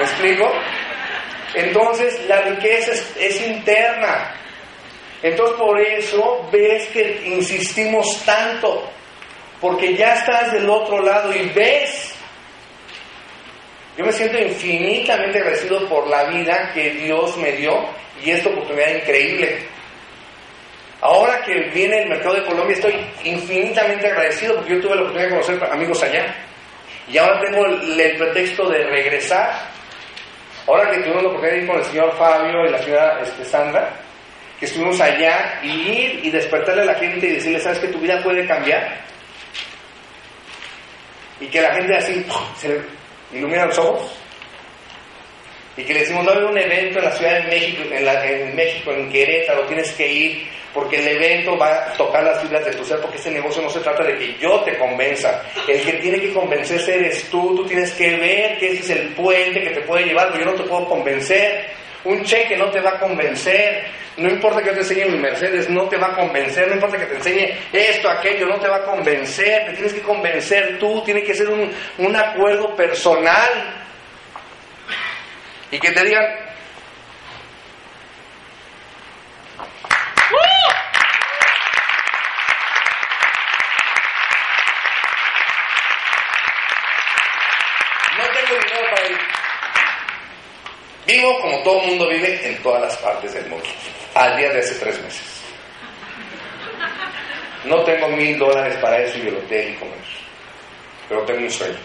¿Me 0.00 0.06
explico? 0.06 0.50
Entonces, 1.54 2.26
la 2.26 2.40
riqueza 2.40 2.92
es, 3.18 3.46
interna. 3.46 4.34
Entonces, 5.22 5.56
por 5.58 5.78
eso 5.78 6.48
ves 6.50 6.86
que 6.86 7.20
insistimos 7.26 8.24
tanto, 8.24 8.90
porque 9.60 9.94
ya 9.94 10.14
estás 10.14 10.52
del 10.52 10.70
otro 10.70 11.02
lado 11.02 11.34
y 11.34 11.50
ves. 11.50 12.14
Yo 13.98 14.06
me 14.06 14.12
siento 14.12 14.38
infinitamente 14.38 15.38
agradecido 15.38 15.86
por 15.86 16.08
la 16.08 16.24
vida 16.30 16.70
que 16.72 16.92
Dios 16.92 17.36
me 17.36 17.52
dio 17.52 17.84
y 18.24 18.30
esta 18.30 18.48
oportunidad 18.48 18.94
increíble. 18.94 19.58
Ahora 21.02 21.42
que 21.44 21.68
viene 21.74 22.04
el 22.04 22.08
mercado 22.08 22.36
de 22.36 22.46
Colombia, 22.46 22.74
estoy 22.74 22.94
infinitamente 23.24 24.06
agradecido 24.06 24.54
porque 24.54 24.76
yo 24.76 24.80
tuve 24.80 24.94
la 24.94 25.02
oportunidad 25.02 25.28
de 25.28 25.30
conocer 25.30 25.64
amigos 25.70 26.02
allá. 26.02 26.34
Y 27.06 27.18
ahora 27.18 27.38
tengo 27.40 27.66
el 27.66 28.16
pretexto 28.16 28.66
de 28.70 28.84
regresar. 28.84 29.79
Ahora 30.70 30.90
que 30.90 30.98
tuvimos 30.98 31.22
la 31.22 31.28
oportunidad 31.30 31.56
de 31.56 31.62
ir 31.62 31.66
con 31.68 31.78
el 31.78 31.84
señor 31.84 32.16
Fabio 32.16 32.64
y 32.66 32.70
la 32.70 32.78
señora 32.78 33.20
este, 33.22 33.44
Sandra, 33.44 33.90
que 34.58 34.66
estuvimos 34.66 35.00
allá, 35.00 35.60
y 35.64 35.68
ir 35.68 36.20
y 36.26 36.30
despertarle 36.30 36.82
a 36.82 36.86
la 36.86 36.94
gente 36.94 37.26
y 37.26 37.32
decirle, 37.32 37.58
¿sabes 37.60 37.78
que 37.80 37.88
tu 37.88 37.98
vida 37.98 38.22
puede 38.22 38.46
cambiar? 38.46 39.00
Y 41.40 41.46
que 41.46 41.60
la 41.62 41.74
gente 41.74 41.96
así 41.96 42.24
se 42.58 42.80
ilumina 43.32 43.66
los 43.66 43.78
ojos. 43.78 44.12
Y 45.76 45.82
que 45.84 45.94
le 45.94 46.00
decimos, 46.00 46.26
va 46.28 46.34
a 46.34 46.46
un 46.46 46.58
evento 46.58 46.98
en 46.98 47.04
la 47.04 47.12
Ciudad 47.12 47.40
de 47.42 47.48
México, 47.48 47.82
en, 47.90 48.04
la- 48.04 48.26
en 48.26 48.54
México, 48.54 48.92
en 48.92 49.10
Querétaro, 49.10 49.62
tienes 49.62 49.90
que 49.92 50.06
ir, 50.12 50.48
porque 50.72 50.98
el 50.98 51.08
evento 51.08 51.56
va 51.58 51.72
a 51.72 51.92
tocar 51.94 52.22
las 52.22 52.40
fibras 52.42 52.64
de 52.64 52.72
tu 52.72 52.84
ser, 52.84 53.00
porque 53.00 53.16
este 53.16 53.30
negocio 53.30 53.62
no 53.62 53.68
se 53.68 53.80
trata 53.80 54.04
de 54.04 54.16
que 54.16 54.38
yo 54.38 54.60
te 54.60 54.78
convenza. 54.78 55.42
El 55.66 55.80
que 55.82 55.92
tiene 55.94 56.20
que 56.20 56.32
convencerse 56.32 56.94
eres 56.94 57.28
tú, 57.30 57.56
tú 57.56 57.66
tienes 57.66 57.92
que 57.92 58.16
ver 58.16 58.58
que 58.58 58.72
ese 58.72 58.80
es 58.80 58.90
el 58.90 59.08
puente 59.14 59.60
que 59.60 59.70
te 59.70 59.80
puede 59.82 60.06
llevar, 60.06 60.28
porque 60.28 60.44
yo 60.44 60.50
no 60.50 60.56
te 60.56 60.68
puedo 60.68 60.88
convencer. 60.88 61.70
Un 62.04 62.24
cheque 62.24 62.56
no 62.56 62.70
te 62.70 62.80
va 62.80 62.90
a 62.90 62.98
convencer. 62.98 63.84
No 64.16 64.30
importa 64.30 64.62
que 64.62 64.70
te 64.70 64.80
enseñe 64.80 65.06
mi 65.06 65.18
Mercedes, 65.18 65.68
no 65.68 65.86
te 65.88 65.98
va 65.98 66.08
a 66.08 66.16
convencer. 66.16 66.66
No 66.68 66.74
importa 66.74 66.96
que 66.96 67.06
te 67.06 67.16
enseñe 67.16 67.58
esto, 67.72 68.08
aquello, 68.08 68.46
no 68.46 68.58
te 68.58 68.68
va 68.68 68.76
a 68.76 68.84
convencer. 68.84 69.66
Te 69.66 69.72
tienes 69.74 69.92
que 69.92 70.00
convencer 70.00 70.78
tú. 70.78 71.02
Tiene 71.04 71.22
que 71.22 71.34
ser 71.34 71.48
un 71.50 72.16
acuerdo 72.16 72.74
personal. 72.74 73.80
Y 75.70 75.78
que 75.78 75.92
te 75.92 76.04
digan, 76.04 76.24
no 88.16 88.24
tengo 88.34 88.60
dinero 88.60 88.90
para 88.94 89.08
ir. 89.08 89.18
Vivo 91.20 91.38
como 91.38 91.62
todo 91.62 91.80
mundo 91.80 92.08
vive 92.08 92.48
en 92.48 92.62
todas 92.62 92.80
las 92.80 92.96
partes 92.96 93.34
del 93.34 93.46
mundo. 93.46 93.66
Al 94.14 94.38
día 94.38 94.48
de 94.54 94.60
hace 94.60 94.74
tres 94.76 94.98
meses. 95.02 95.42
No 97.66 97.84
tengo 97.84 98.08
mil 98.08 98.38
dólares 98.38 98.74
para 98.80 99.02
eso 99.02 99.18
y 99.18 99.28
el 99.28 99.36
hotel 99.36 99.74
y 99.74 99.74
comer. 99.74 99.98
Pero 101.10 101.22
tengo 101.26 101.40
un 101.40 101.50
sueño. 101.50 101.76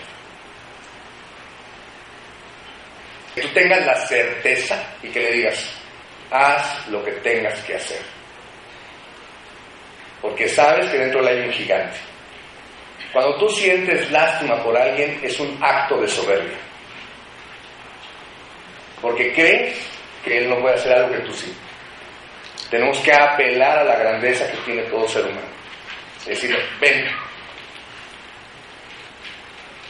Que 3.33 3.41
tú 3.41 3.49
tengas 3.49 3.85
la 3.85 3.95
certeza 4.07 4.81
y 5.03 5.09
que 5.09 5.19
le 5.19 5.31
digas, 5.33 5.69
haz 6.31 6.87
lo 6.87 7.03
que 7.03 7.11
tengas 7.11 7.61
que 7.65 7.75
hacer. 7.75 8.01
Porque 10.21 10.47
sabes 10.47 10.89
que 10.91 10.97
dentro 10.97 11.21
de 11.21 11.31
él 11.31 11.39
hay 11.39 11.47
un 11.49 11.53
gigante. 11.53 11.97
Cuando 13.11 13.35
tú 13.35 13.49
sientes 13.49 14.09
lástima 14.11 14.63
por 14.63 14.77
alguien 14.77 15.19
es 15.21 15.37
un 15.41 15.61
acto 15.61 15.99
de 15.99 16.07
soberbia. 16.07 16.57
Porque 19.05 19.31
crees 19.33 19.77
que 20.23 20.35
él 20.35 20.49
no 20.49 20.57
puede 20.57 20.73
hacer 20.73 20.91
algo 20.91 21.11
que 21.11 21.19
tú 21.19 21.31
sí. 21.31 21.55
Tenemos 22.71 22.97
que 23.01 23.13
apelar 23.13 23.77
a 23.77 23.83
la 23.83 23.97
grandeza 23.97 24.49
que 24.49 24.57
tiene 24.65 24.81
todo 24.89 25.07
ser 25.07 25.25
humano. 25.25 25.45
Es 26.21 26.25
decir, 26.25 26.57
ven. 26.81 27.05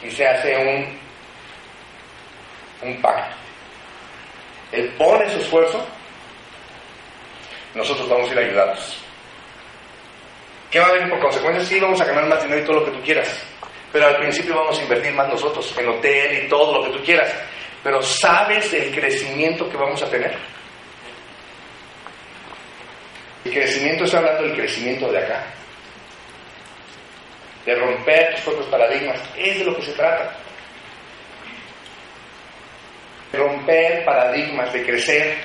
Y 0.02 0.10
se 0.10 0.28
hace 0.28 0.54
un, 0.58 0.98
un 2.90 3.00
pacto. 3.00 3.34
Él 4.72 4.92
pone 4.98 5.30
su 5.30 5.38
esfuerzo, 5.38 5.86
nosotros 7.74 8.06
vamos 8.10 8.28
a 8.28 8.32
ir 8.34 8.38
a 8.38 8.42
ayudarlos. 8.42 8.98
¿Qué 10.70 10.78
va 10.78 10.88
a 10.88 10.92
venir 10.92 11.08
por 11.08 11.20
consecuencia? 11.20 11.64
Sí, 11.64 11.80
vamos 11.80 11.98
a 12.02 12.04
ganar 12.04 12.26
más 12.26 12.42
dinero 12.42 12.60
y 12.60 12.66
todo 12.66 12.80
lo 12.80 12.84
que 12.84 12.98
tú 12.98 13.02
quieras. 13.02 13.46
Pero 13.90 14.08
al 14.08 14.18
principio 14.18 14.56
vamos 14.56 14.78
a 14.78 14.82
invertir 14.82 15.14
más 15.14 15.28
nosotros 15.28 15.74
en 15.78 15.88
hotel 15.88 16.44
y 16.44 16.48
todo 16.50 16.82
lo 16.82 16.84
que 16.84 16.98
tú 16.98 17.02
quieras. 17.02 17.34
Pero 17.86 18.02
¿sabes 18.02 18.72
el 18.72 18.92
crecimiento 18.92 19.70
que 19.70 19.76
vamos 19.76 20.02
a 20.02 20.10
tener? 20.10 20.36
El 23.44 23.52
crecimiento, 23.52 24.02
estoy 24.02 24.18
hablando 24.18 24.42
del 24.42 24.56
crecimiento 24.56 25.12
de 25.12 25.18
acá. 25.18 25.44
De 27.64 27.76
romper 27.76 28.34
tus 28.34 28.40
propios 28.40 28.66
paradigmas. 28.66 29.20
Es 29.38 29.60
de 29.60 29.64
lo 29.66 29.76
que 29.76 29.82
se 29.82 29.92
trata. 29.92 30.36
De 33.30 33.38
romper 33.38 34.04
paradigmas, 34.04 34.72
de 34.72 34.84
crecer. 34.84 35.36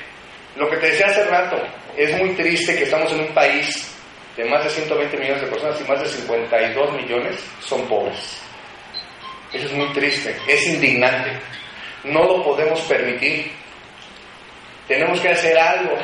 Lo 0.55 0.67
que 0.67 0.77
te 0.77 0.87
decía 0.87 1.05
hace 1.05 1.25
rato, 1.25 1.61
es 1.95 2.17
muy 2.17 2.31
triste 2.31 2.75
que 2.75 2.85
estamos 2.85 3.11
en 3.11 3.19
un 3.19 3.33
país 3.35 3.95
de 4.35 4.45
más 4.45 4.63
de 4.63 4.69
120 4.71 5.15
millones 5.15 5.41
de 5.41 5.47
personas 5.47 5.79
y 5.79 5.83
más 5.83 6.01
de 6.01 6.07
52 6.07 6.93
millones 6.93 7.35
son 7.59 7.87
pobres. 7.87 8.41
Eso 9.53 9.67
es 9.67 9.73
muy 9.73 9.93
triste, 9.93 10.35
es 10.47 10.65
indignante. 10.65 11.39
No 12.03 12.23
lo 12.23 12.43
podemos 12.43 12.79
permitir. 12.81 13.51
Tenemos 14.87 15.19
que 15.19 15.29
hacer 15.29 15.57
algo. 15.57 15.95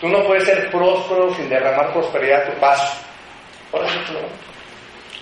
Tú 0.00 0.08
no 0.08 0.24
puedes 0.24 0.44
ser 0.44 0.70
próspero 0.70 1.32
sin 1.34 1.48
derramar 1.48 1.92
prosperidad 1.92 2.42
a 2.42 2.52
tu 2.52 2.58
paso. 2.58 2.98
Por 3.70 3.84
eso 3.84 3.94
te 4.06 4.12
lo- 4.14 4.20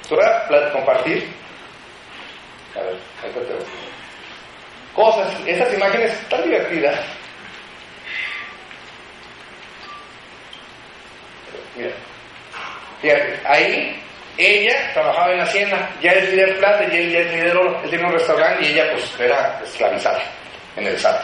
¿Tú 0.09 0.17
vas 0.17 0.73
compartir? 0.73 1.29
A 2.77 2.81
ver, 2.81 2.95
ahí 3.23 3.31
te 3.33 3.41
veo. 3.41 3.59
Cosas, 4.95 5.29
esas 5.47 5.73
imágenes 5.75 6.29
tan 6.29 6.43
divertidas. 6.43 6.99
Mira, 11.77 11.91
fíjate, 13.01 13.41
ahí 13.47 14.03
ella 14.47 14.93
trabajaba 14.93 15.33
en 15.33 15.39
la 15.39 15.45
hacienda, 15.45 15.91
ya 16.01 16.13
es 16.13 16.31
líder 16.31 16.59
plata 16.59 16.87
ya 16.89 16.99
es 16.99 17.33
líder 17.33 17.57
oro. 17.57 17.81
Él 17.83 17.91
tiene 17.91 18.07
un 18.07 18.13
restaurante 18.13 18.65
y 18.65 18.73
ella 18.73 18.93
pues 18.93 19.21
era 19.21 19.61
esclavizada 19.65 20.23
en 20.77 20.87
el 20.87 20.99
SAT. 20.99 21.21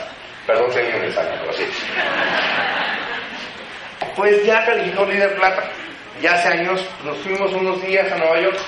Perdón 0.46 0.72
si 0.72 0.78
alguien 0.78 1.00
me 1.00 1.12
saca, 1.12 1.34
pero 1.40 1.52
sí. 1.52 1.64
Pues 4.14 4.44
ya 4.46 4.64
calificó 4.64 5.04
líder 5.04 5.34
plata. 5.36 5.64
Ya 6.22 6.34
hace 6.34 6.48
años 6.48 6.88
nos 7.04 7.18
fuimos 7.18 7.52
unos 7.52 7.84
días 7.84 8.10
a 8.12 8.16
Nueva 8.16 8.40
York. 8.40 8.58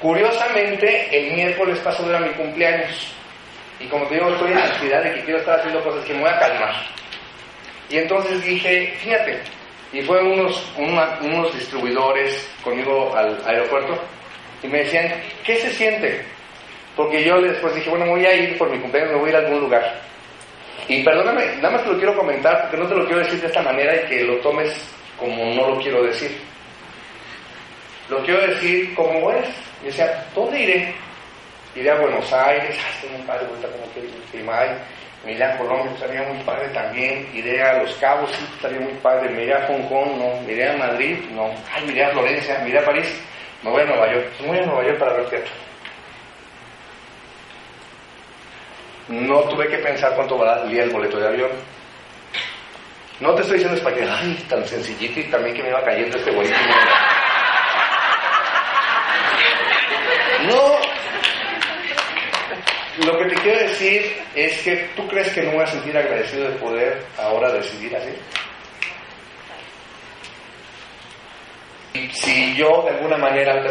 Curiosamente, 0.00 1.08
el 1.10 1.34
miércoles 1.34 1.78
pasado 1.80 2.10
era 2.10 2.20
mi 2.20 2.30
cumpleaños. 2.30 3.12
Y 3.80 3.86
como 3.86 4.06
te 4.06 4.14
digo, 4.14 4.30
estoy 4.30 4.52
en 4.52 4.58
la 4.58 4.64
ansiedad 4.64 5.02
de 5.02 5.14
que 5.14 5.24
quiero 5.24 5.40
estar 5.40 5.58
haciendo 5.58 5.82
cosas 5.82 6.04
que 6.04 6.14
me 6.14 6.20
voy 6.20 6.30
a 6.30 6.38
calmar. 6.38 6.74
Y 7.88 7.98
entonces 7.98 8.44
dije, 8.44 8.94
fíjate, 9.02 9.42
y 9.92 10.00
fueron 10.02 10.32
unos, 10.32 10.72
unos 10.76 11.54
distribuidores 11.54 12.50
conmigo 12.62 13.14
al 13.14 13.40
aeropuerto 13.46 13.98
y 14.62 14.68
me 14.68 14.78
decían, 14.78 15.12
¿qué 15.44 15.56
se 15.56 15.70
siente? 15.72 16.24
Porque 16.96 17.24
yo 17.24 17.40
después 17.40 17.74
dije, 17.74 17.90
bueno, 17.90 18.06
voy 18.06 18.24
a 18.24 18.34
ir 18.34 18.56
por 18.58 18.70
mi 18.70 18.78
cumpleaños, 18.78 19.12
me 19.12 19.18
voy 19.18 19.28
a 19.28 19.30
ir 19.30 19.36
a 19.36 19.38
algún 19.40 19.60
lugar. 19.60 20.00
Y 20.88 21.02
perdóname, 21.02 21.56
nada 21.56 21.70
más 21.70 21.84
te 21.84 21.90
lo 21.90 21.96
quiero 21.96 22.16
comentar 22.16 22.62
porque 22.62 22.76
no 22.76 22.88
te 22.88 22.94
lo 22.94 23.04
quiero 23.04 23.20
decir 23.20 23.40
de 23.40 23.46
esta 23.46 23.62
manera 23.62 23.94
y 23.96 24.08
que 24.08 24.24
lo 24.24 24.36
tomes 24.38 24.94
como 25.18 25.54
no 25.54 25.70
lo 25.70 25.80
quiero 25.80 26.02
decir. 26.02 26.38
Lo 28.08 28.22
quiero 28.24 28.46
decir 28.46 28.94
como 28.94 29.30
es. 29.30 29.48
Y 29.82 29.86
decía, 29.86 30.26
¿dónde 30.34 30.60
iré? 30.60 30.94
Iré 31.74 31.90
a 31.90 32.00
Buenos 32.00 32.30
Aires, 32.32 32.76
ay, 32.78 32.92
estoy 32.94 33.10
muy 33.10 33.26
padre, 33.26 33.46
ahorita 33.46 33.68
como 33.68 33.92
que. 33.94 34.00
Me 35.24 35.32
iré 35.32 35.44
a 35.44 35.56
Colombia, 35.56 35.92
estaría 35.92 36.22
muy 36.22 36.42
padre 36.42 36.68
también. 36.70 37.28
Iré 37.32 37.62
a 37.62 37.78
Los 37.78 37.94
Cabos, 37.96 38.30
sí, 38.32 38.44
estaría 38.56 38.80
muy 38.80 38.94
padre. 38.94 39.30
Me 39.30 39.44
iré 39.44 39.54
a 39.54 39.66
Hong 39.68 39.82
Kong, 39.88 40.18
no. 40.18 40.40
Me 40.42 40.52
iré 40.52 40.70
a 40.70 40.76
Madrid, 40.76 41.18
no. 41.30 41.54
Ay, 41.72 41.86
me 41.86 41.92
iré 41.92 42.04
a 42.04 42.10
Florencia, 42.10 42.58
me 42.60 42.70
iré 42.70 42.80
a 42.80 42.84
París. 42.84 43.22
Me 43.62 43.70
voy 43.70 43.82
a 43.82 43.84
Nueva 43.84 44.12
York. 44.12 44.26
Me 44.40 44.46
voy 44.48 44.58
a 44.58 44.66
Nueva 44.66 44.84
York 44.84 44.98
para 44.98 45.12
ver 45.14 45.26
teatro. 45.26 45.52
No 49.08 49.40
tuve 49.42 49.68
que 49.68 49.78
pensar 49.78 50.14
cuánto 50.14 50.38
valía 50.38 50.82
el 50.82 50.90
boleto 50.90 51.18
de 51.18 51.28
avión. 51.28 51.50
No 53.20 53.34
te 53.34 53.42
estoy 53.42 53.58
diciendo 53.58 53.76
es 53.76 53.84
para 53.84 53.94
que, 53.94 54.02
ay, 54.02 54.44
tan 54.48 54.66
sencillito 54.66 55.20
y 55.20 55.24
también 55.24 55.54
que 55.54 55.62
me 55.62 55.68
iba 55.68 55.84
cayendo 55.84 56.16
este 56.16 56.30
buenísimo. 56.32 56.58
No. 60.42 60.81
Lo 62.98 63.18
que 63.18 63.24
te 63.24 63.34
quiero 63.36 63.58
decir 63.58 64.16
es 64.34 64.60
que 64.60 64.76
tú 64.94 65.08
crees 65.08 65.32
que 65.32 65.42
no 65.42 65.52
voy 65.52 65.62
a 65.62 65.66
sentir 65.66 65.96
agradecido 65.96 66.50
de 66.50 66.56
poder 66.56 67.02
ahora 67.16 67.50
decidir 67.52 67.96
así. 67.96 68.10
Si 72.12 72.54
yo 72.54 72.82
de 72.82 72.90
alguna 72.90 73.16
manera 73.16 73.62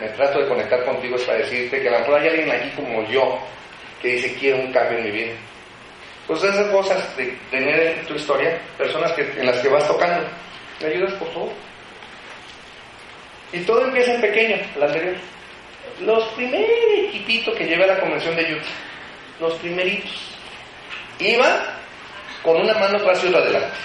me 0.00 0.08
trato 0.08 0.40
de 0.40 0.48
conectar 0.48 0.84
contigo 0.84 1.16
es 1.16 1.22
para 1.22 1.38
decirte 1.38 1.80
que 1.80 1.88
a 1.88 1.92
lo 1.92 1.98
mejor 2.00 2.20
hay 2.20 2.28
alguien 2.28 2.50
aquí 2.50 2.70
como 2.70 3.08
yo 3.08 3.38
que 4.02 4.08
dice 4.08 4.34
quiero 4.34 4.58
un 4.58 4.72
cambio 4.72 4.98
en 4.98 5.04
mi 5.04 5.10
vida. 5.12 5.34
Pues 6.26 6.42
esas 6.42 6.66
cosas 6.68 7.16
de 7.16 7.38
tener 7.50 7.80
en 7.80 8.06
tu 8.06 8.14
historia 8.14 8.58
personas 8.76 9.12
que, 9.12 9.22
en 9.22 9.46
las 9.46 9.58
que 9.58 9.68
vas 9.68 9.86
tocando. 9.86 10.26
¿Me 10.80 10.88
ayudas 10.88 11.12
por 11.14 11.32
favor? 11.32 11.52
Y 13.52 13.60
todo 13.60 13.84
empieza 13.86 14.14
en 14.14 14.20
pequeño, 14.20 14.56
la 14.78 14.86
anterior. 14.86 15.14
Los 16.00 16.24
primeros 16.28 16.70
equipitos 17.08 17.54
que 17.56 17.66
llevé 17.66 17.84
a 17.84 17.88
la 17.88 18.00
convención 18.00 18.36
de 18.36 18.54
Utah, 18.54 18.64
los 19.40 19.54
primeritos, 19.54 20.12
iban 21.18 21.58
con 22.42 22.60
una 22.60 22.74
mano 22.74 22.98
atrás 22.98 23.22
y 23.24 23.34
adelante. 23.34 23.76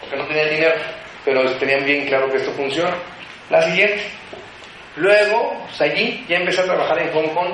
Porque 0.00 0.16
no 0.16 0.26
tenían 0.26 0.50
dinero, 0.50 0.74
pero 1.24 1.50
tenían 1.52 1.84
bien 1.84 2.06
claro 2.06 2.30
que 2.30 2.38
esto 2.38 2.52
funciona. 2.52 2.94
La 3.48 3.62
siguiente. 3.62 4.02
Luego, 4.96 5.56
pues 5.66 5.80
allí 5.82 6.24
ya 6.28 6.38
empecé 6.38 6.62
a 6.62 6.64
trabajar 6.64 6.98
en 6.98 7.12
Hong 7.12 7.28
Kong. 7.34 7.52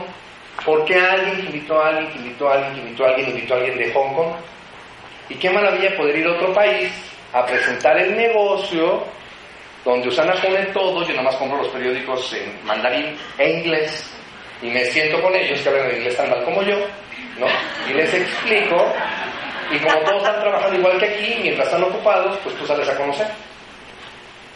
Porque 0.64 0.94
alguien 0.94 1.40
invitó 1.40 1.80
a 1.80 1.88
alguien, 1.88 2.11
invitó 2.16 2.49
a 2.49 2.55
alguien, 2.55 2.78
invitó 2.78 3.05
a 3.05 3.09
alguien, 3.09 3.28
invitó 3.28 3.55
a 3.55 3.57
alguien 3.59 3.78
de 3.78 3.92
Hong 3.92 4.14
Kong. 4.14 4.32
Y 5.28 5.34
qué 5.34 5.51
maravilla 5.51 5.97
poder 5.97 6.16
ir 6.16 6.26
a 6.26 6.32
otro 6.32 6.53
país 6.55 6.90
a 7.32 7.44
presentar 7.44 7.99
el 7.99 8.16
negocio 8.16 9.05
donde 9.91 10.09
Usana 10.09 10.34
pone 10.34 10.66
todo, 10.66 11.07
yo 11.07 11.14
nomás 11.14 11.37
compro 11.37 11.59
los 11.59 11.68
periódicos 11.68 12.32
en 12.32 12.64
mandarín 12.64 13.16
e 13.39 13.51
inglés 13.51 14.11
y 14.61 14.66
me 14.66 14.84
siento 14.87 15.22
con 15.22 15.34
ellos 15.34 15.61
que 15.61 15.68
hablan 15.68 15.91
en 15.91 15.97
inglés 15.99 16.16
tan 16.16 16.28
mal 16.28 16.45
como 16.45 16.62
yo, 16.62 16.76
¿no? 17.39 17.47
Y 17.89 17.95
les 17.95 18.12
explico 18.12 18.93
y 19.70 19.78
como 19.78 19.99
todos 20.01 20.22
están 20.22 20.41
trabajando 20.41 20.78
igual 20.78 20.99
que 20.99 21.07
aquí, 21.07 21.39
mientras 21.41 21.68
están 21.68 21.84
ocupados, 21.84 22.37
pues 22.43 22.57
tú 22.57 22.66
sales 22.66 22.89
a 22.89 22.97
conocer. 22.97 23.26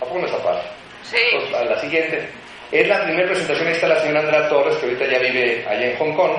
¿A 0.00 0.04
poco 0.04 0.18
no 0.18 0.26
está 0.26 0.38
padre? 0.42 0.62
Sí. 1.02 1.18
Pues, 1.32 1.54
a 1.54 1.64
la 1.64 1.78
siguiente. 1.80 2.28
Es 2.72 2.88
la 2.88 3.02
primera 3.04 3.28
presentación, 3.28 3.68
ahí 3.68 3.74
está 3.74 3.88
la 3.88 4.00
señora 4.00 4.20
Andrea 4.20 4.48
Torres, 4.48 4.76
que 4.76 4.86
ahorita 4.86 5.06
ya 5.06 5.18
vive 5.18 5.66
allá 5.68 5.90
en 5.90 5.96
Hong 5.98 6.14
Kong, 6.14 6.36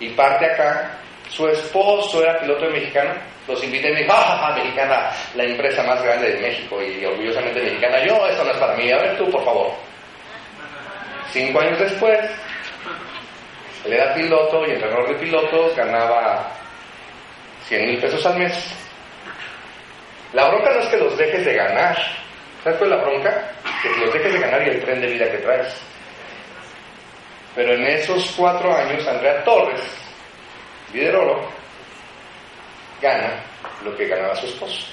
y 0.00 0.08
parte 0.10 0.46
acá. 0.46 0.98
Su 1.32 1.48
esposo 1.48 2.22
era 2.22 2.38
piloto 2.40 2.66
de 2.66 2.72
mexicano, 2.72 3.14
los 3.48 3.64
invité 3.64 3.88
y 3.88 3.92
me 3.92 4.00
dijo, 4.00 4.12
¡ah, 4.14 4.52
mexicana! 4.54 5.10
La 5.34 5.44
empresa 5.44 5.82
más 5.82 6.02
grande 6.02 6.30
de 6.30 6.40
México 6.40 6.82
y 6.82 7.02
orgullosamente 7.06 7.62
mexicana. 7.62 8.04
Yo, 8.04 8.26
esto 8.26 8.44
no 8.44 8.50
es 8.50 8.58
para 8.58 8.76
mí, 8.76 8.92
a 8.92 8.98
ver 8.98 9.16
tú, 9.16 9.30
por 9.30 9.42
favor. 9.42 9.72
Cinco 11.32 11.60
años 11.60 11.78
después, 11.78 12.20
él 13.86 13.92
era 13.94 14.12
piloto 14.12 14.66
y 14.66 14.72
entrenador 14.72 15.08
de 15.08 15.14
pilotos, 15.14 15.74
ganaba 15.74 16.50
100 17.66 17.86
mil 17.86 17.98
pesos 17.98 18.26
al 18.26 18.38
mes. 18.38 18.74
La 20.34 20.48
bronca 20.48 20.70
no 20.70 20.80
es 20.80 20.88
que 20.88 20.96
los 20.98 21.16
dejes 21.16 21.46
de 21.46 21.54
ganar. 21.54 21.96
¿Sabes 22.62 22.78
cuál 22.78 22.92
es 22.92 22.98
la 22.98 23.04
bronca? 23.04 23.50
Que 23.82 23.88
los 24.04 24.12
dejes 24.12 24.34
de 24.34 24.38
ganar 24.38 24.66
y 24.66 24.70
el 24.70 24.84
tren 24.84 25.00
de 25.00 25.06
vida 25.06 25.30
que 25.30 25.38
traes. 25.38 25.74
Pero 27.54 27.72
en 27.72 27.86
esos 27.86 28.34
cuatro 28.36 28.74
años, 28.74 29.06
Andrea 29.08 29.42
Torres, 29.44 29.80
líder 30.92 31.16
oro, 31.16 31.48
gana 33.00 33.42
lo 33.84 33.96
que 33.96 34.06
ganaba 34.06 34.34
su 34.36 34.46
esposo. 34.46 34.86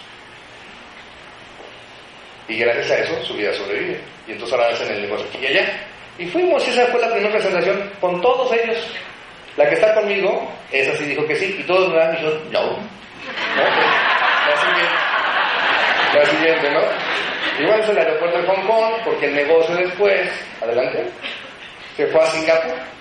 Y 2.47 2.58
gracias 2.58 2.91
a 2.91 2.97
eso 3.00 3.24
su 3.26 3.36
vida 3.36 3.54
sobrevive. 3.54 4.02
Y 4.28 4.32
entonces 4.32 4.58
ahora 4.58 4.74
hacen 4.74 4.91
el 4.91 5.02
negocio 5.04 5.28
aquí 5.28 5.38
y 5.43 5.47
allá. 5.47 5.88
Y 6.18 6.26
fuimos, 6.28 6.68
y 6.68 6.72
esa 6.72 6.88
fue 6.88 7.00
la 7.00 7.12
primera 7.12 7.32
presentación 7.32 7.91
con 8.02 8.20
todos 8.22 8.52
ellos. 8.54 8.78
La 9.56 9.68
que 9.68 9.76
está 9.76 9.93
conmigo, 9.93 10.52
esa 10.72 10.95
sí 10.97 11.06
dijo 11.06 11.26
que 11.26 11.36
sí, 11.36 11.58
y 11.60 11.64
todos 11.64 11.93
me 11.93 12.02
han 12.02 12.16
dicho, 12.16 12.41
no. 12.52 12.62
¿No? 12.62 13.64
La 14.47 14.58
siguiente, 14.58 14.95
la 16.14 16.26
siguiente, 16.26 16.72
¿no? 16.72 17.64
Igual 17.64 17.80
es 17.82 17.89
el 17.89 17.97
aeropuerto 17.97 18.38
de 18.38 18.47
Hong 18.47 18.68
Kong, 18.68 18.93
porque 19.06 19.26
el 19.26 19.36
negocio 19.36 19.76
después, 19.76 20.30
adelante, 20.62 21.06
se 21.95 22.08
fue 22.08 22.22
a 22.22 22.26
Singapur. 22.28 22.99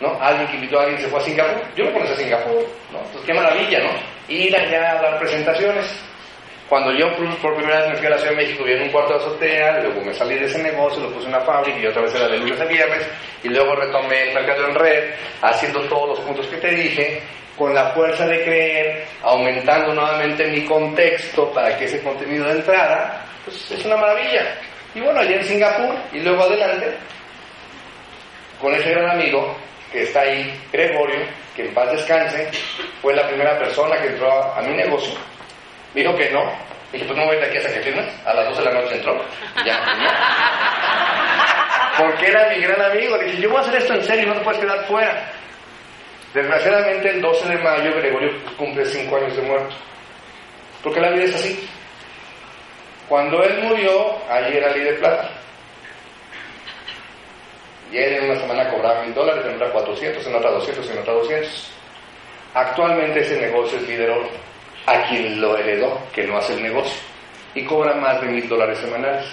¿No? 0.00 0.16
Alguien 0.20 0.46
que 0.48 0.54
invitó 0.56 0.78
a 0.78 0.82
alguien 0.84 1.00
se 1.00 1.08
fue 1.08 1.18
a 1.18 1.22
Singapur. 1.22 1.62
Yo 1.74 1.84
no 1.84 1.92
conozco 1.92 2.14
a 2.14 2.16
Singapur, 2.16 2.66
¿no? 2.92 2.98
Entonces, 2.98 3.22
qué 3.26 3.34
maravilla, 3.34 3.78
¿no? 3.80 3.90
Ir 4.28 4.56
allá 4.56 4.92
a 4.92 5.02
dar 5.02 5.18
presentaciones. 5.18 5.86
Cuando 6.68 6.92
yo 6.92 7.06
por 7.40 7.56
primera 7.56 7.80
vez 7.80 7.88
me 7.88 7.96
fui 7.96 8.06
a 8.06 8.10
la 8.10 8.18
Ciudad 8.18 8.32
de 8.32 8.36
México, 8.36 8.62
vi 8.62 8.72
en 8.72 8.82
un 8.82 8.90
cuarto 8.90 9.14
de 9.14 9.20
azotea, 9.20 9.80
luego 9.80 10.02
me 10.02 10.12
salí 10.12 10.34
de 10.34 10.44
ese 10.44 10.62
negocio, 10.62 11.02
lo 11.02 11.10
puse 11.10 11.26
en 11.26 11.34
una 11.34 11.40
fábrica 11.40 11.78
y 11.78 11.86
otra 11.86 12.02
vez 12.02 12.14
era 12.14 12.28
de 12.28 12.38
lunes 12.38 12.60
a 12.60 12.64
viernes, 12.66 13.08
y 13.42 13.48
luego 13.48 13.74
retomé 13.74 14.28
el 14.28 14.34
mercado 14.34 14.68
en 14.68 14.74
red, 14.74 15.14
haciendo 15.40 15.80
todos 15.88 16.10
los 16.10 16.20
puntos 16.20 16.46
que 16.46 16.58
te 16.58 16.68
dije, 16.68 17.22
con 17.56 17.74
la 17.74 17.86
fuerza 17.92 18.26
de 18.26 18.44
creer, 18.44 19.06
aumentando 19.22 19.94
nuevamente 19.94 20.46
mi 20.48 20.64
contexto 20.66 21.50
para 21.52 21.76
que 21.78 21.86
ese 21.86 22.02
contenido 22.02 22.44
de 22.44 22.52
entrada, 22.52 23.24
pues 23.46 23.70
es 23.70 23.84
una 23.86 23.96
maravilla. 23.96 24.54
Y 24.94 25.00
bueno, 25.00 25.20
allá 25.20 25.36
en 25.36 25.44
Singapur, 25.44 25.94
y 26.12 26.20
luego 26.20 26.42
adelante, 26.42 26.94
con 28.60 28.74
ese 28.74 28.90
gran 28.90 29.10
amigo 29.10 29.56
que 29.92 30.02
está 30.02 30.20
ahí, 30.20 30.60
Gregorio, 30.72 31.26
que 31.56 31.66
en 31.66 31.74
paz 31.74 31.90
descanse, 31.92 32.50
fue 33.00 33.14
la 33.14 33.26
primera 33.26 33.58
persona 33.58 33.96
que 33.98 34.08
entró 34.08 34.30
a, 34.30 34.58
a 34.58 34.62
mi 34.62 34.74
negocio 34.74 35.18
dijo 35.94 36.14
que 36.16 36.30
no. 36.30 36.44
Dije, 36.92 37.04
pues 37.04 37.18
no 37.18 37.26
voy 37.26 37.36
de 37.36 37.44
aquí 37.44 37.58
hasta 37.58 37.72
que 37.74 37.80
firmes. 37.80 38.06
A 38.24 38.34
las 38.34 38.48
12 38.48 38.62
de 38.62 38.72
la 38.72 38.80
noche 38.80 38.94
entró. 38.94 39.24
Ya. 39.64 39.80
Porque 41.98 42.28
era 42.28 42.48
mi 42.48 42.60
gran 42.60 42.80
amigo. 42.80 43.18
Dije, 43.18 43.42
yo 43.42 43.50
voy 43.50 43.58
a 43.58 43.60
hacer 43.60 43.76
esto 43.76 43.94
en 43.94 44.04
serio, 44.04 44.26
no 44.28 44.34
te 44.34 44.40
puedes 44.40 44.60
quedar 44.60 44.86
fuera. 44.86 45.32
Desgraciadamente, 46.32 47.10
el 47.10 47.20
12 47.20 47.48
de 47.48 47.58
mayo, 47.58 47.94
Gregorio 47.96 48.32
cumple 48.56 48.84
5 48.84 49.16
años 49.16 49.36
de 49.36 49.42
muerto. 49.42 49.74
Porque 50.82 51.00
la 51.00 51.10
vida 51.10 51.24
es 51.24 51.34
así. 51.34 51.68
Cuando 53.08 53.42
él 53.42 53.62
murió, 53.62 54.16
allí 54.30 54.56
era 54.56 54.70
ley 54.70 54.84
de 54.84 54.92
plata. 54.94 55.30
Y 57.90 57.96
él 57.96 58.14
en 58.14 58.30
una 58.30 58.40
semana 58.40 58.70
cobraba 58.70 59.02
mil 59.02 59.14
dólares, 59.14 59.44
en 59.46 59.54
otra 59.54 59.70
400, 59.70 60.26
en 60.26 60.34
otra 60.34 60.50
200, 60.50 60.90
en 60.90 60.98
otra 60.98 61.12
200. 61.14 61.70
Actualmente 62.54 63.20
ese 63.20 63.40
negocio 63.40 63.78
es 63.78 63.88
líder 63.88 64.10
oro 64.10 64.28
a 64.86 65.02
quien 65.08 65.40
lo 65.40 65.56
heredó, 65.56 65.98
que 66.12 66.26
no 66.26 66.38
hace 66.38 66.54
el 66.54 66.62
negocio, 66.62 66.98
y 67.54 67.64
cobra 67.64 67.94
más 67.94 68.20
de 68.20 68.28
mil 68.28 68.48
dólares 68.48 68.78
semanales. 68.78 69.26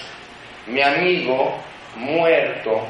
Mi 0.68 0.82
amigo 0.82 1.58
muerto 1.96 2.88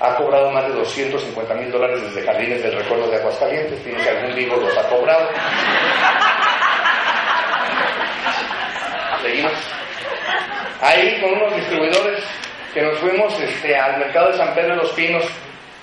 ha 0.00 0.16
cobrado 0.16 0.50
más 0.50 0.66
de 0.66 0.74
250 0.74 1.54
mil 1.54 1.70
dólares 1.70 2.02
desde 2.02 2.26
Jardines 2.26 2.62
del 2.62 2.72
Recuerdo 2.72 3.10
de 3.10 3.16
Aguascalientes. 3.16 3.84
Tiene 3.84 4.02
que 4.02 4.08
algún 4.08 4.34
vivo 4.34 4.56
los 4.56 4.76
ha 4.76 4.88
cobrado. 4.88 5.28
Seguimos. 9.22 9.52
Ahí 10.80 11.20
con 11.20 11.34
unos 11.34 11.54
distribuidores 11.56 12.24
que 12.72 12.82
nos 12.82 12.98
fuimos 12.98 13.38
este, 13.40 13.76
al 13.76 13.98
mercado 13.98 14.28
de 14.28 14.38
San 14.38 14.54
Pedro 14.54 14.70
de 14.70 14.82
los 14.82 14.92
Pinos 14.92 15.24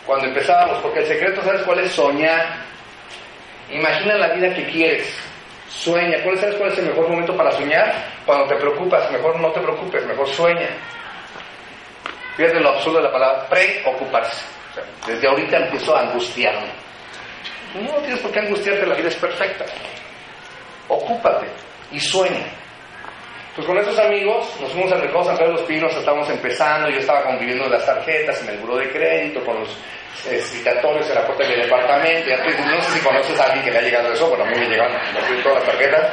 cuando 0.05 0.27
empezábamos, 0.27 0.79
porque 0.79 0.99
el 0.99 1.05
secreto, 1.05 1.41
¿sabes 1.43 1.61
cuál 1.63 1.79
es? 1.79 1.91
Soñar. 1.91 2.45
Imagina 3.69 4.15
la 4.15 4.29
vida 4.29 4.53
que 4.53 4.65
quieres. 4.67 5.13
Sueña. 5.69 6.17
¿Cuál 6.23 6.37
sabes 6.37 6.55
cuál 6.55 6.71
es 6.71 6.79
el 6.79 6.85
mejor 6.85 7.09
momento 7.09 7.35
para 7.35 7.51
soñar? 7.51 7.93
Cuando 8.25 8.47
te 8.47 8.55
preocupas. 8.55 9.11
Mejor 9.11 9.37
no 9.39 9.51
te 9.51 9.59
preocupes, 9.59 10.05
mejor 10.05 10.27
sueña. 10.29 10.69
Fíjate 12.37 12.59
lo 12.61 12.69
absurdo 12.69 12.97
de 12.97 13.03
la 13.03 13.11
palabra 13.11 13.49
preocuparse. 13.49 14.45
Desde 15.05 15.27
ahorita 15.27 15.57
empiezo 15.57 15.95
a 15.95 16.01
angustiarme. 16.01 16.69
No 17.81 17.93
tienes 17.95 18.19
por 18.19 18.31
qué 18.31 18.39
angustiarte, 18.39 18.85
la 18.85 18.95
vida 18.95 19.09
es 19.09 19.15
perfecta. 19.15 19.65
Ocúpate 20.87 21.47
y 21.91 21.99
sueña. 21.99 22.45
Pues 23.57 23.65
con 23.65 23.77
esos 23.79 23.97
amigos 23.97 24.55
nos 24.61 24.71
fuimos 24.71 24.91
al 24.91 24.99
mercado 24.99 25.23
San 25.23 25.35
Pedro 25.35 25.53
de 25.53 25.57
los 25.57 25.65
Pinos, 25.65 25.91
estábamos 25.97 26.29
empezando, 26.29 26.91
yo 26.91 26.99
estaba 26.99 27.23
conviviendo 27.23 27.67
las 27.67 27.83
tarjetas 27.83 28.39
en 28.43 28.49
el 28.49 28.57
buro 28.59 28.77
de 28.77 28.87
crédito, 28.91 29.43
con 29.43 29.59
los 29.59 29.75
explicatorios 30.29 31.09
en 31.09 31.15
la 31.15 31.25
puerta 31.25 31.43
de 31.43 31.55
mi 31.55 31.63
departamento, 31.63 32.29
ya 32.29 32.37
no 32.37 32.81
sé 32.83 32.91
si 32.91 32.99
conoces 33.03 33.39
a 33.39 33.45
alguien 33.45 33.65
que 33.65 33.71
le 33.71 33.79
ha 33.79 33.81
llegado 33.81 34.13
eso, 34.13 34.29
bueno, 34.29 34.43
a 34.43 34.47
mí 34.47 34.59
me 34.59 34.67
llegaron 34.67 34.95
todas 35.41 35.57
las 35.57 35.65
tarjetas, 35.65 36.11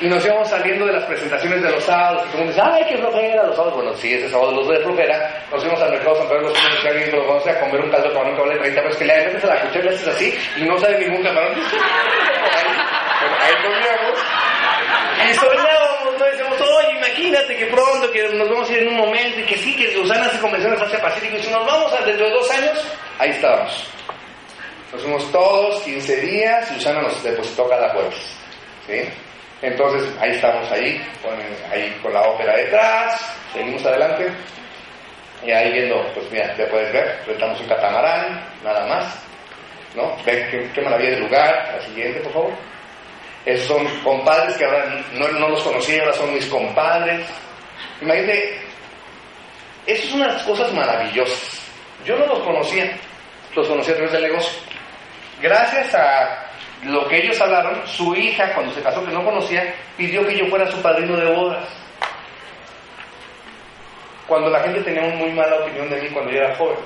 y 0.00 0.06
nos 0.06 0.24
íbamos 0.24 0.48
saliendo 0.48 0.86
de 0.86 0.92
las 0.92 1.04
presentaciones 1.06 1.60
de 1.60 1.68
los 1.68 1.82
sábados, 1.82 2.22
y 2.22 2.30
todo 2.30 2.42
el 2.42 2.46
mundo 2.46 2.62
dice, 2.62 2.70
ay, 2.72 2.84
qué 2.88 2.98
flojera, 2.98 3.42
los 3.42 3.56
sábados, 3.56 3.74
bueno, 3.74 3.94
sí, 3.94 4.14
ese 4.14 4.28
sábado 4.28 4.52
los 4.52 4.68
de 4.68 4.78
flojera, 4.78 5.44
nos 5.50 5.60
fuimos 5.60 5.82
al 5.82 5.90
mercado 5.90 6.14
San 6.14 6.28
Pedro 6.28 6.42
de 6.42 6.48
los 6.48 6.58
Pinos, 6.60 6.80
que 6.80 6.88
alguien 6.90 7.10
lo 7.10 7.26
conoce 7.26 7.50
a 7.50 7.58
comer 7.58 7.80
un 7.80 7.90
caldo 7.90 8.08
de 8.08 8.14
camarón 8.14 8.36
que 8.36 8.42
vale 8.42 8.60
30 8.60 8.82
pesos, 8.82 8.96
que 8.98 9.04
le 9.04 9.26
metes 9.26 9.44
a 9.44 9.46
la 9.48 9.60
cuchara 9.62 9.84
le 9.84 9.90
haces 9.96 10.08
así, 10.14 10.38
y 10.58 10.62
no 10.62 10.78
sabe 10.78 10.98
ningún 11.00 11.24
camarón. 11.24 11.54
ahí, 12.54 12.66
ahí 13.40 13.54
comíamos, 13.64 14.18
y 15.28 15.34
soñábamos, 15.34 15.97
imagínate 17.18 17.56
que 17.56 17.66
pronto, 17.66 18.10
que 18.12 18.28
nos 18.28 18.48
vamos 18.48 18.70
a 18.70 18.72
ir 18.72 18.78
en 18.80 18.88
un 18.88 18.96
momento, 18.96 19.40
y 19.40 19.44
que 19.44 19.56
sí, 19.56 19.76
que 19.76 19.92
Susana 19.92 20.26
hace 20.26 20.38
convenciones 20.38 20.80
hacia 20.80 21.00
Pacífico, 21.00 21.36
y 21.36 21.42
si 21.42 21.50
nos 21.50 21.66
vamos 21.66 21.92
a 21.92 22.04
dentro 22.04 22.26
de 22.26 22.32
dos 22.32 22.50
años, 22.50 22.84
ahí 23.18 23.30
estábamos. 23.30 23.90
Nos 24.92 25.02
fuimos 25.02 25.32
todos, 25.32 25.82
15 25.82 26.16
días, 26.20 26.70
y 26.70 26.74
Susana 26.74 27.02
nos 27.02 27.22
depositó 27.22 27.68
cada 27.68 27.90
jueves. 27.90 28.36
¿sí? 28.86 29.00
Entonces, 29.60 30.08
ahí 30.20 30.30
estamos 30.30 30.70
ahí, 30.70 31.04
ahí 31.70 31.98
con 32.02 32.12
la 32.12 32.22
ópera 32.22 32.56
detrás, 32.56 33.20
seguimos 33.52 33.84
adelante. 33.84 34.30
Y 35.44 35.50
ahí 35.52 35.72
viendo, 35.72 36.04
pues 36.14 36.30
mira, 36.32 36.56
ya 36.56 36.66
puedes 36.68 36.92
ver, 36.92 37.20
rentamos 37.26 37.60
un 37.60 37.68
catamarán, 37.68 38.44
nada 38.64 38.86
más. 38.86 39.22
¿No? 39.94 40.16
Ve 40.24 40.46
qué, 40.50 40.70
qué 40.74 40.80
maravilla 40.82 41.10
de 41.10 41.20
lugar. 41.20 41.74
La 41.74 41.80
siguiente, 41.80 42.20
por 42.20 42.32
favor. 42.32 42.52
Esos 43.48 43.66
son 43.66 43.86
compadres 44.04 44.58
que 44.58 44.64
ahora 44.66 45.02
no, 45.14 45.26
no 45.26 45.48
los 45.48 45.62
conocí, 45.62 45.98
ahora 45.98 46.12
son 46.12 46.34
mis 46.34 46.44
compadres. 46.48 47.26
Imagínate, 48.02 48.60
eso 49.86 50.06
son 50.10 50.20
unas 50.20 50.42
cosas 50.42 50.70
maravillosas. 50.74 51.58
Yo 52.04 52.18
no 52.18 52.26
los 52.26 52.40
conocía, 52.40 52.94
los 53.56 53.66
conocí 53.66 53.90
a 53.90 53.94
través 53.94 54.12
del 54.12 54.24
negocio. 54.24 54.52
Gracias 55.40 55.94
a 55.94 56.44
lo 56.84 57.08
que 57.08 57.24
ellos 57.24 57.40
hablaron, 57.40 57.86
su 57.86 58.14
hija, 58.14 58.52
cuando 58.52 58.74
se 58.74 58.82
casó, 58.82 59.02
que 59.02 59.12
no 59.12 59.24
conocía, 59.24 59.74
pidió 59.96 60.26
que 60.26 60.36
yo 60.36 60.44
fuera 60.48 60.70
su 60.70 60.82
padrino 60.82 61.16
de 61.16 61.34
bodas. 61.34 61.66
Cuando 64.26 64.50
la 64.50 64.60
gente 64.60 64.82
tenía 64.82 65.04
una 65.04 65.16
muy 65.16 65.32
mala 65.32 65.56
opinión 65.56 65.88
de 65.88 66.02
mí 66.02 66.08
cuando 66.10 66.30
yo 66.32 66.36
era 66.36 66.54
joven. 66.54 66.76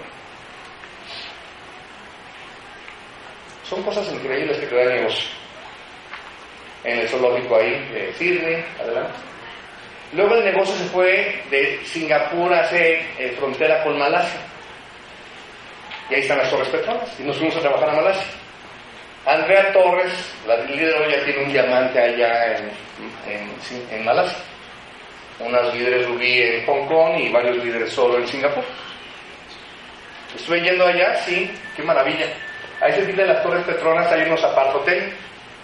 Son 3.68 3.82
cosas 3.82 4.06
increíbles 4.12 4.58
que 4.58 4.66
te 4.66 4.76
da 4.76 4.82
el 4.82 5.00
negocio. 5.00 5.41
En 6.85 6.99
el 6.99 7.09
zoológico 7.09 7.57
ahí 7.57 7.70
de 7.93 8.12
Sydney, 8.14 8.64
adelante. 8.80 9.14
Luego 10.12 10.35
el 10.35 10.45
negocio 10.45 10.74
se 10.74 10.85
fue 10.85 11.43
de 11.51 11.80
Singapur 11.85 12.53
hacia 12.53 12.80
eh, 12.80 13.35
frontera 13.39 13.83
con 13.83 13.99
Malasia. 13.99 14.41
Y 16.11 16.14
ahí 16.14 16.20
están 16.20 16.39
las 16.39 16.51
Torres 16.51 16.68
Petronas. 16.68 17.09
Y 17.18 17.22
nos 17.22 17.37
fuimos 17.39 17.57
a 17.57 17.61
trabajar 17.61 17.91
a 17.91 17.95
Malasia. 17.95 18.26
Andrea 19.24 19.72
Torres, 19.72 20.12
la 20.47 20.57
líder 20.64 20.95
hoy 20.97 21.12
ya 21.12 21.24
tiene 21.24 21.45
un 21.45 21.53
diamante 21.53 21.99
allá 21.99 22.59
en, 22.59 22.70
en, 23.91 24.05
Malasia. 24.05 24.39
Unas 25.39 25.72
líderes 25.74 26.07
rubí 26.07 26.43
en 26.43 26.66
Hong 26.66 26.87
Kong 26.87 27.18
y 27.18 27.30
varios 27.30 27.64
líderes 27.64 27.93
solo 27.93 28.18
en 28.18 28.26
Singapur. 28.26 28.64
Estuve 30.35 30.61
yendo 30.61 30.87
allá, 30.87 31.14
sí, 31.24 31.51
qué 31.76 31.83
maravilla. 31.83 32.26
Ahí 32.80 32.93
se 32.93 33.05
de 33.05 33.26
las 33.26 33.43
Torres 33.43 33.64
Petronas 33.64 34.11
hay 34.11 34.22
unos 34.22 34.43
apartoteles. 34.43 35.14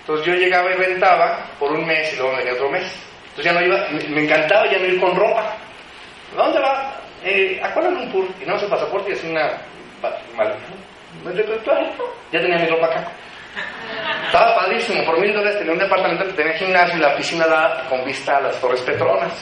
Entonces 0.09 0.27
yo 0.27 0.41
llegaba 0.41 0.71
y 0.71 0.75
rentaba 0.75 1.51
por 1.59 1.71
un 1.71 1.87
mes 1.87 2.15
y 2.15 2.17
luego 2.17 2.35
venía 2.39 2.55
otro 2.55 2.71
mes. 2.71 2.91
Entonces 3.29 3.45
ya 3.45 3.53
no 3.53 3.61
iba, 3.61 3.87
me, 4.09 4.23
encantaba 4.25 4.67
ya 4.67 4.79
no 4.79 4.87
ir 4.87 4.99
con 4.99 5.15
ropa. 5.15 5.55
¿Dónde 6.35 6.59
va? 6.61 6.95
Eh, 7.23 7.61
a 7.63 7.71
Kuala 7.75 7.91
Lumpur. 7.91 8.27
Y 8.41 8.47
no 8.47 8.59
su 8.59 8.67
pasaporte 8.71 9.11
y 9.11 9.13
así 9.13 9.29
una 9.29 9.51
maleta. 10.35 10.57
Ya 12.33 12.41
tenía 12.41 12.57
mi 12.57 12.69
ropa 12.69 12.87
acá. 12.87 13.13
Estaba 14.25 14.57
padrísimo, 14.57 15.05
por 15.05 15.21
mil 15.21 15.35
dólares 15.35 15.59
tenía 15.59 15.75
un 15.75 15.79
departamento 15.79 16.25
que 16.25 16.33
tenía 16.33 16.55
gimnasio 16.55 16.97
y 16.97 17.01
la 17.03 17.15
piscina 17.15 17.47
da 17.47 17.85
con 17.91 18.03
vista 18.07 18.39
a 18.39 18.41
las 18.41 18.59
Torres 18.63 18.81
Petronas. 18.81 19.35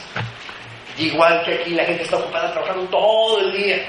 Igual 0.98 1.44
que 1.44 1.54
aquí, 1.54 1.74
la 1.74 1.84
gente 1.84 2.02
está 2.02 2.16
ocupada 2.16 2.50
trabajando 2.50 2.88
todo 2.88 3.38
el 3.38 3.52
día. 3.52 3.86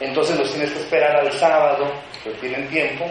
Entonces 0.00 0.38
los 0.38 0.50
tienes 0.50 0.70
que 0.70 0.78
esperar 0.78 1.16
al 1.16 1.30
sábado, 1.32 1.92
que 2.24 2.30
tienen 2.30 2.66
tiempo, 2.68 3.04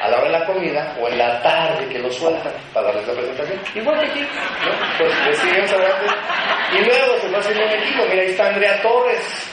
a 0.00 0.08
la 0.08 0.18
hora 0.18 0.26
de 0.26 0.38
la 0.38 0.46
comida 0.46 0.96
o 1.00 1.08
en 1.08 1.18
la 1.18 1.42
tarde 1.42 1.88
que 1.88 1.98
los 1.98 2.14
sueltan 2.14 2.52
para 2.72 2.88
darles 2.88 3.06
la 3.08 3.14
presentación. 3.14 3.60
Igual 3.74 4.00
que 4.00 4.06
aquí, 4.06 4.20
¿no? 4.20 4.98
Pues 4.98 5.26
les 5.26 5.38
siguen 5.38 5.64
adelante. 5.64 6.06
Y 6.72 6.78
luego 6.84 7.20
se 7.20 7.28
va 7.30 7.38
haciendo 7.38 7.64
un 7.64 7.70
equipo. 7.70 8.02
Mira, 8.10 8.22
ahí 8.22 8.30
está 8.30 8.46
Andrea 8.48 8.82
Torres, 8.82 9.50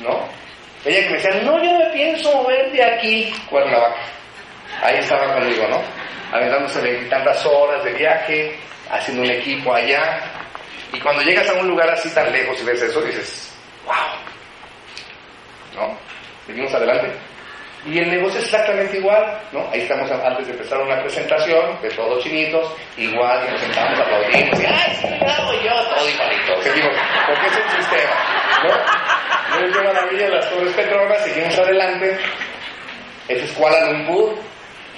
¿no? 0.00 0.28
Ella 0.84 1.00
que 1.02 1.10
me 1.10 1.16
decía, 1.16 1.42
no, 1.42 1.62
yo 1.62 1.78
me 1.78 1.86
pienso 1.90 2.34
mover 2.34 2.72
de 2.72 2.84
aquí, 2.84 3.34
Cuernavaca. 3.48 4.00
Ahí 4.82 4.96
estaba 4.96 5.34
conmigo, 5.34 5.68
¿no? 5.68 5.82
Aventándose 6.32 6.80
veintitantas 6.80 7.44
horas 7.44 7.84
de 7.84 7.92
viaje, 7.92 8.58
haciendo 8.90 9.22
un 9.22 9.30
equipo 9.30 9.74
allá. 9.74 10.20
Y 10.92 10.98
cuando 11.00 11.22
llegas 11.22 11.48
a 11.50 11.54
un 11.54 11.68
lugar 11.68 11.90
así 11.90 12.08
tan 12.14 12.32
lejos 12.32 12.60
y 12.60 12.64
ves 12.64 12.82
eso, 12.82 13.00
dices, 13.02 13.54
wow. 13.84 13.94
¿No? 15.76 15.98
Seguimos 16.46 16.72
adelante. 16.74 17.12
Y 17.86 17.98
el 17.98 18.10
negocio 18.10 18.38
es 18.40 18.44
exactamente 18.44 18.98
igual, 18.98 19.40
¿no? 19.52 19.66
Ahí 19.72 19.80
estamos 19.80 20.10
antes 20.10 20.46
de 20.46 20.52
empezar 20.52 20.78
una 20.80 21.00
presentación, 21.00 21.80
de 21.80 21.88
todos 21.90 22.22
chinitos, 22.22 22.74
igual, 22.98 23.42
y 23.48 23.52
nos 23.52 23.60
sentamos, 23.60 23.98
aplaudimos, 23.98 24.60
y 24.60 24.66
¡ay, 24.66 24.98
sí, 25.00 25.06
hago 25.06 25.52
yo! 25.62 25.72
Todo 25.94 26.08
igualito. 26.08 26.62
Seguimos, 26.62 26.92
porque 27.26 27.46
es 27.46 27.56
el 27.56 27.82
sistema, 27.82 28.14
¿no? 28.64 29.56
No 29.56 29.66
es 29.66 29.74
de 29.74 29.82
maravilla 29.82 30.28
las 30.28 30.50
Torres 30.50 30.74
Petronas, 30.74 31.24
seguimos 31.24 31.58
adelante. 31.58 32.18
Esa 33.28 33.44
es 33.44 33.52
Kuala 33.52 33.92
Lumpur. 33.92 34.36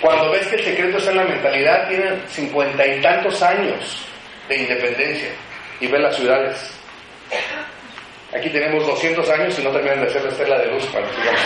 Cuando 0.01 0.31
ves 0.33 0.47
que 0.49 0.57
el 0.57 0.65
secreto 0.65 0.99
está 0.99 1.13
en 1.13 1.17
la 1.19 1.25
mentalidad, 1.25 1.89
tienen 1.89 2.21
cincuenta 2.29 2.85
y 2.85 3.01
tantos 3.01 3.41
años 3.43 4.05
de 4.49 4.57
independencia 4.57 5.31
y 5.79 5.87
ves 5.87 6.01
las 6.01 6.17
ciudades. 6.17 6.81
Aquí 8.35 8.49
tenemos 8.49 8.87
200 8.87 9.29
años 9.29 9.59
y 9.59 9.63
no 9.63 9.71
terminan 9.71 10.01
de 10.01 10.07
hacer 10.07 10.23
la 10.23 10.31
estela 10.31 10.59
de 10.59 10.67
luz. 10.69 10.91
Bueno, 10.91 11.07
sigamos. 11.15 11.41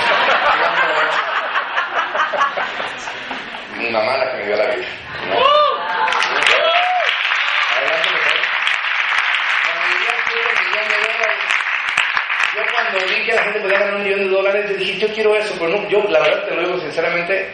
Mi 3.76 3.90
mamá 3.90 4.16
la 4.18 4.30
que 4.30 4.36
me 4.38 4.46
dio 4.46 4.56
la 4.56 4.66
vida. 4.66 4.86
¿no? 5.28 5.34
Adelante, 7.76 8.08
yo 12.54 12.62
cuando 12.74 13.06
vi 13.06 13.26
que 13.26 13.34
la 13.34 13.42
gente 13.42 13.60
podía 13.60 13.78
ganar 13.80 13.94
un 13.96 14.04
millón 14.04 14.20
de 14.20 14.28
dólares, 14.28 14.78
dije, 14.78 14.98
yo 14.98 15.08
quiero 15.12 15.34
eso, 15.34 15.54
pero 15.58 15.70
no, 15.70 15.88
yo 15.88 16.04
la 16.08 16.20
verdad 16.20 16.44
te 16.44 16.54
lo 16.54 16.60
digo 16.62 16.80
sinceramente, 16.80 17.52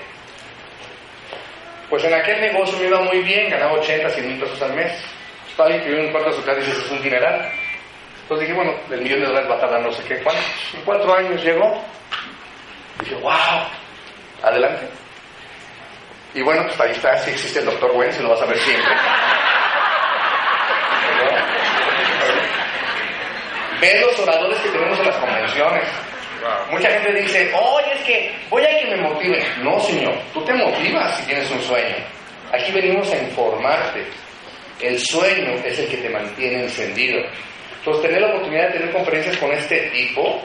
pues 1.88 2.04
en 2.04 2.14
aquel 2.14 2.40
negocio 2.40 2.78
me 2.78 2.86
iba 2.86 3.00
muy 3.00 3.18
bien, 3.22 3.50
ganaba 3.50 3.72
80, 3.72 4.10
100 4.10 4.28
mil 4.28 4.40
pesos 4.40 4.60
al 4.60 4.74
mes. 4.74 4.92
Estaba 5.48 5.70
que 5.70 5.92
un 5.92 6.10
cuarto 6.12 6.30
de 6.30 6.36
su 6.36 6.44
casa 6.44 6.60
y 6.60 6.64
dices, 6.64 6.84
es 6.84 6.90
un 6.90 7.02
dineral. 7.02 7.50
Dije, 8.38 8.52
bueno, 8.52 8.72
el 8.90 9.00
millón 9.02 9.20
de 9.20 9.26
dólares 9.26 9.50
va 9.50 9.56
a 9.56 9.60
tardar 9.60 9.80
no 9.82 9.92
sé 9.92 10.02
qué 10.04 10.22
cuánto. 10.22 10.42
En 10.74 10.82
cuatro 10.82 11.14
años 11.14 11.42
llegó. 11.42 11.82
Dije, 13.00 13.14
wow, 13.16 13.32
adelante. 14.42 14.88
Y 16.34 16.42
bueno, 16.42 16.62
pues 16.66 16.80
ahí 16.80 16.92
está, 16.92 17.16
sí 17.18 17.30
existe 17.30 17.58
el 17.60 17.66
doctor 17.66 17.90
Wen, 17.94 18.12
se 18.12 18.22
lo 18.22 18.30
vas 18.30 18.42
a 18.42 18.46
ver 18.46 18.58
siempre. 18.58 18.92
Ve 23.80 24.00
los 24.00 24.18
oradores 24.20 24.58
que 24.60 24.68
tenemos 24.70 24.98
en 24.98 25.06
las 25.06 25.16
convenciones. 25.16 25.88
Mucha 26.70 26.88
gente 26.90 27.20
dice, 27.20 27.52
oye, 27.54 27.92
es 27.94 28.00
que 28.02 28.34
voy 28.48 28.64
a 28.64 28.78
que 28.78 28.86
me 28.86 28.96
motive. 28.96 29.44
No, 29.62 29.78
señor, 29.80 30.14
tú 30.32 30.44
te 30.44 30.54
motivas 30.54 31.16
si 31.18 31.26
tienes 31.26 31.50
un 31.50 31.60
sueño. 31.62 31.96
Aquí 32.52 32.72
venimos 32.72 33.12
a 33.12 33.18
informarte. 33.18 34.06
El 34.80 34.98
sueño 34.98 35.54
es 35.64 35.78
el 35.78 35.88
que 35.88 35.96
te 35.98 36.08
mantiene 36.08 36.62
encendido. 36.64 37.22
Entonces, 37.84 38.02
tener 38.02 38.20
la 38.20 38.28
oportunidad 38.28 38.68
de 38.68 38.78
tener 38.78 38.92
conferencias 38.92 39.36
con 39.38 39.50
este 39.52 39.90
tipo, 39.90 40.40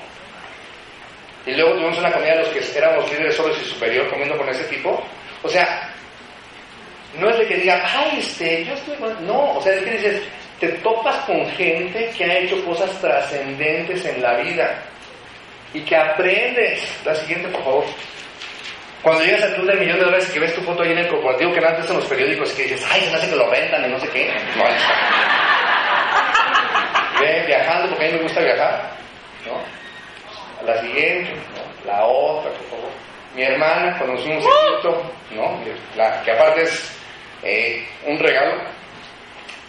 y 1.45 1.51
luego 1.51 1.73
tuvimos 1.73 1.97
una 1.99 2.11
comida 2.11 2.35
de 2.35 2.39
los 2.39 2.49
que 2.49 2.77
éramos 2.77 3.09
líderes 3.11 3.35
solos 3.35 3.57
y 3.61 3.65
superior 3.65 4.09
comiendo 4.09 4.35
con 4.37 4.49
ese 4.49 4.63
tipo, 4.65 5.01
o 5.43 5.49
sea, 5.49 5.93
no 7.19 7.29
es 7.29 7.37
de 7.37 7.47
que 7.47 7.57
diga, 7.57 7.81
ay, 7.85 8.19
este, 8.19 8.65
yo 8.65 8.73
estoy 8.73 8.97
mal. 8.97 9.15
No, 9.25 9.53
o 9.53 9.61
sea, 9.61 9.73
es 9.73 9.83
que 9.83 9.91
dices, 9.91 10.21
te 10.59 10.67
topas 10.69 11.15
con 11.25 11.49
gente 11.51 12.11
que 12.17 12.25
ha 12.25 12.39
hecho 12.39 12.63
cosas 12.65 12.89
trascendentes 12.99 14.03
en 14.05 14.21
la 14.21 14.33
vida 14.37 14.83
y 15.73 15.81
que 15.81 15.95
aprendes. 15.95 16.83
La 17.05 17.15
siguiente, 17.15 17.47
por 17.49 17.63
favor. 17.63 17.85
Cuando 19.01 19.23
llegas 19.23 19.43
al 19.43 19.55
club 19.55 19.67
del 19.67 19.79
millón 19.79 19.99
de 19.99 20.05
dólares 20.05 20.27
y 20.29 20.33
que 20.33 20.39
ves 20.39 20.55
tu 20.55 20.61
foto 20.61 20.83
ahí 20.83 20.91
en 20.91 20.97
el 20.97 21.07
corporativo 21.07 21.53
que 21.53 21.65
antes 21.65 21.89
en 21.89 21.97
los 21.97 22.05
periódicos 22.05 22.51
y 22.53 22.55
que 22.57 22.63
dices, 22.63 22.85
ay, 22.91 23.01
se 23.01 23.11
me 23.11 23.17
hace 23.17 23.29
que 23.29 23.35
lo 23.35 23.49
rentan 23.49 23.85
y 23.85 23.93
no 23.93 23.99
sé 23.99 24.09
qué. 24.09 24.33
No, 24.57 24.67
está. 24.67 25.46
Viajando 27.19 27.89
porque 27.89 28.05
a 28.05 28.07
mí 28.09 28.13
me 28.17 28.23
gusta 28.23 28.41
viajar. 28.41 28.91
¿no? 29.45 30.65
La 30.65 30.81
siguiente, 30.81 31.31
¿no? 31.33 31.91
la 31.91 32.05
otra, 32.05 32.51
por 32.51 32.69
favor. 32.69 32.91
Mi 33.35 33.43
hermana, 33.43 33.95
fuimos 33.97 34.25
a 34.25 34.69
Egipto, 34.69 35.11
¿no? 35.31 35.59
Que 36.23 36.31
aparte 36.31 36.63
es 36.63 36.99
eh, 37.43 37.87
un 38.05 38.17
regalo. 38.19 38.61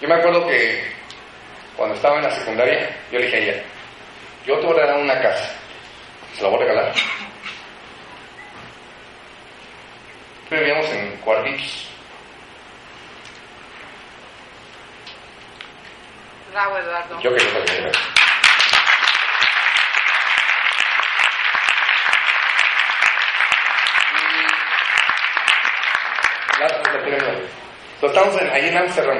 Yo 0.00 0.08
me 0.08 0.14
acuerdo 0.14 0.46
que 0.46 0.82
cuando 1.76 1.94
estaba 1.94 2.16
en 2.16 2.24
la 2.24 2.30
secundaria, 2.30 2.88
yo 3.12 3.18
le 3.18 3.26
dije 3.26 3.36
a 3.36 3.40
ella, 3.40 3.62
yo 4.46 4.58
te 4.58 4.66
voy 4.66 4.76
a 4.76 4.80
regalar 4.80 5.02
una 5.02 5.20
casa. 5.20 5.54
Se 6.34 6.42
la 6.42 6.48
voy 6.48 6.58
a 6.58 6.66
regalar. 6.66 6.94
Vivíamos 10.50 10.90
en 10.92 11.16
cuartitos. 11.18 11.87
Bravo, 16.52 16.78
Eduardo. 16.78 17.20
Yo 17.20 17.30
quería 17.30 17.50
saber. 17.50 17.92
Entonces 28.00 28.16
estamos 28.16 28.42
en, 28.42 28.50
ahí 28.50 28.68
en 28.68 28.78
Amsterdam, 28.78 29.18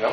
¿no? 0.00 0.10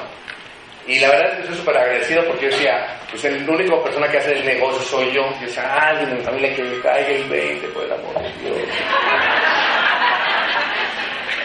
Y 0.87 0.99
la 0.99 1.09
verdad 1.09 1.27
es 1.27 1.35
que 1.35 1.41
estoy 1.41 1.57
súper 1.57 1.77
agradecido 1.77 2.25
porque 2.25 2.45
yo 2.45 2.51
decía, 2.51 2.99
pues 3.11 3.23
el 3.25 3.47
único 3.47 3.83
persona 3.83 4.07
que 4.07 4.17
hace 4.17 4.31
el 4.31 4.45
negocio 4.45 4.81
soy 4.81 5.13
yo. 5.13 5.21
Yo 5.39 5.45
decía, 5.45 5.71
alguien 5.71 6.09
en 6.09 6.17
mi 6.17 6.23
familia 6.23 6.55
que 6.55 6.63
me 6.63 6.79
caiga 6.79 7.09
el 7.09 7.23
20, 7.25 7.67
por 7.67 7.83
el 7.83 7.91
amor 7.91 8.13
de 8.15 8.31
Dios. 8.41 8.69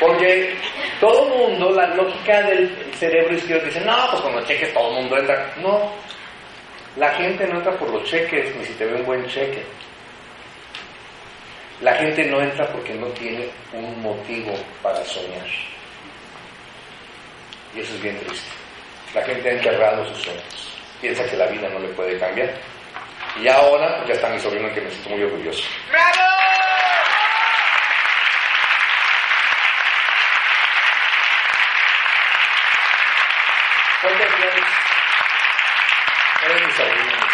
Porque 0.01 0.57
todo 1.05 1.27
mundo, 1.27 1.71
la 1.71 1.87
lógica 1.89 2.41
del 2.43 2.71
cerebro 2.95 3.35
izquierdo 3.35 3.67
dice, 3.67 3.81
no, 3.81 3.95
pues 4.11 4.23
con 4.23 4.35
los 4.35 4.47
cheques 4.47 4.73
todo 4.73 4.89
el 4.89 5.03
mundo 5.03 5.19
entra. 5.19 5.53
No, 5.59 5.93
la 6.97 7.11
gente 7.15 7.47
no 7.47 7.59
entra 7.59 7.73
por 7.73 7.91
los 7.91 8.05
cheques, 8.05 8.57
ni 8.57 8.65
si 8.65 8.73
te 8.73 8.87
ve 8.87 8.95
un 8.95 9.05
buen 9.05 9.27
cheque. 9.27 9.63
La 11.83 11.93
gente 11.97 12.25
no 12.25 12.41
entra 12.41 12.67
porque 12.69 12.95
no 12.95 13.07
tiene 13.09 13.47
un 13.75 14.01
motivo 14.01 14.55
para 14.83 15.05
soñar. 15.05 15.47
Y 17.77 17.81
eso 17.81 17.95
es 17.95 18.03
bien 18.03 18.19
triste. 18.21 18.49
La 19.13 19.23
gente 19.25 19.51
ha 19.51 19.53
enterrado 19.53 20.07
sus 20.07 20.23
sueños. 20.23 20.79
Piensa 21.03 21.25
que 21.27 21.37
la 21.37 21.47
vida 21.49 21.69
no 21.69 21.81
le 21.81 21.89
puede 21.89 22.19
cambiar. 22.19 22.51
Y 23.43 23.47
ahora, 23.49 24.03
ya 24.07 24.15
está 24.15 24.31
mi 24.31 24.39
sobrino 24.39 24.73
que 24.73 24.81
me 24.81 24.91
siento 24.91 25.11
muy 25.11 25.23
orgulloso. 25.25 25.65
¡Bravo! 25.91 26.44
¿Cuántos 34.05 34.37
días? 34.37 34.55
Eres 36.45 36.67
mi 36.67 36.73
sobrino. 36.73 37.25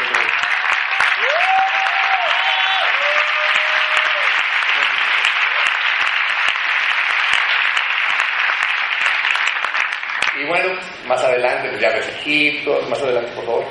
Y 10.38 10.44
bueno, 10.46 10.78
más 11.06 11.24
adelante, 11.24 11.70
pues 11.70 11.80
ya 11.80 11.88
ves 11.90 12.08
Egipto, 12.08 12.80
más 12.88 13.02
adelante, 13.02 13.32
por 13.32 13.46
favor. 13.46 13.64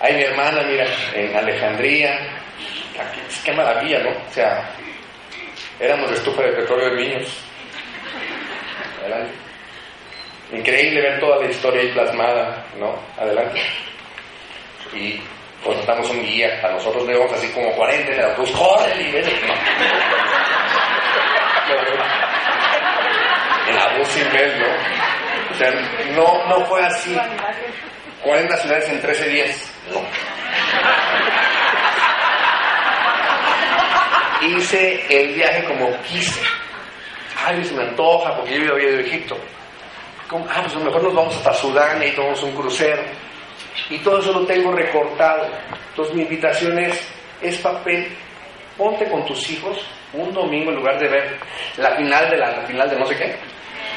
Ahí 0.00 0.14
mi 0.14 0.22
hermana, 0.22 0.62
mira, 0.64 0.84
en 1.14 1.34
Alejandría. 1.34 2.12
Aquí, 3.00 3.20
Qué 3.46 3.52
maravilla, 3.52 3.98
¿no? 4.00 4.10
O 4.10 4.30
sea, 4.30 4.68
éramos 5.80 6.10
de 6.10 6.16
estufa 6.16 6.42
de 6.42 6.52
petróleo 6.52 6.90
de 6.90 7.02
niños. 7.02 7.34
Adelante. 9.00 9.51
Increíble 10.52 11.00
ver 11.00 11.18
toda 11.18 11.38
la 11.38 11.50
historia 11.50 11.80
ahí 11.80 11.88
plasmada, 11.92 12.64
¿no? 12.78 12.94
Adelante. 13.18 13.60
Y 14.94 15.18
contratamos 15.64 16.10
un 16.10 16.22
guía, 16.22 16.60
a 16.62 16.72
nosotros 16.72 17.06
vemos 17.06 17.32
así 17.32 17.48
como 17.52 17.72
40 17.72 18.12
en 18.12 18.18
el 18.18 18.24
autobús, 18.26 18.50
¡corre! 18.50 19.00
y 19.00 19.10
ven! 19.12 19.24
La 23.74 23.96
bus 23.96 24.08
sin 24.08 24.30
ver, 24.30 24.60
¿no? 24.60 24.66
O 25.52 25.54
sea, 25.54 25.70
no, 26.14 26.46
no 26.48 26.66
fue 26.66 26.84
así. 26.84 27.16
40 28.22 28.56
ciudades 28.58 28.88
en 28.90 29.00
13 29.00 29.28
días. 29.28 29.72
No. 29.90 30.00
Hice 34.46 35.06
el 35.08 35.34
viaje 35.34 35.64
como 35.64 35.96
quise. 36.02 36.40
Ay, 37.44 37.64
se 37.64 37.74
me 37.74 37.84
antoja 37.84 38.36
porque 38.36 38.60
yo 38.60 38.72
había 38.72 38.90
ido 38.90 38.98
a 38.98 39.02
Egipto. 39.02 39.36
Ah, 40.48 40.62
pues 40.62 40.84
mejor 40.84 41.02
nos 41.02 41.14
vamos 41.14 41.36
hasta 41.36 41.52
Sudán 41.54 42.02
y 42.02 42.10
tomamos 42.12 42.42
un 42.42 42.52
crucero. 42.52 43.02
Y 43.90 43.98
todo 43.98 44.18
eso 44.20 44.32
lo 44.32 44.46
tengo 44.46 44.72
recortado. 44.72 45.46
Entonces 45.90 46.14
mi 46.14 46.22
invitación 46.22 46.78
es, 46.78 47.08
es 47.40 47.58
papel. 47.58 48.08
Ponte 48.76 49.08
con 49.10 49.24
tus 49.26 49.50
hijos 49.50 49.84
un 50.12 50.32
domingo 50.32 50.70
en 50.70 50.76
lugar 50.76 50.98
de 50.98 51.08
ver 51.08 51.38
la 51.76 51.96
final 51.96 52.30
de 52.30 52.36
la, 52.36 52.62
final 52.66 52.88
de 52.88 52.98
no 52.98 53.06
sé 53.06 53.16
qué. 53.16 53.36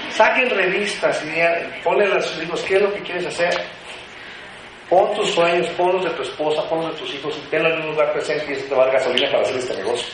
Saquen 0.09 0.49
revistas 0.49 1.23
y 1.23 1.81
ponle 1.83 2.05
a 2.13 2.21
sus 2.21 2.43
hijos 2.43 2.61
qué 2.63 2.75
es 2.75 2.81
lo 2.81 2.93
que 2.93 3.01
quieres 3.01 3.25
hacer. 3.25 3.53
Pon 4.89 5.13
tus 5.15 5.31
sueños, 5.31 5.67
ponlos 5.69 6.03
de 6.03 6.11
tu 6.11 6.21
esposa, 6.21 6.61
ponlos 6.69 6.93
de 6.93 6.99
tus 6.99 7.15
hijos 7.15 7.36
y 7.38 7.49
tenlos 7.49 7.73
en 7.73 7.81
un 7.81 7.91
lugar 7.91 8.13
presente 8.13 8.45
y 8.49 8.53
eso 8.53 8.65
te 8.67 8.75
va 8.75 8.83
a 8.83 8.86
dar 8.86 8.95
gasolina 8.95 9.31
para 9.31 9.43
hacer 9.43 9.57
este 9.57 9.75
negocio. 9.75 10.13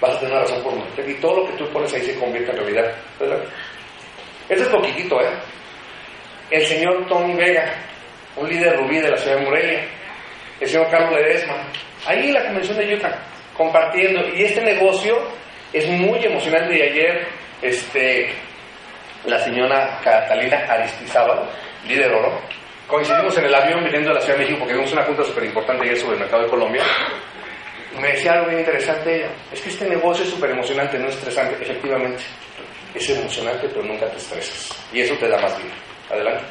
Vas 0.00 0.16
a 0.16 0.20
tener 0.20 0.32
una 0.34 0.42
razón 0.42 0.62
por 0.62 0.74
meter 0.74 1.08
y 1.08 1.14
todo 1.20 1.36
lo 1.36 1.46
que 1.46 1.52
tú 1.52 1.68
pones 1.68 1.92
ahí 1.92 2.00
se 2.00 2.18
convierte 2.18 2.50
en 2.50 2.56
realidad. 2.56 2.94
¿Verdad? 3.20 3.44
Este 4.52 4.64
es 4.64 4.70
poquitito, 4.70 5.18
¿eh? 5.18 5.30
El 6.50 6.66
señor 6.66 7.06
Tony 7.08 7.32
Vega, 7.32 7.72
un 8.36 8.50
líder 8.50 8.76
rubí 8.76 8.98
de 9.00 9.08
la 9.08 9.16
ciudad 9.16 9.38
de 9.38 9.44
Morelia. 9.46 9.84
El 10.60 10.68
señor 10.68 10.90
Carlos 10.90 11.18
Ledesma. 11.18 11.54
Ahí 12.04 12.28
en 12.28 12.34
la 12.34 12.44
convención 12.44 12.76
de 12.76 12.94
Utah, 12.94 13.18
compartiendo. 13.56 14.28
Y 14.34 14.44
este 14.44 14.60
negocio 14.60 15.16
es 15.72 15.88
muy 15.88 16.22
emocionante. 16.22 16.76
Y 16.76 16.82
ayer, 16.82 17.26
este, 17.62 18.28
la 19.24 19.38
señora 19.38 19.98
Catalina 20.04 20.58
Aristizábal, 20.68 21.48
líder 21.88 22.12
oro, 22.12 22.38
coincidimos 22.86 23.36
en 23.38 23.46
el 23.46 23.54
avión 23.54 23.82
viniendo 23.84 24.10
de 24.10 24.16
la 24.16 24.20
Ciudad 24.20 24.36
de 24.36 24.44
México 24.44 24.58
porque 24.58 24.74
tuvimos 24.74 24.92
una 24.92 25.04
junta 25.04 25.24
súper 25.24 25.44
importante 25.44 25.82
ayer 25.84 25.96
sobre 25.96 26.16
el 26.16 26.20
mercado 26.20 26.42
de 26.42 26.50
Colombia. 26.50 26.82
Me 27.98 28.08
decía 28.08 28.32
algo 28.32 28.48
bien 28.48 28.58
interesante 28.58 29.16
ella. 29.16 29.30
Es 29.50 29.62
que 29.62 29.70
este 29.70 29.88
negocio 29.88 30.24
es 30.24 30.30
súper 30.30 30.50
emocionante, 30.50 30.98
no 30.98 31.08
estresante. 31.08 31.56
Efectivamente, 31.62 32.22
es 32.94 33.10
emocionante, 33.10 33.68
pero 33.68 33.82
nunca 33.82 34.06
te 34.06 34.16
estresas. 34.18 34.76
Y 34.92 35.00
eso 35.00 35.14
te 35.16 35.28
da 35.28 35.38
más 35.38 35.56
vida. 35.58 35.74
Adelante. 36.10 36.44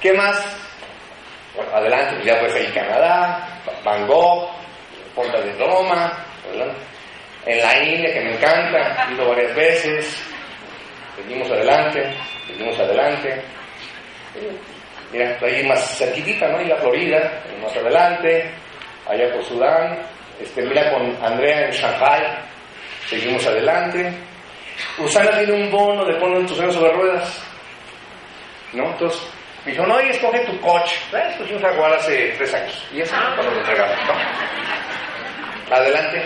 ¿Qué 0.00 0.12
más? 0.12 0.42
Bueno, 1.54 1.70
adelante, 1.74 2.14
pues 2.14 2.26
ya 2.26 2.40
pues 2.40 2.54
ahí 2.54 2.66
Canadá, 2.72 3.60
Van 3.84 4.06
Gogh, 4.06 4.50
Ponta 5.14 5.40
de 5.40 5.52
Roma, 5.52 6.12
adelante. 6.48 6.80
En 7.44 7.58
la 7.60 7.82
India, 7.82 8.14
que 8.14 8.20
me 8.20 8.34
encanta, 8.34 9.06
he 9.08 9.14
ido 9.14 9.28
varias 9.28 9.54
veces. 9.54 10.22
Seguimos 11.16 11.50
adelante, 11.50 12.14
seguimos 12.46 12.78
adelante. 12.78 13.42
Mira, 15.12 15.38
ahí 15.42 15.66
más 15.66 15.98
cerquitita, 15.98 16.48
¿no? 16.48 16.62
Y 16.62 16.66
la 16.66 16.76
Florida, 16.76 17.42
más 17.62 17.76
adelante, 17.76 18.50
allá 19.06 19.32
por 19.32 19.44
Sudán. 19.44 19.98
Este, 20.40 20.62
mira 20.62 20.90
con 20.90 21.16
Andrea 21.22 21.66
en 21.66 21.72
Shanghai, 21.72 22.22
seguimos 23.06 23.46
adelante. 23.46 24.12
Usana 24.98 25.38
tiene 25.38 25.52
un 25.52 25.70
bono 25.70 26.04
de 26.04 26.14
poner 26.14 26.46
tus 26.46 26.56
sueños 26.56 26.74
sobre 26.74 26.92
ruedas. 26.92 27.44
¿No? 28.72 28.90
Entonces, 28.90 29.22
me 29.64 29.72
dijo, 29.72 29.86
no, 29.86 30.00
y 30.00 30.08
escoge 30.08 30.40
tu 30.40 30.60
coche. 30.60 30.96
Escogí 31.30 31.54
un 31.54 31.62
Jaguar 31.62 31.92
hace 31.94 32.34
tres 32.36 32.52
años. 32.54 32.86
Y 32.92 33.00
eso 33.00 33.14
cuando 33.34 33.50
lo 33.50 33.58
entregamos, 33.58 33.96
¿no? 34.06 35.74
Adelante. 35.74 36.22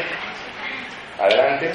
Adelante. 1.18 1.72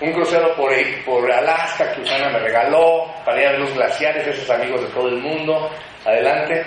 Un 0.00 0.12
crucero 0.12 0.54
por, 0.54 0.72
por 1.04 1.30
Alaska 1.30 1.92
que 1.92 2.02
Usana 2.02 2.30
me 2.30 2.38
regaló 2.40 3.12
para 3.24 3.40
ir 3.40 3.46
a 3.48 3.50
ver 3.52 3.60
los 3.60 3.74
glaciares, 3.74 4.26
esos 4.26 4.50
amigos 4.50 4.82
de 4.82 4.88
todo 4.88 5.08
el 5.08 5.16
mundo. 5.18 5.70
Adelante. 6.04 6.64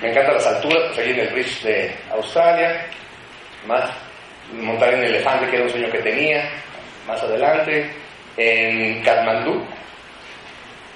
Me 0.00 0.10
encantan 0.10 0.34
las 0.34 0.46
alturas, 0.46 0.82
pues 0.86 0.98
allí 0.98 1.10
en 1.12 1.20
el 1.20 1.28
bridge 1.32 1.62
de 1.62 1.94
Australia. 2.10 2.86
Más 3.66 3.90
montar 4.52 4.94
en 4.94 5.04
elefante, 5.04 5.46
que 5.48 5.56
era 5.56 5.64
un 5.64 5.70
sueño 5.70 5.90
que 5.90 5.98
tenía. 5.98 6.50
Más 7.06 7.22
adelante. 7.22 7.90
En 8.36 9.02
Kathmandú, 9.02 9.64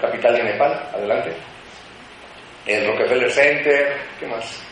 capital 0.01 0.37
de 0.37 0.45
Nepal. 0.45 0.73
Adelante. 0.95 1.33
El 2.67 2.87
Rockefeller 2.87 3.31
Center. 3.31 3.97
¿Qué 4.19 4.27
más? 4.27 4.63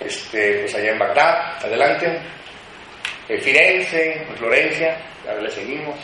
Este, 0.00 0.60
pues 0.60 0.74
allá 0.74 0.92
en 0.92 0.98
Bagdad. 0.98 1.64
Adelante. 1.64 2.20
En 3.28 3.40
Firenze, 3.40 4.22
en 4.28 4.36
Florencia, 4.36 4.96
ahora 5.28 5.42
le 5.42 5.50
seguimos. 5.50 5.96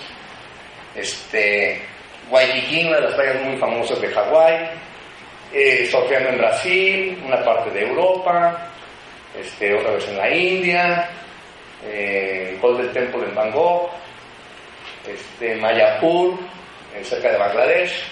Este, 0.94 1.82
Waikiki, 2.30 2.86
una 2.86 2.96
de 2.96 3.02
las 3.02 3.14
playas 3.14 3.42
muy 3.42 3.56
famosas 3.58 4.00
de 4.00 4.08
Hawái. 4.08 4.70
Eh, 5.52 5.90
en 5.90 6.38
Brasil, 6.38 7.22
una 7.24 7.42
parte 7.42 7.70
de 7.70 7.80
Europa, 7.80 8.70
este, 9.38 9.74
otra 9.74 9.92
vez 9.92 10.06
en 10.08 10.16
la 10.18 10.30
India, 10.30 11.10
eh, 11.86 12.58
Golden 12.60 12.92
Temple 12.92 13.24
en 13.28 13.34
Bangkok, 13.34 13.90
este, 15.08 15.56
Mayapur, 15.56 16.38
cerca 17.02 17.30
de 17.30 17.38
Bangladesh, 17.38 18.04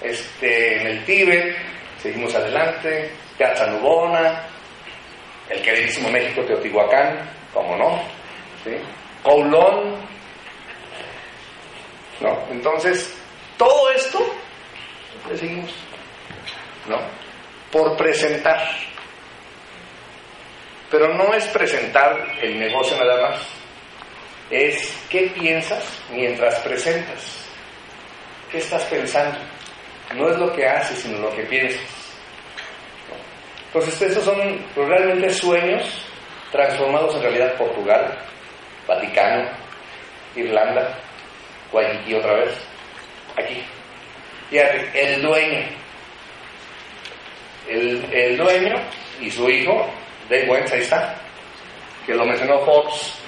este, 0.00 0.80
en 0.80 0.86
el 0.88 1.04
Tíbet, 1.04 1.56
seguimos 1.98 2.34
adelante, 2.34 3.10
Nubona, 3.70 4.46
el 5.48 5.62
queridísimo 5.62 6.10
México 6.10 6.42
Teotihuacán, 6.42 7.28
como 7.52 7.76
no, 7.76 8.00
¿sí? 8.64 8.72
Kowloon, 9.22 9.96
no, 12.20 12.46
entonces, 12.50 13.16
todo 13.56 13.90
esto, 13.90 14.20
le 15.28 15.36
seguimos, 15.36 15.72
¿no? 16.88 16.98
Por 17.70 17.96
presentar. 17.96 18.60
Pero 20.90 21.14
no 21.14 21.32
es 21.34 21.46
presentar 21.48 22.38
el 22.40 22.60
negocio 22.60 22.96
nada 22.96 23.30
más, 23.30 23.40
es 24.52 24.94
qué 25.08 25.32
piensas 25.34 25.82
mientras 26.12 26.58
presentas. 26.60 27.48
¿Qué 28.50 28.58
estás 28.58 28.84
pensando? 28.84 29.38
No 30.14 30.28
es 30.30 30.38
lo 30.38 30.52
que 30.52 30.66
haces, 30.66 30.98
sino 30.98 31.18
lo 31.18 31.34
que 31.34 31.42
piensas. 31.44 31.80
Entonces, 33.68 34.02
estos 34.02 34.24
son 34.24 34.36
realmente 34.76 35.30
sueños 35.30 36.06
transformados 36.50 37.16
en 37.16 37.22
realidad 37.22 37.56
Portugal, 37.56 38.18
Vaticano, 38.86 39.48
Irlanda, 40.36 40.98
Guayaquil 41.70 42.16
otra 42.16 42.34
vez, 42.34 42.54
aquí. 43.38 43.64
Fíjate, 44.50 45.14
el 45.14 45.22
dueño, 45.22 45.60
el, 47.66 48.36
dueño 48.36 48.74
y 49.18 49.30
su 49.30 49.48
hijo, 49.48 49.88
Dave 50.28 50.50
Wentz, 50.50 50.72
ahí 50.72 50.80
está, 50.80 51.14
que 52.04 52.12
lo 52.12 52.26
mencionó 52.26 52.62
Forbes, 52.66 53.21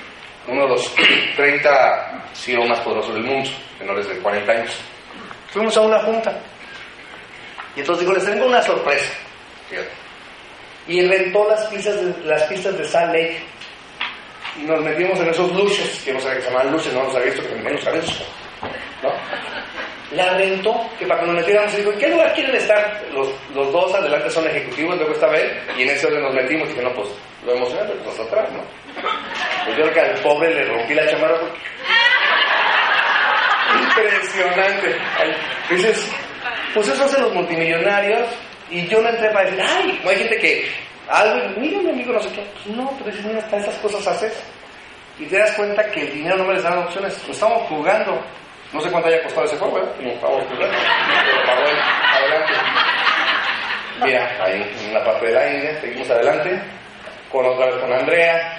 uno 0.47 0.63
de 0.63 0.69
los 0.69 0.95
30 1.37 2.25
CEO 2.35 2.65
más 2.67 2.81
poderosos 2.81 3.15
del 3.15 3.25
mundo, 3.25 3.49
menores 3.79 4.09
de 4.09 4.19
40 4.19 4.53
años. 4.53 4.77
Fuimos 5.51 5.77
a 5.77 5.83
una 5.83 6.01
junta 6.01 6.37
Y 7.77 7.81
entonces 7.81 8.05
digo, 8.05 8.17
les 8.17 8.27
tengo 8.27 8.47
una 8.47 8.61
sorpresa. 8.63 9.13
Y 10.87 11.01
inventó 11.01 11.49
las 11.49 11.65
pistas 11.67 11.97
de, 11.97 12.27
las 12.27 12.43
pistas 12.45 12.77
de 12.77 12.85
Salt 12.85 13.15
Lake. 13.15 13.43
Y 14.61 14.65
nos 14.65 14.81
metimos 14.81 15.19
en 15.21 15.29
esos 15.29 15.53
luces, 15.53 16.03
que 16.05 16.13
no 16.13 16.21
sabía 16.21 16.37
que 16.37 16.43
se 16.43 16.49
llamaban 16.49 16.73
luces, 16.73 16.93
no 16.93 17.05
nos 17.05 17.15
había 17.17 17.33
visto 17.33 17.49
que 17.49 17.55
menos 17.57 17.85
cabezos. 17.85 18.25
¿No? 19.03 19.11
La 20.17 20.37
rentó, 20.37 20.89
que 20.99 21.07
para 21.07 21.21
que 21.21 21.27
nos 21.27 21.37
metiéramos, 21.37 21.75
y 21.75 21.77
dijo, 21.79 21.93
¿en 21.93 21.99
qué 21.99 22.09
lugar 22.09 22.35
quieren 22.35 22.55
estar? 22.55 23.03
Los, 23.13 23.29
los 23.53 23.73
dos 23.73 23.95
adelante 23.95 24.31
son 24.31 24.47
ejecutivos, 24.47 24.97
luego 24.97 25.13
estaba 25.13 25.37
él, 25.37 25.59
y 25.77 25.83
en 25.83 25.91
ese 25.91 26.07
orden 26.07 26.23
nos 26.23 26.35
metimos, 26.35 26.69
y 26.69 26.73
dije, 26.73 26.83
no, 26.83 26.95
pues 26.95 27.09
lo 27.45 27.53
emocionante, 27.55 27.95
pues 28.05 28.21
atrás, 28.21 28.49
¿no? 28.53 28.63
Pues 28.95 29.77
yo 29.77 29.83
creo 29.83 29.93
que 29.93 30.01
al 30.01 30.21
pobre 30.21 30.55
le 30.55 30.65
rompí 30.65 30.95
la 30.95 31.09
chamarra 31.11 31.41
porque... 31.41 31.59
Impresionante. 33.83 34.97
Dices, 35.71 36.11
pues 36.75 36.89
eso 36.89 37.05
hacen 37.05 37.23
los 37.23 37.33
multimillonarios 37.35 38.29
y 38.71 38.87
yo 38.87 39.01
no 39.01 39.09
entré 39.09 39.31
para 39.31 39.51
decir, 39.51 39.63
ay, 39.63 40.01
no 40.03 40.11
hay 40.11 40.17
gente 40.17 40.39
que 40.39 40.71
algo, 41.09 41.61
mira 41.61 41.81
mi 41.81 41.91
amigo, 41.91 42.13
no 42.13 42.21
sé 42.21 42.31
qué. 42.31 42.43
Pues 42.53 42.77
no, 42.77 42.91
pero 42.99 43.11
dices, 43.11 43.25
mira, 43.27 43.39
hasta 43.39 43.59
estas 43.59 43.77
cosas 43.77 44.07
haces. 44.07 44.43
Y 45.19 45.27
te 45.27 45.39
das 45.39 45.53
cuenta 45.53 45.85
que 45.91 46.01
el 46.01 46.13
dinero 46.13 46.37
no 46.37 46.45
me 46.45 46.55
les 46.55 46.63
da 46.63 46.79
opciones. 46.79 47.23
Lo 47.27 47.33
estamos 47.33 47.63
jugando. 47.69 48.21
No 48.73 48.81
sé 48.81 48.91
cuánto 48.91 49.09
haya 49.09 49.23
costado 49.23 49.47
ese 49.47 49.57
juego, 49.57 49.75
¿verdad? 49.75 49.93
No, 50.01 50.11
estamos 50.11 50.45
jugando. 50.47 50.77
Pero 51.47 51.63
adelante. 52.13 52.53
Mira, 54.03 54.37
ahí 54.41 54.75
en 54.85 54.95
la 54.95 55.05
parte 55.05 55.27
de 55.27 55.33
la 55.33 55.53
India, 55.53 55.81
seguimos 55.81 56.11
adelante. 56.11 56.63
Con 57.31 57.47
otra 57.47 57.67
vez 57.67 57.77
con 57.77 57.93
Andrea. 57.93 58.54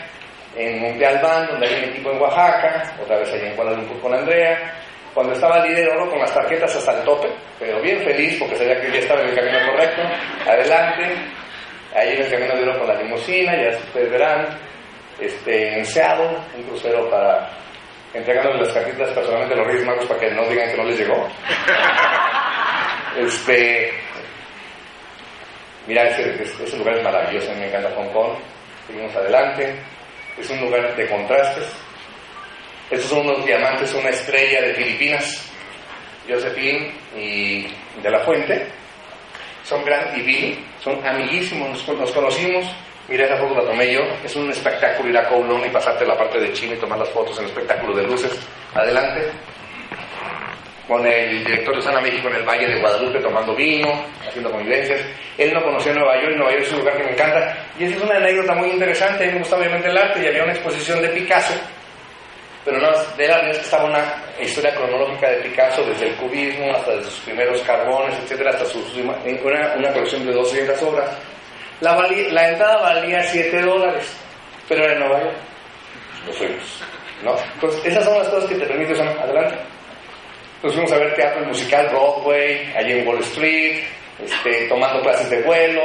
En 0.56 0.80
Monte 0.80 1.06
Albán, 1.06 1.48
donde 1.48 1.68
hay 1.68 1.84
un 1.84 1.90
equipo 1.90 2.12
en 2.12 2.22
Oaxaca. 2.22 2.96
Otra 3.02 3.18
vez 3.18 3.34
ahí 3.34 3.48
en 3.48 3.56
Kuala 3.56 3.72
Lumpur 3.72 4.00
con 4.00 4.14
Andrea. 4.14 4.74
Cuando 5.14 5.34
estaba 5.34 5.66
líder 5.66 5.88
oro 5.90 6.10
con 6.10 6.20
las 6.20 6.34
tarjetas 6.34 6.76
hasta 6.76 6.98
el 6.98 7.06
tope, 7.06 7.30
pero 7.58 7.82
bien 7.82 8.02
feliz 8.04 8.38
porque 8.38 8.58
sabía 8.58 8.82
que 8.82 8.92
ya 8.92 9.00
estaba 9.00 9.22
en 9.22 9.30
el 9.30 9.36
camino 9.36 9.72
correcto, 9.72 10.02
adelante, 10.46 11.04
ahí 11.96 12.16
en 12.16 12.22
el 12.22 12.32
camino 12.32 12.56
de 12.56 12.64
oro 12.64 12.80
con 12.80 12.88
la 12.90 13.02
limusina, 13.02 13.56
ya 13.56 13.78
ustedes 13.78 14.12
verán, 14.12 14.46
este, 15.18 15.80
en 15.80 15.86
Seattle, 15.86 16.38
un 16.58 16.64
crucero 16.64 17.10
para 17.10 17.50
entregándole 18.14 18.64
las 18.64 18.74
tarjetas. 18.74 19.10
Personalmente 19.12 19.54
a 19.54 19.58
los 19.58 19.68
Reyes 19.68 19.86
Magos 19.86 20.06
para 20.06 20.20
que 20.20 20.32
no 20.32 20.44
digan 20.48 20.70
que 20.72 20.78
no 20.78 20.84
les 20.86 21.00
llegó. 21.00 21.28
Este, 23.18 23.94
mira, 25.88 26.04
ese, 26.04 26.44
ese 26.44 26.78
lugar 26.78 26.98
es 26.98 27.04
maravilloso, 27.06 27.50
me 27.54 27.66
encanta 27.70 27.90
Hong 27.96 28.10
Kong, 28.10 28.34
seguimos 28.86 29.16
adelante, 29.16 29.74
es 30.38 30.50
un 30.50 30.62
lugar 30.62 30.96
de 30.96 31.08
contrastes, 31.08 31.66
estos 32.90 33.10
son 33.10 33.28
unos 33.28 33.44
diamantes, 33.46 33.94
una 33.94 34.10
estrella 34.10 34.62
de 34.62 34.76
Filipinas, 34.76 35.42
Josephine 36.30 36.92
y 37.18 37.68
de 38.02 38.12
la 38.12 38.20
Fuente. 38.20 38.68
Son 39.64 39.84
gran 39.84 40.16
y 40.16 40.22
Billy, 40.22 40.64
son 40.84 41.06
amiguísimos, 41.06 41.88
nos, 41.88 42.12
conocimos. 42.12 42.66
Mira, 43.08 43.26
esa 43.26 43.38
foto 43.38 43.56
la 43.56 43.64
tomé 43.64 43.92
yo. 43.92 44.02
Es 44.24 44.36
un 44.36 44.52
espectáculo 44.52 45.10
ir 45.10 45.18
a 45.18 45.28
Kowloon 45.28 45.66
y 45.66 45.70
pasarte 45.70 46.06
la 46.06 46.16
parte 46.16 46.40
de 46.40 46.54
China 46.54 46.76
y 46.76 46.78
tomar 46.78 47.00
las 47.00 47.10
fotos 47.10 47.38
en 47.40 47.46
el 47.46 47.50
espectáculo 47.50 47.96
de 47.96 48.04
luces. 48.04 48.32
Adelante. 48.76 49.32
Con 50.88 51.06
el 51.06 51.44
director 51.44 51.76
de 51.76 51.82
Sana 51.82 52.00
México 52.00 52.28
en 52.28 52.36
el 52.36 52.44
Valle 52.44 52.68
de 52.68 52.80
Guadalupe 52.80 53.20
tomando 53.20 53.56
vino, 53.56 54.06
haciendo 54.28 54.52
convivencias. 54.52 55.02
Él 55.38 55.52
no 55.54 55.64
conoció 55.64 55.94
Nueva 55.94 56.22
York 56.22 56.36
Nueva 56.36 56.52
York 56.52 56.64
es 56.64 56.74
un 56.74 56.80
lugar 56.80 56.98
que 56.98 57.04
me 57.04 57.12
encanta. 57.12 57.58
Y 57.80 57.86
esa 57.86 57.96
es 57.96 58.02
una 58.04 58.16
anécdota 58.18 58.54
muy 58.54 58.70
interesante. 58.70 59.24
A 59.24 59.28
mí 59.28 59.34
me 59.34 59.40
gusta 59.40 59.58
obviamente 59.58 59.90
el 59.90 59.98
arte 59.98 60.22
y 60.22 60.28
había 60.28 60.44
una 60.44 60.54
exposición 60.54 61.02
de 61.02 61.10
Picasso 61.10 61.56
pero 62.66 62.80
no, 62.80 62.92
de 63.16 63.28
la 63.28 63.42
vez 63.44 63.60
estaba 63.60 63.86
una 63.86 64.04
historia 64.42 64.74
cronológica 64.74 65.30
de 65.30 65.44
Picasso 65.44 65.86
desde 65.86 66.08
el 66.08 66.16
cubismo 66.16 66.74
hasta 66.76 67.04
sus 67.04 67.20
primeros 67.20 67.62
carbones, 67.62 68.18
etcétera, 68.24 68.50
hasta 68.50 68.66
su, 68.66 68.80
una, 69.44 69.76
una 69.76 69.94
colección 69.94 70.26
de 70.26 70.34
200 70.34 70.82
obras. 70.82 71.16
La, 71.80 71.96
la 71.96 72.50
entrada 72.50 72.78
valía 72.82 73.22
7 73.22 73.62
dólares, 73.62 74.18
pero 74.68 74.84
era 74.84 74.94
en 74.94 75.00
Nueva 75.00 75.20
York. 75.22 75.36
Nos 76.26 76.38
fuimos, 76.38 76.82
¿no? 77.24 77.36
Entonces, 77.54 77.86
esas 77.86 78.04
son 78.04 78.18
las 78.18 78.28
cosas 78.30 78.50
que 78.50 78.56
te 78.56 78.66
permiten, 78.66 79.08
adelante. 79.08 79.58
Nos 80.64 80.74
fuimos 80.74 80.92
a 80.92 80.98
ver 80.98 81.14
teatro 81.16 81.46
musical 81.46 81.88
Broadway, 81.90 82.74
allí 82.76 82.94
en 82.94 83.08
Wall 83.08 83.20
Street, 83.20 83.84
este, 84.24 84.68
tomando 84.68 85.02
clases 85.02 85.30
de 85.30 85.42
vuelo, 85.44 85.84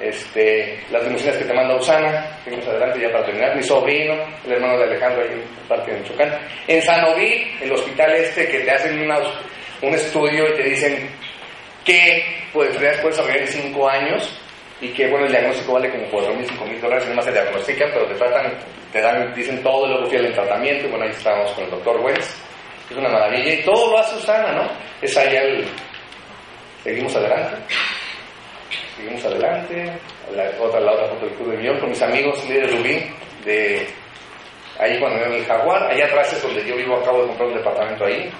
este, 0.00 0.80
las 0.90 1.04
limusinas 1.04 1.36
que 1.36 1.44
te 1.44 1.54
manda 1.54 1.76
Usana, 1.76 2.38
seguimos 2.44 2.66
adelante 2.66 3.00
ya 3.00 3.10
para 3.12 3.24
terminar, 3.24 3.56
mi 3.56 3.62
sobrino, 3.62 4.14
el 4.44 4.52
hermano 4.52 4.78
de 4.78 4.84
Alejandro 4.84 5.22
ahí 5.22 5.28
en 5.28 5.38
el 5.38 5.68
parque 5.68 5.92
de 5.92 6.00
Michoacán. 6.00 6.38
En 6.66 6.82
Sanoví, 6.82 7.56
el 7.62 7.72
hospital 7.72 8.12
este 8.16 8.48
que 8.48 8.60
te 8.60 8.70
hacen 8.70 9.08
un 9.82 9.94
estudio 9.94 10.48
y 10.48 10.56
te 10.56 10.62
dicen 10.64 11.10
qué 11.84 12.24
pues, 12.52 12.76
puedes 12.76 13.02
desarrollar 13.02 13.38
en 13.38 13.46
5 13.46 13.88
años 13.88 14.40
y 14.80 14.88
que 14.88 15.06
bueno, 15.08 15.26
el 15.26 15.32
diagnóstico 15.32 15.72
vale 15.74 15.90
como 15.90 16.04
4 16.10 16.34
mil, 16.34 16.46
5 16.46 16.64
mil 16.66 16.80
dólares, 16.80 17.08
y 17.10 17.14
más 17.14 17.24
se 17.24 17.32
diagnostican, 17.32 17.90
pero 17.92 18.06
te 18.06 18.14
tratan, 18.14 18.52
te 18.92 19.00
dan, 19.00 19.34
dicen 19.34 19.62
todo 19.62 19.86
lo 19.86 20.08
que 20.08 20.16
el 20.16 20.32
tratamiento, 20.34 20.86
y 20.86 20.90
bueno, 20.90 21.04
ahí 21.06 21.12
estamos 21.12 21.50
con 21.52 21.64
el 21.64 21.70
doctor 21.70 22.00
Wentz, 22.00 22.36
es 22.90 22.96
una 22.96 23.08
maravilla, 23.08 23.54
y 23.54 23.62
todo 23.64 23.90
lo 23.90 23.98
hace 23.98 24.16
Usana, 24.16 24.52
¿no? 24.52 24.68
Es 25.02 25.16
ahí 25.16 25.34
el... 25.36 25.66
Seguimos 26.84 27.16
adelante. 27.16 27.56
Seguimos 28.96 29.24
adelante. 29.24 29.92
La 30.34 30.44
otra, 30.60 30.80
la 30.80 30.92
otra 30.92 31.06
foto 31.08 31.28
Club 31.36 31.50
de 31.50 31.56
Millón 31.58 31.80
con 31.80 31.90
mis 31.90 32.02
amigos 32.02 32.44
líderes 32.48 32.72
Rubín, 32.72 33.14
de 33.44 33.86
ahí 34.78 34.98
cuando 35.00 35.24
en 35.24 35.32
el 35.32 35.44
Jaguar. 35.44 35.90
Allá 35.90 36.06
atrás 36.06 36.32
es 36.32 36.42
donde 36.42 36.64
yo 36.64 36.76
vivo, 36.76 36.96
acabo 36.96 37.22
de 37.22 37.28
comprar 37.28 37.48
un 37.48 37.54
departamento 37.54 38.04
ahí. 38.04 38.30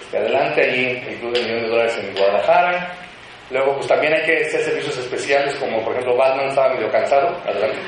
Este, 0.00 0.18
adelante, 0.18 0.62
allí 0.62 0.86
el 1.06 1.18
Club 1.18 1.32
de 1.34 1.42
Millón 1.42 1.62
de 1.62 1.68
Dólares 1.68 1.98
en 1.98 2.14
Guadalajara. 2.14 2.94
Luego, 3.50 3.74
pues 3.76 3.86
también 3.86 4.14
hay 4.14 4.22
que 4.22 4.46
hacer 4.46 4.60
servicios 4.62 4.96
especiales, 4.98 5.54
como 5.56 5.82
por 5.82 5.92
ejemplo 5.92 6.16
Batman 6.16 6.48
estaba 6.48 6.74
medio 6.74 6.90
cansado, 6.90 7.28
adelante. 7.46 7.78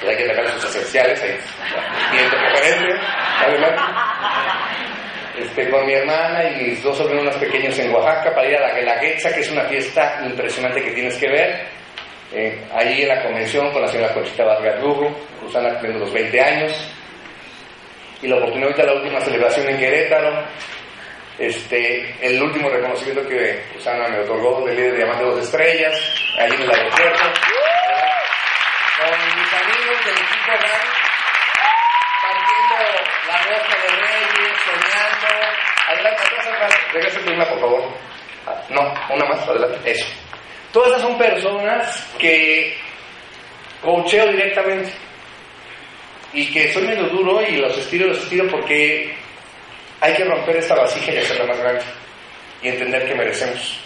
Pues 0.00 0.10
hay 0.10 0.16
que 0.16 0.26
sacar 0.28 0.48
sus 0.52 0.64
esenciales, 0.64 1.22
ahí, 1.22 1.38
cliente 2.10 2.36
preferente, 2.36 3.00
adelante 3.42 3.82
este, 5.38 5.70
con 5.70 5.84
mi 5.86 5.92
hermana 5.92 6.50
y 6.50 6.64
mis 6.64 6.82
dos 6.82 6.96
sobrinos 6.96 7.36
pequeños 7.36 7.78
en 7.78 7.92
Oaxaca 7.92 8.34
para 8.34 8.48
ir 8.48 8.56
a 8.56 8.68
la 8.68 8.74
Guelaguetza, 8.74 9.34
que 9.34 9.40
es 9.40 9.50
una 9.50 9.64
fiesta 9.64 10.22
impresionante 10.24 10.82
que 10.82 10.92
tienes 10.92 11.16
que 11.18 11.28
ver. 11.28 11.66
Eh, 12.32 12.64
ahí 12.72 13.02
en 13.02 13.08
la 13.08 13.22
convención 13.22 13.70
con 13.72 13.82
la 13.82 13.88
señora 13.88 14.12
Conchita 14.12 14.44
Vargas 14.44 14.80
Lugo, 14.80 15.14
Susana 15.40 15.70
cumpliendo 15.70 16.00
los 16.00 16.12
20 16.12 16.40
años. 16.40 16.92
Y 18.22 18.28
la 18.28 18.36
oportunidad 18.36 18.74
de 18.76 18.84
la 18.84 18.94
última 18.94 19.20
celebración 19.20 19.68
en 19.68 19.78
Querétaro. 19.78 20.44
Este, 21.38 22.14
el 22.22 22.42
último 22.42 22.70
reconocimiento 22.70 23.28
que 23.28 23.62
Susana 23.74 24.08
me 24.08 24.20
otorgó 24.20 24.66
de 24.66 24.74
líder 24.74 24.92
de 24.92 24.96
Diamante 24.96 25.24
Dos 25.24 25.44
Estrellas, 25.44 26.14
ahí 26.38 26.50
en 26.50 26.62
el 26.62 26.70
aeropuerto. 26.70 27.24
Con 28.96 29.10
mis 29.10 29.52
amigos 29.52 30.04
del 30.06 30.14
equipo 30.14 31.05
la 33.28 33.36
rosa 33.42 33.76
de 33.82 33.88
Reyes, 34.02 34.58
soñando. 34.64 35.46
Adelante, 35.88 36.22
atrás, 36.92 37.16
una, 37.26 37.48
por 37.48 37.60
favor. 37.60 37.82
Ah, 38.46 38.62
no, 38.70 39.14
una 39.14 39.24
más, 39.26 39.48
adelante. 39.48 39.90
Eso. 39.90 40.06
Todas 40.72 40.90
esas 40.90 41.02
son 41.02 41.18
personas 41.18 42.14
que 42.18 42.76
coacheo 43.82 44.26
directamente 44.28 44.92
y 46.32 46.52
que 46.52 46.72
soy 46.72 46.86
medio 46.86 47.06
duro 47.08 47.40
y 47.42 47.56
los 47.56 47.76
estiro, 47.78 48.08
los 48.08 48.18
estiro 48.18 48.46
porque 48.48 49.14
hay 50.00 50.14
que 50.14 50.24
romper 50.24 50.56
esta 50.56 50.74
vasija 50.74 51.12
y 51.12 51.18
hacerla 51.18 51.46
más 51.46 51.58
grande 51.58 51.84
y 52.62 52.68
entender 52.68 53.06
que 53.06 53.14
merecemos 53.14 53.80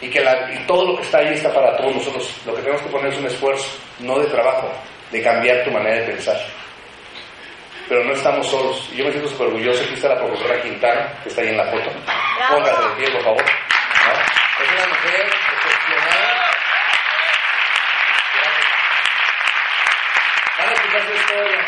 y 0.00 0.08
que 0.08 0.20
y 0.20 0.66
todo 0.66 0.92
lo 0.92 0.96
que 0.96 1.02
está 1.02 1.18
ahí 1.18 1.34
está 1.34 1.52
para 1.52 1.76
todos 1.76 1.96
nosotros. 1.96 2.36
Lo 2.44 2.54
que 2.54 2.62
tenemos 2.62 2.82
que 2.82 2.90
poner 2.90 3.12
es 3.12 3.18
un 3.18 3.26
esfuerzo, 3.26 3.78
no 4.00 4.18
de 4.18 4.26
trabajo, 4.26 4.70
de 5.10 5.22
cambiar 5.22 5.64
tu 5.64 5.70
manera 5.70 6.00
de 6.00 6.12
pensar 6.12 6.38
pero 7.88 8.04
no 8.04 8.12
estamos 8.12 8.46
solos. 8.46 8.88
Y 8.92 8.96
yo 8.96 9.04
me 9.04 9.12
siento 9.12 9.28
súper 9.30 9.48
orgulloso. 9.48 9.82
Aquí 9.84 9.94
está 9.94 10.08
la 10.08 10.18
profesora 10.18 10.60
Quintana, 10.62 11.12
que 11.22 11.28
está 11.28 11.42
ahí 11.42 11.48
en 11.48 11.56
la 11.56 11.64
foto. 11.64 11.90
Póngase 12.50 12.82
de 12.82 12.94
pie, 12.96 13.10
por 13.12 13.22
favor. 13.22 13.44
Es 13.44 14.72
una 14.72 14.86
mujer 14.86 15.26
excepcional. 15.26 16.46
Van 20.58 20.68
a 20.68 20.72
escuchar 20.72 21.02
su 21.02 21.14
historia. 21.14 21.66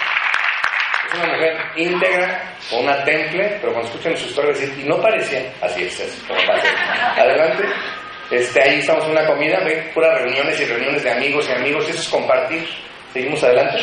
Es 1.07 1.14
una 1.14 1.27
mujer 1.27 1.59
íntegra, 1.77 2.55
con 2.71 2.81
una 2.81 3.05
temple, 3.05 3.59
pero 3.61 3.73
cuando 3.73 3.91
escuchan 3.91 4.16
su 4.16 4.27
historia 4.27 4.51
decir, 4.53 4.75
y 4.79 4.89
no 4.89 5.01
parecía, 5.01 5.51
así 5.62 5.85
es, 5.85 6.01
es 6.01 6.23
como 6.27 6.39
Adelante. 7.16 7.64
Este, 8.31 8.62
ahí 8.62 8.81
estamos 8.81 9.05
en 9.05 9.12
una 9.12 9.27
comida, 9.27 9.59
ve, 9.64 9.91
puras 9.95 10.21
reuniones 10.21 10.61
y 10.61 10.66
reuniones 10.66 11.03
de 11.03 11.11
amigos 11.11 11.49
y 11.49 11.53
amigos, 11.53 11.87
y 11.87 11.91
eso 11.93 12.01
es 12.01 12.09
compartir. 12.09 12.69
Seguimos 13.12 13.43
adelante. 13.43 13.79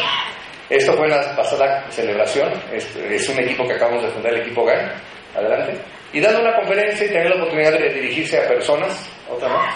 Esto 0.69 0.93
fue 0.93 1.07
la 1.07 1.35
pasada 1.35 1.85
celebración, 1.89 2.51
es, 2.71 3.29
un 3.29 3.39
equipo 3.39 3.67
que 3.67 3.73
acabamos 3.73 4.03
de 4.03 4.09
fundar, 4.09 4.33
el 4.33 4.41
equipo 4.41 4.65
GAN, 4.65 4.91
adelante, 5.35 5.77
y 6.11 6.19
dando 6.19 6.41
una 6.41 6.55
conferencia 6.55 7.05
y 7.05 7.09
tener 7.09 7.29
la 7.29 7.35
oportunidad 7.35 7.73
de 7.73 7.89
dirigirse 7.93 8.39
a 8.39 8.47
personas, 8.47 9.09
otra 9.29 9.49
más, 9.49 9.75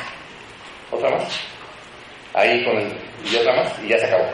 otra 0.91 1.09
más, 1.11 1.41
ahí 2.33 2.63
con 2.63 2.77
el, 2.77 2.91
y 3.23 3.35
otra 3.35 3.55
más, 3.55 3.79
y 3.83 3.89
ya 3.89 3.99
se 3.99 4.05
acabó. 4.05 4.29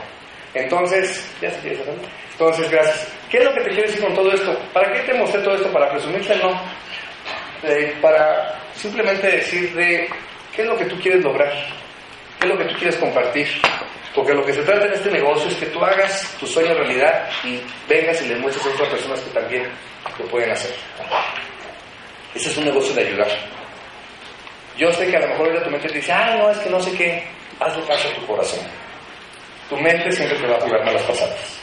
Entonces, 0.54 1.30
ya 1.42 1.52
se 1.52 1.60
quiere 1.60 1.84
Entonces, 2.32 2.72
gracias. 2.72 3.14
¿Qué 3.30 3.40
es 3.40 3.44
lo 3.44 3.54
que 3.54 3.62
te 3.62 3.70
quiero 3.72 3.88
decir 3.88 4.02
con 4.02 4.14
todo 4.14 4.32
esto? 4.32 4.58
¿Para 4.72 4.94
qué 4.94 5.00
te 5.00 5.14
mostré 5.14 5.42
todo 5.42 5.56
esto? 5.56 5.70
¿Para 5.74 5.92
presumirte? 5.92 6.34
No. 6.38 6.62
Eh, 7.64 7.94
para 8.02 8.56
simplemente 8.74 9.28
decir 9.28 9.74
de 9.74 10.08
¿Qué 10.56 10.62
es 10.62 10.68
lo 10.70 10.78
que 10.78 10.86
tú 10.86 10.98
quieres 11.02 11.22
lograr? 11.22 11.52
¿Qué 12.40 12.48
es 12.48 12.54
lo 12.54 12.58
que 12.58 12.66
tú 12.66 12.76
quieres 12.80 12.96
compartir? 12.96 13.46
Porque 14.16 14.34
lo 14.34 14.46
que 14.46 14.54
se 14.54 14.64
trata 14.64 14.86
en 14.86 14.94
este 14.94 15.12
negocio 15.12 15.50
es 15.50 15.56
que 15.58 15.66
tú 15.66 15.84
hagas 15.84 16.36
tu 16.40 16.48
sueño 16.48 16.74
realidad 16.74 17.30
y 17.44 17.60
vengas 17.88 18.22
y 18.22 18.30
le 18.30 18.38
muestres 18.38 18.66
a 18.66 18.70
otras 18.70 18.90
personas 18.90 19.20
que 19.20 19.30
también 19.32 19.70
lo 20.18 20.26
pueden 20.28 20.52
hacer. 20.52 20.74
Ese 22.34 22.50
es 22.50 22.58
un 22.58 22.66
negocio 22.66 22.96
de 22.96 23.02
ayudar. 23.08 23.28
Yo 24.78 24.92
sé 24.94 25.10
que 25.10 25.18
a 25.18 25.20
lo 25.20 25.28
mejor 25.28 25.48
ahorita 25.48 25.64
tu 25.66 25.70
mente 25.70 25.88
te 25.90 25.96
dice, 25.96 26.12
ay, 26.14 26.40
no, 26.40 26.50
es 26.50 26.58
que 26.60 26.70
no 26.70 26.80
sé 26.80 26.98
qué. 26.98 27.24
Hazle 27.60 27.84
caso 27.86 28.10
a 28.10 28.14
tu 28.14 28.26
corazón. 28.26 28.60
Tu 29.70 29.78
mente 29.78 30.12
siempre 30.12 30.38
te 30.38 30.48
va 30.48 30.58
a 30.58 30.62
jugar 30.62 30.86
malas 30.86 31.04
pasadas. 31.04 31.60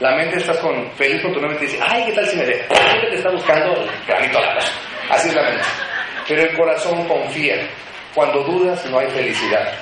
La 0.00 0.16
mente 0.16 0.38
estás 0.38 0.58
con, 0.58 0.90
feliz 0.92 1.22
con 1.22 1.32
tu 1.32 1.40
mente 1.40 1.64
dice, 1.64 1.78
ay, 1.80 2.06
¿qué 2.06 2.12
tal 2.12 2.26
si 2.26 2.36
me? 2.36 2.46
La 2.46 2.92
mente 2.92 3.08
te 3.10 3.16
está 3.16 3.30
buscando 3.30 3.72
el 3.80 3.90
granito 4.06 4.38
a 4.38 4.40
la 4.40 4.58
Así 5.10 5.28
es 5.28 5.34
la 5.34 5.42
mente. 5.42 5.64
Pero 6.26 6.42
el 6.42 6.56
corazón 6.56 7.06
confía. 7.06 7.68
Cuando 8.14 8.42
dudas 8.44 8.84
no 8.86 8.98
hay 8.98 9.08
felicidad. 9.10 9.72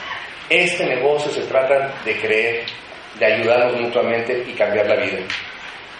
Este 0.48 0.84
negocio 0.84 1.30
se 1.30 1.42
trata 1.42 1.92
de 2.04 2.20
creer, 2.20 2.64
de 3.18 3.26
ayudarnos 3.26 3.80
mutuamente 3.80 4.44
y 4.46 4.52
cambiar 4.52 4.86
la 4.86 4.96
vida. 4.96 5.18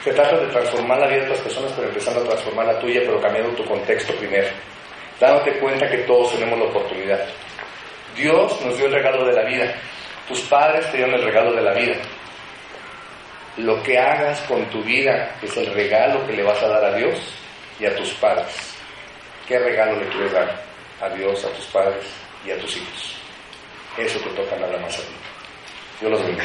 Se 0.04 0.12
trata 0.12 0.36
de 0.36 0.46
transformar 0.48 0.98
la 0.98 1.06
vida 1.06 1.18
de 1.18 1.26
otras 1.26 1.40
personas, 1.40 1.72
pero 1.76 1.88
empezando 1.88 2.20
a 2.20 2.24
transformar 2.24 2.66
la 2.66 2.78
tuya, 2.80 3.00
pero 3.04 3.20
cambiando 3.20 3.54
tu 3.54 3.64
contexto 3.64 4.12
primero. 4.14 4.48
Dándote 5.20 5.52
cuenta 5.60 5.88
que 5.88 5.98
todos 5.98 6.32
tenemos 6.32 6.58
la 6.58 6.64
oportunidad. 6.64 7.24
Dios 8.16 8.60
nos 8.62 8.76
dio 8.76 8.86
el 8.86 8.92
regalo 8.92 9.24
de 9.24 9.32
la 9.32 9.44
vida. 9.44 9.74
Tus 10.26 10.40
padres 10.42 10.90
te 10.90 10.96
dieron 10.98 11.14
el 11.14 11.24
regalo 11.24 11.52
de 11.52 11.62
la 11.62 11.72
vida. 11.72 11.94
Lo 13.58 13.82
que 13.82 13.98
hagas 13.98 14.40
con 14.42 14.64
tu 14.70 14.82
vida 14.82 15.36
es 15.40 15.56
el 15.56 15.72
regalo 15.72 16.26
que 16.26 16.32
le 16.32 16.42
vas 16.42 16.60
a 16.62 16.68
dar 16.68 16.84
a 16.84 16.96
Dios 16.96 17.18
y 17.78 17.86
a 17.86 17.94
tus 17.94 18.12
padres. 18.14 18.74
¿Qué 19.46 19.58
regalo 19.58 20.00
le 20.00 20.08
quieres 20.08 20.32
dar 20.32 20.62
a 21.00 21.08
Dios, 21.10 21.44
a 21.44 21.48
tus 21.50 21.66
padres 21.66 22.06
y 22.44 22.50
a 22.50 22.58
tus 22.58 22.76
hijos? 22.76 23.21
Eso 23.98 24.18
te 24.20 24.30
toca 24.30 24.56
nada 24.56 24.78
más 24.78 24.98
a 24.98 25.02
ti. 25.02 25.12
Dios 26.00 26.12
los 26.12 26.22
bendiga. 26.22 26.44